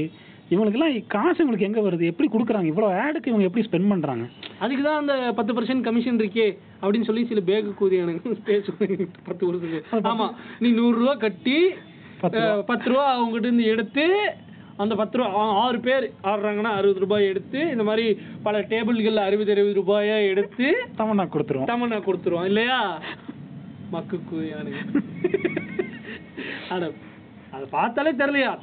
இவங்களுக்கெல்லாம் 0.51 0.95
காசு 1.13 1.37
இவங்களுக்கு 1.39 1.67
எங்க 1.67 1.81
வருது? 1.87 2.09
எப்படி 2.11 2.27
கொடுக்குறாங்க? 2.33 2.69
இவ்வளோ 2.71 2.89
ஆடுக்கு 3.03 3.31
இவங்க 3.31 3.47
எப்படி 3.47 3.65
ஸ்பெண்ட் 3.67 3.91
பண்றாங்க? 3.93 4.25
அதுக்கு 4.63 4.83
தான் 4.87 4.99
அந்த 5.01 5.13
பத்து 5.39 5.55
பர்சன்ட் 5.57 5.85
கமிஷன் 5.87 6.21
இருக்கே 6.21 6.47
அப்படின்னு 6.81 7.09
சொல்லி 7.09 7.23
சில 7.31 7.41
பேக்கு 7.49 7.73
கூதியானுங்க 7.81 8.33
பேச 8.51 8.71
பத்து 9.29 9.43
வருஷத்துக்கு. 9.47 9.81
ஆமா 10.11 10.27
நீ 10.63 10.69
நூறுரூவா 10.79 11.15
கட்டி 11.25 11.59
பத்து 12.69 12.89
ரூபா 12.91 13.05
அவங்ககிட்ட 13.15 13.49
இருந்து 13.49 13.71
எடுத்து 13.73 14.05
அந்த 14.83 14.93
பத்து 14.99 15.17
ரூபா 15.19 15.43
ஆறு 15.61 15.77
பேர் 15.85 16.05
ஆடுறாங்கன்னா 16.29 16.71
அறுபது 16.79 17.01
ரூபாய் 17.03 17.29
எடுத்து 17.31 17.59
இந்த 17.73 17.83
மாதிரி 17.89 18.05
பல 18.45 18.59
டேபிள்களில் 18.71 19.25
அறுபது 19.27 19.51
அறுபது 19.53 19.73
ரூபாயா 19.79 20.17
எடுத்து 20.31 20.67
தமன்னா 20.99 21.25
கொடுத்துருவோம். 21.33 21.69
தமிழ்னா 21.71 21.99
கொடுத்துருவோம் 22.07 22.47
இல்லையா? 22.51 22.79
மக்கு 23.93 24.17
கூதியானுங்க 24.29 24.81
அட 26.73 26.83
அதை 27.55 27.65
பார்த்தாலே 27.75 28.13
தெரியலையா? 28.21 28.53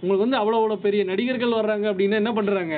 உங்களுக்கு 0.00 0.26
வந்து 0.26 0.40
அவ்வளோ 0.40 0.58
அவ்வளோ 0.60 0.78
பெரிய 0.86 1.02
நடிகர்கள் 1.10 1.58
வர்றாங்க 1.60 1.86
அப்படின்னா 1.92 2.20
என்ன 2.22 2.32
பண்றாங்க? 2.38 2.76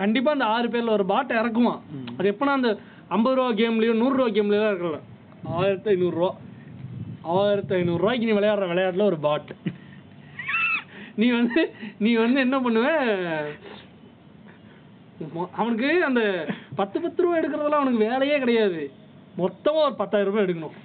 கண்டிப்பா 0.00 0.30
அந்த 0.36 0.46
ஆறு 0.56 0.68
பேர்ல 0.72 0.96
ஒரு 0.98 1.06
பாட்டை 1.12 1.34
இறக்குவான் 1.42 1.80
அது 2.18 2.30
எப்பனா 2.32 2.52
அந்த 2.58 2.70
ஐம்பது 3.16 3.36
ரூபா 3.38 3.50
கேம்லயோ 3.60 3.94
நூறு 4.02 4.14
ரூபா 4.18 4.28
கேம்லயோ 4.36 4.60
தான் 4.64 4.72
இருக்கல 4.74 4.98
ஆயிரத்தி 5.58 5.90
ஐநூறுரூவா 5.94 6.30
ஆயிரத்தி 7.38 7.74
ஐநூறுரூவாய்க்கு 7.80 8.28
நீ 8.28 8.34
விளையாடுற 8.38 8.66
விளையாட்டுல 8.72 9.08
ஒரு 9.10 9.18
பாட்டு. 9.26 9.54
நீ 11.20 11.26
வந்து 11.38 11.60
நீ 12.04 12.10
வந்து 12.24 12.38
என்ன 12.46 12.56
பண்ணுவ? 12.66 12.88
அவனுக்கு 15.60 15.88
அந்த 16.08 16.22
பத்து 16.78 16.98
பத்து 17.04 17.22
ரூபா 17.22 17.38
எடுக்கிறதெல்லாம் 17.40 17.80
அவனுக்கு 17.80 18.06
வேலையே 18.06 18.36
கிடையாது. 18.44 18.82
மொத்தமா 19.40 19.80
ஒரு 19.88 19.96
பத்தாயிரம் 20.02 20.30
ரூபாய் 20.30 20.46
எடுக்கணும். 20.46 20.76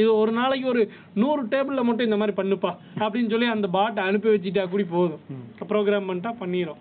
இது 0.00 0.10
ஒரு 0.22 0.32
நாளைக்கு 0.38 0.66
ஒரு 0.72 0.82
நூறு 1.22 1.42
டேபிள்ல 1.52 1.80
மட்டும் 1.86 2.08
இந்த 2.08 2.18
மாதிரி 2.20 2.34
பண்ணுப்பா 2.40 2.70
அப்படின்னு 3.02 3.32
சொல்லி 3.32 3.48
அந்த 3.54 3.68
பாட்டை 3.78 4.00
அனுப்பி 4.08 4.28
வச்சுட்டா 4.34 4.64
கூட 4.74 4.84
போதும். 4.92 5.24
ப்ரோக்ராம் 5.72 6.08
பண்ணிட்டா 6.10 6.32
பண்ணிரும். 6.42 6.80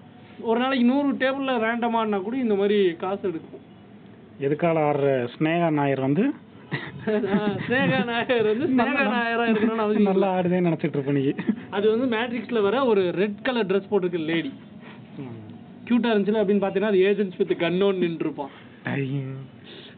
ஒரு 0.50 0.58
நாளைக்கு 0.64 0.86
நூறு 0.92 1.10
டேபிள்ல 1.24 1.56
ரேண்டமானா 1.66 2.20
கூட 2.28 2.36
இந்த 2.46 2.56
மாதிரி 2.60 2.78
காசு 3.04 3.24
எடுக்கும். 3.30 3.66
எதுக்கால 4.48 4.84
ஆடுற 4.90 5.08
ஸ்னேகா 5.34 5.70
நாயர் 5.80 6.06
வந்து 6.08 6.26
ஸ்னேகா 7.66 8.00
நாயர் 8.10 8.48
வந்து 8.52 8.68
ஸ்னேகா 8.74 9.04
நாயரா 9.16 9.46
இருக்கணும்னு 9.50 9.86
அவசியம். 9.86 10.10
நல்லா 10.12 10.30
ஆடுதேன்னு 10.38 10.70
நினைச்சிட்டு 10.70 10.98
இருப்ப 10.98 11.14
நீ. 11.18 11.24
அது 11.78 11.86
வந்து 11.94 12.08
மேட்ரிக்ஸ்ல 12.16 12.62
வர 12.68 12.86
ஒரு 12.92 13.04
ரெட் 13.22 13.42
கலர் 13.48 13.70
ட்ரெஸ் 13.72 13.90
போட்டிருக்க 13.92 14.22
லேடி 14.32 14.52
கியூட்டா 15.88 16.10
இருந்துச்சுல 16.12 16.42
அப்படின்னு 16.42 16.64
பார்த்தீங்கன்னா 16.64 16.94
அது 16.94 17.06
ஏஜென்ட்ஸ் 17.10 17.40
வித் 17.42 17.54
கன்னோன்னு 17.64 18.04
நின்றுருப்பான். 18.06 18.52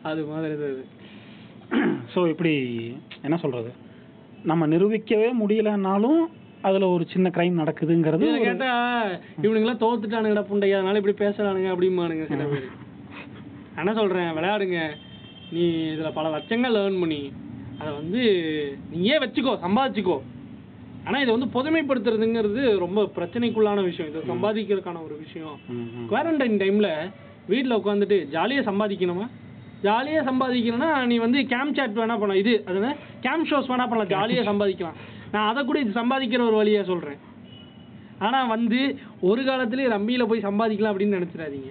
அது 0.09 0.21
மாதிரி 0.31 0.53
இது. 0.57 0.83
ஸோ 2.13 2.19
இப்படி 2.33 2.53
என்ன 3.25 3.35
சொல்றது? 3.43 3.71
நம்ம 4.51 4.67
நிரூபிக்கவே 4.73 5.27
முடியலனாலும் 5.41 6.21
அதுல 6.67 6.87
ஒரு 6.95 7.03
சின்ன 7.11 7.27
கிரைம் 7.35 7.61
நடக்குதுங்கிறது 7.61 8.25
கேட்டா 8.47 8.71
இவனுங்கெல்லாம் 9.45 9.83
தோத்துட்டானுங்கடா 9.83 10.43
புண்டையா 10.49 10.79
அதனால 10.79 10.99
இப்படி 11.01 11.15
பேசுறானுங்க 11.23 11.69
அப்படிம்பானுங்க 11.73 12.25
சில 12.33 12.45
பேர். 12.51 12.67
என்ன 13.81 13.91
சொல்றேன் 13.99 14.35
விளையாடுங்க. 14.37 14.79
நீ 15.53 15.63
இதுல 15.93 16.09
பல 16.13 16.27
லட்சங்கள் 16.35 16.75
ஏர்ன் 16.81 16.99
பண்ணி 16.99 17.21
அதை 17.79 17.91
வந்து 17.93 18.21
நீயே 18.91 19.15
வச்சுக்கோ 19.17 19.53
சம்பாதிச்சுக்கோ. 19.65 20.17
ஆனா 21.05 21.17
இதை 21.19 21.31
வந்து 21.37 21.49
பொதுமைப்படுத்துறதுங்கிறது 21.55 22.63
ரொம்ப 22.83 23.01
பிரச்சனைக்குள்ளான 23.15 23.83
விஷயம். 23.83 24.09
இதை 24.11 24.21
சம்பாதிக்கிறதுக்கான 24.31 25.03
ஒரு 25.05 25.15
விஷயம். 25.17 25.55
குவாரண்டைன் 26.11 26.59
டைம்ல 26.63 26.89
வீட்ல 27.47 27.77
உட்காந்துட்டு 27.77 28.17
ஜாலியா 28.35 28.63
சம்பாதிக்கணுமா? 28.69 29.25
ஜாலியா 29.83 30.21
சம்பாதிக்கணும்னா 30.29 30.89
நீ 31.05 31.17
வந்து 31.17 31.39
கேம் 31.53 31.73
சாட் 31.73 31.97
வேணா 31.99 32.17
பண்ணலாம். 32.21 32.41
இது 32.43 32.53
அது 32.67 32.95
கேம் 33.27 33.47
ஷோஸ் 33.49 33.71
வேணா 33.71 33.87
பண்ணலாம். 33.91 34.13
ஜாலியா 34.15 34.43
சம்பாதிக்கலாம். 34.51 34.99
நான் 35.31 35.49
அதை 35.51 35.63
கூட 35.65 35.79
இது 35.79 35.99
சம்பாதிக்கிற 36.01 36.41
ஒரு 36.49 36.57
வழியா 36.61 36.83
சொல்றேன். 36.83 37.19
ஆனா 38.21 38.45
வந்து 38.45 38.79
ஒரு 39.21 39.43
காலத்திலேயே 39.43 39.89
ரம்மியில 39.89 40.25
போய் 40.25 40.39
சம்பாதிக்கலாம் 40.39 40.89
அப்படின்னு 40.89 41.17
நினைச்சிடாதீங்க. 41.17 41.69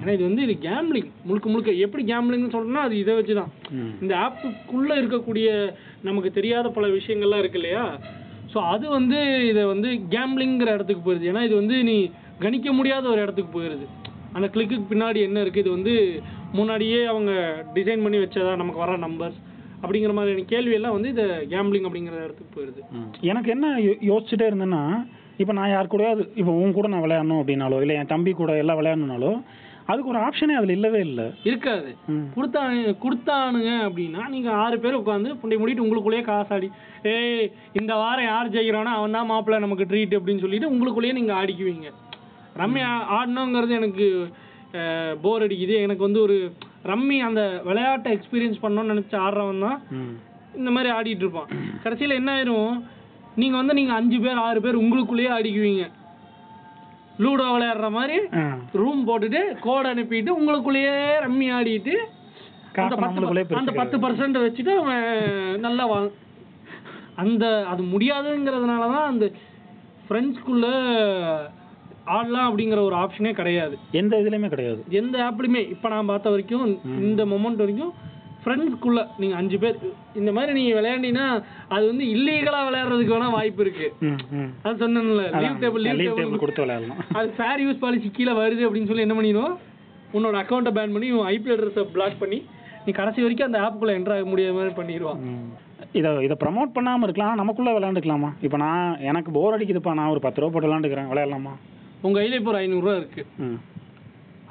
ஏன்னா 0.00 0.12
இது 0.12 0.24
வந்து 0.24 0.42
இது 0.42 0.56
கேம்லிங் 0.60 1.10
முழுக்க 1.24 1.48
முழுக்க 1.48 1.72
எப்படி 1.72 2.04
கேம்லிங்னு 2.04 2.52
சொல்றேன்னா 2.54 2.82
அது 2.86 2.98
இதை 2.98 3.14
வச்சு 3.14 3.34
தான். 3.34 3.52
இந்த 4.00 4.14
ஆப்புக்குள்ள 4.16 4.90
இருக்கக்கூடிய 4.90 5.74
நமக்கு 6.02 6.30
தெரியாத 6.30 6.68
பல 6.68 6.86
விஷயங்கள்லாம் 6.86 7.38
இருக்கு 7.38 7.60
இல்லையா? 7.60 7.98
ஸோ 8.54 8.58
அது 8.58 8.88
வந்து 8.88 9.48
இதை 9.48 9.64
வந்து 9.64 9.88
கேம்லிங்கிற 9.88 10.74
இடத்துக்கு 10.74 11.12
போயிருது. 11.12 11.32
ஏன்னா 11.32 11.44
இது 11.44 11.54
வந்து 11.54 11.84
நீ 11.84 12.10
கணிக்க 12.38 12.72
முடியாத 12.72 13.08
ஒரு 13.08 13.22
இடத்துக்கு 13.22 13.60
போயிருது. 13.60 13.86
அந்த 14.32 14.48
கிளிக்கு 14.48 14.76
பின்னாடி 14.90 15.16
என்ன 15.16 15.40
இருக்கு? 15.40 15.60
இது 15.60 15.70
வந்து 15.70 16.22
முன்னாடியே 16.52 17.04
அவங்க 17.04 17.32
டிசைன் 17.74 18.02
பண்ணி 18.02 18.16
வச்சதா? 18.16 18.56
நமக்கு 18.56 18.78
வர 18.78 18.96
நம்பர்ஸ் 18.96 19.40
அப்படிங்கிற 19.82 20.12
மாதிரியான 20.12 20.44
கேள்வி 20.46 20.72
எல்லாம் 20.72 20.92
வந்து 20.92 21.08
இந்த 21.08 21.44
கேம்லிங் 21.50 21.86
அப்படிங்கிற 21.86 22.24
இடத்துக்கு 22.24 22.60
போயிருது. 22.60 22.90
ம். 22.90 23.12
எனக்கு 23.20 23.50
என்ன 23.50 23.78
யோ- 23.78 24.00
யோசிச்சுட்டே 24.06 24.46
இருந்தேன்னா 24.50 25.06
இப்போ 25.42 25.52
நான் 25.58 25.72
யார் 25.74 25.92
கூடயாவது 25.92 26.24
இப்போ 26.40 26.52
உன் 26.62 26.74
கூட 26.78 26.88
நான் 26.92 27.04
விளையாடணும் 27.04 27.40
அப்படின்னாலோ 27.40 27.78
இல்லை 27.84 27.94
என் 28.00 28.12
தம்பி 28.14 28.32
கூட 28.40 28.52
எல்லாம் 28.62 28.80
விளையாடணுனாலோ 28.80 29.30
அதுக்கு 29.90 30.10
ஒரு 30.12 30.20
ஆப்ஷனே 30.26 30.54
அதில் 30.58 30.74
இல்லவே 30.76 31.00
இல்லை. 31.06 31.24
இருக்காது. 31.48 31.90
கொடுத்தானு 32.36 32.92
கொடுத்தானுங்க 33.02 33.72
அப்படின்னா 33.86 34.22
நீங்க 34.34 34.50
ஆறு 34.62 34.76
பேர் 34.84 35.00
உட்காந்து 35.00 35.34
புண்டை 35.40 35.56
மூடிட்டு 35.60 35.84
உங்களுக்குள்ளேயே 35.84 36.24
காசாடி 36.28 36.68
ஏய் 37.10 37.44
இந்த 37.80 37.92
வாரம் 38.02 38.28
யார் 38.30 38.52
ஜெயிக்கிறானோ 38.54 38.92
அவன் 38.98 39.16
தான் 39.16 39.28
மாப்பிள்ளை 39.32 39.58
நமக்கு 39.64 39.88
ட்ரீட் 39.90 40.16
அப்படின்னு 40.18 40.44
சொல்லிட்டு 40.44 40.72
உங்களுக்குள்ளேயே 40.74 41.18
நீங்க 41.18 41.34
ஆடிக்குவீங்க. 41.40 41.90
ரம்மி 42.62 42.82
ஆடணுங்கிறது 43.18 43.78
எனக்கு 43.80 44.06
போர் 45.24 45.44
அடிக்குது. 45.46 45.74
எனக்கு 45.86 46.06
வந்து 46.06 46.20
ஒரு 46.26 46.36
ரம்மி 46.92 47.18
அந்த 47.28 47.42
விளையாட்டை 47.68 48.10
எக்ஸ்பீரியன்ஸ் 48.16 48.62
பண்ணணும்னு 48.64 48.92
நினைச்சு 48.94 49.16
ஆடுறவன் 49.26 49.64
தான். 49.66 49.78
இந்த 50.60 50.70
மாதிரி 50.74 50.90
ஆடிட்டு 50.96 51.24
இருப்பான். 51.26 51.50
கடைசியில 51.84 52.18
என்ன 52.20 52.32
ஆயிரும்? 52.36 52.74
நீங்க 53.36 53.56
வந்து 53.56 53.74
நீங்க 53.74 53.92
அஞ்சு 53.92 54.18
பேர் 54.20 54.44
ஆறு 54.44 54.60
பேர் 54.60 54.82
உங்களுக்குள்ளேயே 54.82 55.30
ஆடிக்குவீங்க 55.36 55.84
லூடோ 57.18 57.44
விளையாடுற 57.50 57.88
மாதிரி. 57.90 58.16
ரூம் 58.80 59.02
போட்டுட்டு 59.08 59.40
கோட் 59.60 59.88
அனுப்பிட்டு 59.90 60.30
உங்களுக்குள்ளேயே 60.30 60.94
ரம்மி 61.24 61.48
ஆடிட்டு 61.56 61.94
அந்த 63.58 63.72
பத்து 63.72 63.96
பர்சன்ட் 63.98 64.38
வச்சுட்டு 64.38 64.72
அவன் 64.78 65.04
நல்லா 65.60 65.84
வா 65.86 65.98
அந்த 67.16 67.44
அது 67.68 67.82
முடியாதுங்கிறதுனால 67.92 68.86
தான் 68.94 69.10
அந்த 69.10 69.26
ஃப்ரெண்ட்ஸ்குள்ள 70.06 70.64
ஆடலாம் 72.14 72.48
அப்படிங்கிற 72.48 72.80
ஒரு 72.82 72.96
ஆப்ஷனே 72.96 73.32
கிடையாது. 73.32 73.74
எந்த 73.92 74.14
இதுலையுமே 74.16 74.48
கிடையாது. 74.48 74.80
எந்த 74.92 75.16
ஆப்லையுமே 75.28 75.62
இப்போ 75.68 75.88
நான் 75.88 76.06
பார்த்த 76.06 76.30
வரைக்கும் 76.30 76.64
இந்த 77.00 77.22
மொமெண்ட் 77.24 77.62
வரைக்கும் 77.62 77.92
ஃப்ரெண்ட்ஸ்குள்ள 78.44 79.00
நீங்கள் 79.20 79.38
அஞ்சு 79.40 79.58
பேர் 79.62 79.76
இந்த 80.20 80.30
மாதிரி 80.36 80.52
நீங்கள் 80.58 80.76
விளையாண்டினா 80.78 81.26
அது 81.74 81.84
வந்து 81.90 82.04
இல்லீகலாக 82.14 82.66
விளையாடுறதுக்கு 82.68 83.14
வேணா 83.16 83.28
வாய்ப்பு 83.36 83.62
இருக்கு. 83.64 83.86
ம் 84.08 84.50
அது 84.64 84.74
சொன்னேன்ல 84.82 85.22
லீவ் 85.42 85.62
டேபிள் 85.62 85.84
லீவ் 85.86 86.18
டேபிள் 86.18 86.42
கொடுத்து 86.42 86.64
விளையாடலாம் 86.64 87.00
அது 87.20 87.28
ஃபேர் 87.38 87.62
யூஸ் 87.64 87.82
பாலிசி 87.84 88.10
கீழே 88.18 88.34
வருது 88.40 88.66
அப்படின்னு 88.66 88.90
சொல்லி 88.90 89.06
என்ன 89.06 89.16
பண்ணிடுவோம்? 89.18 89.54
உன்னோட 90.16 90.36
அக்கௌண்ட்டை 90.42 90.72
பேன் 90.78 90.94
பண்ணி 90.94 91.08
உன் 91.16 91.28
ஐபி 91.34 91.52
அட்ரஸை 91.54 91.84
பிளாக் 91.94 92.20
பண்ணி 92.22 92.38
நீ 92.86 92.92
கடைசி 92.98 93.20
வரைக்கும் 93.24 93.48
அந்த 93.48 93.58
ஆப்புக்குள்ளே 93.64 93.94
என்ட்ரு 93.98 94.16
ஆக 94.16 94.26
முடியாத 94.32 94.54
மாதிரி 94.58 94.72
பண்ணிடுவான். 94.80 95.20
இதை 95.98 96.10
இதை 96.26 96.36
ப்ரமோட் 96.42 96.74
பண்ணாமல் 96.76 97.06
இருக்கலாம் 97.06 97.40
நமக்குள்ளே 97.40 97.72
விளையாண்டுக்கலாமா? 97.76 98.30
இப்போ 98.46 98.58
நான் 98.64 98.98
எனக்கு 99.10 99.30
போர் 99.36 99.56
அடிக்குதுப்பா 99.56 99.94
நான் 100.00 100.12
ஒரு 100.14 100.20
பத்து 100.26 100.40
ரூபா 100.40 100.52
போட்டு 100.54 100.68
விளையாண்டுக்கிறேன் 100.68 101.10
விளையாடலாமா? 101.12 101.54
உங்கள் 102.06 102.20
கையில் 102.20 102.38
இப்போ 102.40 102.50
ஒரு 102.52 102.60
ஐநூறுரூவா 102.62 102.96
இருக்குது 103.00 103.48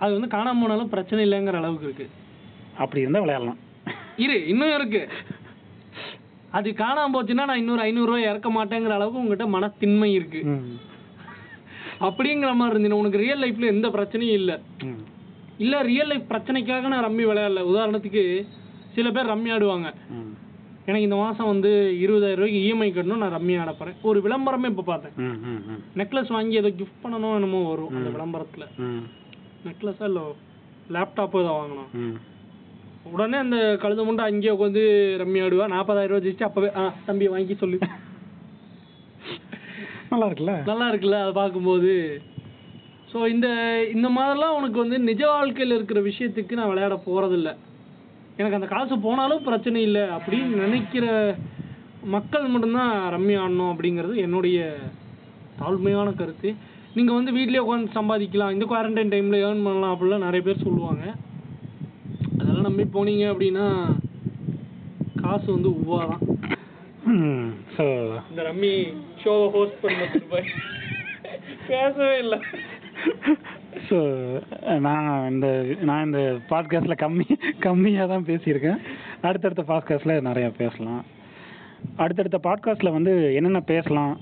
அது 0.03 0.11
வந்து 0.17 0.29
காணாம 0.35 0.61
போனாலும் 0.63 0.91
பிரச்சனை 0.93 1.21
இல்லைங்கிற 1.27 1.59
அளவுக்கு 1.61 1.87
இருக்குது 1.89 2.11
அப்படி 2.83 3.03
இருந்தால் 3.03 3.25
விளையாடலாம். 3.25 3.59
இரு 4.17 4.47
இன்னும் 4.47 4.73
இருக்கு. 4.77 5.01
அது 6.57 6.69
காணாம 6.69 7.13
போச்சுன்னா 7.13 7.45
நான் 7.49 7.61
இன்னொரு 7.61 7.81
ஐநூறுரூவா 7.89 8.19
இறக்க 8.29 8.49
மாட்டேங்கிற 8.49 8.93
அளவுக்கு 8.97 9.21
உங்ககிட்ட 9.21 9.45
மனத்தின்மை 9.55 10.09
இருக்கு. 10.11 10.41
அப்படிங்கிற 12.07 12.55
மாதிரி 12.55 12.73
இருந்துச்சு 12.73 13.01
உனக்கு 13.01 13.23
ரியல் 13.23 13.41
லைஃப்ல 13.43 13.73
எந்த 13.75 13.87
பிரச்சனையும் 13.89 14.39
இல்லை. 14.41 14.55
இல்லை 15.57 15.81
ரியல் 15.81 16.07
லைஃப் 16.07 16.31
பிரச்சனைக்காக 16.31 16.87
நான் 16.93 17.05
ரம்மி 17.05 17.25
விளையாடல. 17.29 17.63
உதாரணத்துக்கு 17.71 18.23
சில 18.95 19.11
பேர் 19.11 19.31
ரம்மி 19.33 19.51
ஆடுவாங்க. 19.55 19.89
எனக்கு 20.85 21.05
இந்த 21.07 21.15
மாதம் 21.15 21.49
வந்து 21.51 21.69
இருபதாயிரம் 22.03 22.39
ரூபாய்க்கு 22.39 22.63
இஎம்ஐ 22.67 22.89
கட்டணும் 22.95 23.21
நான் 23.23 23.35
ரம்மி 23.35 23.53
ஆட 23.61 23.71
போறேன். 23.71 23.97
ஒரு 24.01 24.19
விளம்பரமே 24.25 24.71
இப்போ 24.73 24.81
பார்த்தேன். 24.81 25.15
நெக்லஸ் 25.99 26.33
வாங்கி 26.35 26.55
ஏதோ 26.61 26.69
கிஃப்ட் 26.69 27.03
பண்ணணும் 27.03 27.35
என்னமோ 27.35 27.61
வரும் 27.69 27.95
அந்த 27.97 28.09
விளம்பரத்தில். 28.09 28.67
நெக்லஸா 29.67 30.07
இல்லை 30.11 30.23
லேப்டாப்பு 30.97 31.41
ஏதோ 31.43 31.53
வாங்கணும். 31.59 31.89
உடனே 33.11 33.37
அந்த 33.43 33.57
கழுத 33.81 34.01
முண்டை 34.07 34.23
அங்கேயே 34.29 34.53
உட்காந்து 34.55 34.83
ரம்மி 35.21 35.39
ஆடுவா. 35.45 35.65
நாற்பதாயிரம் 35.73 36.13
ரூபா 36.13 36.23
ஜெயிச்சு 36.25 36.47
அப்பவே 36.47 36.69
ஆ 36.79 36.83
தம்பி 37.07 37.25
வாங்கி 37.33 37.55
சொல்லு. 37.63 37.79
நல்லா 40.11 40.27
இருக்குல்ல? 40.29 40.55
நல்லா 40.69 40.87
இருக்குல்ல 40.91 41.19
அதை 41.23 41.33
பார்க்கும்போது. 41.41 41.93
ஸோ 43.11 43.19
இந்த 43.33 43.47
இந்த 43.95 44.07
மாதிரிலாம் 44.17 44.57
உனக்கு 44.59 44.77
வந்து 44.83 44.97
நிஜ 45.09 45.21
வாழ்க்கையில் 45.31 45.75
இருக்கிற 45.77 45.99
விஷயத்துக்கு 46.09 46.57
நான் 46.59 46.71
விளையாட 46.71 46.95
போகிறதில்ல 47.07 47.49
எனக்கு 48.37 48.57
அந்த 48.59 48.67
காசு 48.75 48.95
போனாலும் 49.07 49.43
பிரச்சனை 49.47 49.81
இல்லை 49.87 50.03
அப்படின்னு 50.15 50.61
நினைக்கிற 50.63 51.07
மக்கள் 52.15 52.51
மட்டும்தான் 52.53 52.93
ரம்மி 53.15 53.35
ஆடணும் 53.41 53.71
அப்படிங்கிறது 53.73 54.15
என்னுடைய 54.25 54.59
தாழ்மையான 55.59 56.15
கருத்து. 56.21 56.49
நீங்கள் 56.95 57.17
வந்து 57.17 57.31
வீட்லயே 57.37 57.61
உட்காந்து 57.65 57.97
சம்பாதிக்கலாம். 57.99 58.53
இந்த 58.55 58.65
குவாரண்டைன் 58.71 59.13
டைமில் 59.13 59.43
ஏர்ன் 59.45 59.65
பண்ணலாம் 59.67 59.93
அப்படிலாம் 59.93 60.25
நிறைய 60.27 60.41
பேர் 60.47 60.65
சொல்லுவாங்க. 60.65 61.03
அதெல்லாம் 62.63 62.77
நம்பி 62.79 62.85
போனீங்க 62.95 63.23
அப்படின்னா 63.31 63.65
காசு 65.21 65.47
வந்து 65.55 65.69
உவா 65.81 65.97
தான் 66.11 66.23
ஸோ 67.75 67.85
இந்த 68.29 68.41
ரம்மி 68.47 68.71
ஷோவை 69.21 69.47
ஹோஸ்ட் 69.55 69.81
பண்ண 69.81 70.05
போய் 70.31 70.47
பேசவே 71.67 72.15
இல்லை. 72.23 72.39
ஸோ 73.87 73.97
நான் 74.85 75.07
இந்த 75.31 75.47
நான் 75.89 76.05
இந்த 76.07 76.21
பாட்காஸ்ட்டில் 76.51 77.01
கம்மி 77.03 77.27
கம்மியாக 77.65 78.07
தான் 78.13 78.27
பேசியிருக்கேன். 78.29 78.79
அடுத்தடுத்த 79.27 79.65
பாட்காஸ்ட்டில் 79.71 80.25
நிறையா 80.29 80.49
பேசலாம். 80.61 81.03
அடுத்தடுத்த 82.03 82.39
பாட்காஸ்ட்டில் 82.47 82.95
வந்து 82.97 83.13
என்னென்ன 83.39 83.61
பேசலாம் 83.73 84.13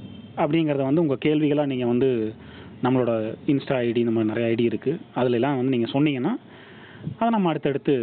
அப்படிங்கிறத 0.41 0.84
வந்து 0.89 1.04
உங்கள் 1.06 1.23
கேள்விகளாக 1.25 1.71
நீங்கள் 1.73 1.91
வந்து 1.93 2.10
நம்மளோட 2.86 3.12
இன்ஸ்டா 3.54 3.77
ஐடி 3.88 4.04
நம்ம 4.08 4.23
நிறைய 4.32 4.54
ஐடி 4.54 4.65
இருக்குது 4.69 5.01
அதுல 5.19 5.38
எல்லாம் 5.39 5.60
வந்து 5.60 5.75
நீங்கள் 5.75 5.93
சொன்னீங்கன்னா 5.93 6.34
அதை 7.20 7.30
நம்ம 7.30 7.50
அடுத்தடுத்து 7.50 7.94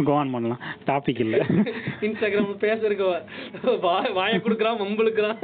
கோவான் 0.00 0.32
பண்ணலாம். 0.34 0.60
டாபிக் 0.86 1.22
இல்லை. 1.24 1.40
இன்ஸ்டாகிராம்ல 2.06 2.56
பேசுறதுக்கு 2.64 3.06
வாய 4.18 4.34
கொடுக்குறான் 4.38 4.80
மம்பளுக்குறான் 4.82 5.38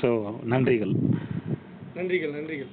ஸோ 0.00 0.08
நன்றிகள். 0.52 0.94
நன்றிகள் 1.96 2.34
நன்றிகள். 2.36 2.70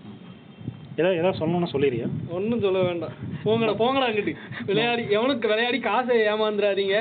ஏதோ 0.99 1.09
ஏதோ 1.19 1.29
சொல்லணும்னு 1.39 1.71
சொல்லிடுறியா 1.73 2.07
ஒன்றும் 2.37 2.63
சொல்ல 2.65 2.79
வேண்டாம். 2.81 3.13
போங்கடா 3.45 3.73
போங்கடா 3.81 4.07
அங்கிட்டு. 4.09 4.33
விளையாடி 4.69 5.03
எவனுக்கு 5.17 5.51
விளையாடி 5.51 5.79
காசை 5.81 6.17
ஏமாந்துடாதீங்க 6.31 6.97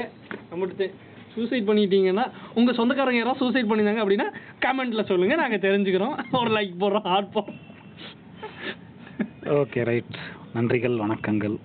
நம்மகிட்ட 0.50 0.85
சூசைட் 1.35 1.68
பண்ணிட்டீங்கன்னா 1.68 2.24
உங்க 2.55 2.70
சொந்தக்காரங்க 2.72 3.20
யாராவது 3.20 3.42
சூசைட் 3.42 3.70
பண்ணிருந்தாங்க 3.70 4.03
அப்படின்னா 4.05 4.29
கமெண்ட்ல 4.64 5.03
சொல்லுங்க. 5.11 5.35
நாங்க 5.37 5.59
தெரிஞ்சுக்கிறோம். 5.66 6.14
ஒரு 6.40 6.50
லைக் 6.57 6.81
போடுறோம் 6.81 7.07
ஹார்ட் 7.07 7.35
போடுறோம். 7.35 7.59
ஓகே 9.50 9.84
ரைட் 9.84 10.16
நன்றிகள் 10.54 10.96
வணக்கங்கள். 10.96 11.56